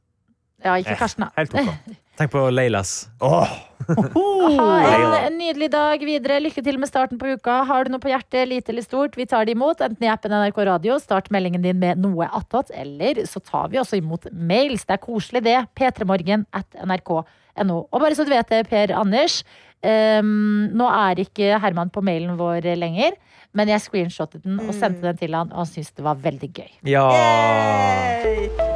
Ja, 0.65 0.79
ikke 0.81 0.97
Karsten, 0.97 1.27
da. 1.27 1.33
Helt 1.37 1.53
ok. 1.53 1.97
Tenk 2.17 2.33
på 2.33 2.43
Leilas. 2.49 3.11
Oh. 3.21 3.45
Ha 3.87 4.69
en, 4.89 5.15
en 5.19 5.35
nydelig 5.37 5.69
dag 5.75 6.01
videre. 6.01 6.39
Lykke 6.41 6.63
til 6.65 6.79
med 6.81 6.89
starten 6.89 7.21
på 7.21 7.35
uka. 7.37 7.59
Har 7.69 7.85
du 7.85 7.93
noe 7.93 8.01
på 8.03 8.09
hjertet, 8.09 8.49
lite 8.49 8.73
eller 8.73 8.87
stort, 8.87 9.19
vi 9.21 9.27
tar 9.29 9.45
det 9.45 9.53
imot. 9.53 9.83
Enten 9.85 10.07
i 10.07 10.11
appen 10.11 10.33
NRK 10.33 10.63
Radio, 10.71 10.97
start 11.03 11.29
meldingen 11.35 11.65
din 11.65 11.79
med 11.83 12.01
noe 12.01 12.29
attåt, 12.33 12.73
eller 12.73 13.21
så 13.29 13.43
tar 13.45 13.69
vi 13.73 13.81
også 13.83 14.01
imot 14.01 14.31
mails. 14.33 14.87
Det 14.89 14.97
er 14.97 15.03
koselig, 15.03 15.45
det. 15.45 15.59
P3morgen 15.77 16.47
at 16.57 16.81
nrk.no. 16.81 17.79
Og 17.85 18.01
bare 18.01 18.17
så 18.17 18.25
du 18.25 18.33
vet 18.33 18.49
det, 18.53 18.65
Per 18.71 18.97
Anders. 18.97 19.43
um, 19.85 20.73
nå 20.73 20.89
er 20.89 21.21
ikke 21.27 21.61
Herman 21.63 21.93
på 21.93 22.03
mailen 22.05 22.39
vår 22.41 22.65
lenger, 22.81 23.21
men 23.57 23.69
jeg 23.71 23.85
screenshottet 23.85 24.43
den 24.45 24.57
og 24.65 24.73
sendte 24.75 25.05
den 25.05 25.21
til 25.21 25.37
han, 25.37 25.53
og 25.53 25.67
han 25.67 25.71
syntes 25.71 25.93
det 25.93 26.09
var 26.09 26.17
veldig 26.25 26.51
gøy. 26.57 26.73
Ja. 26.97 27.07
Yay! 27.13 28.76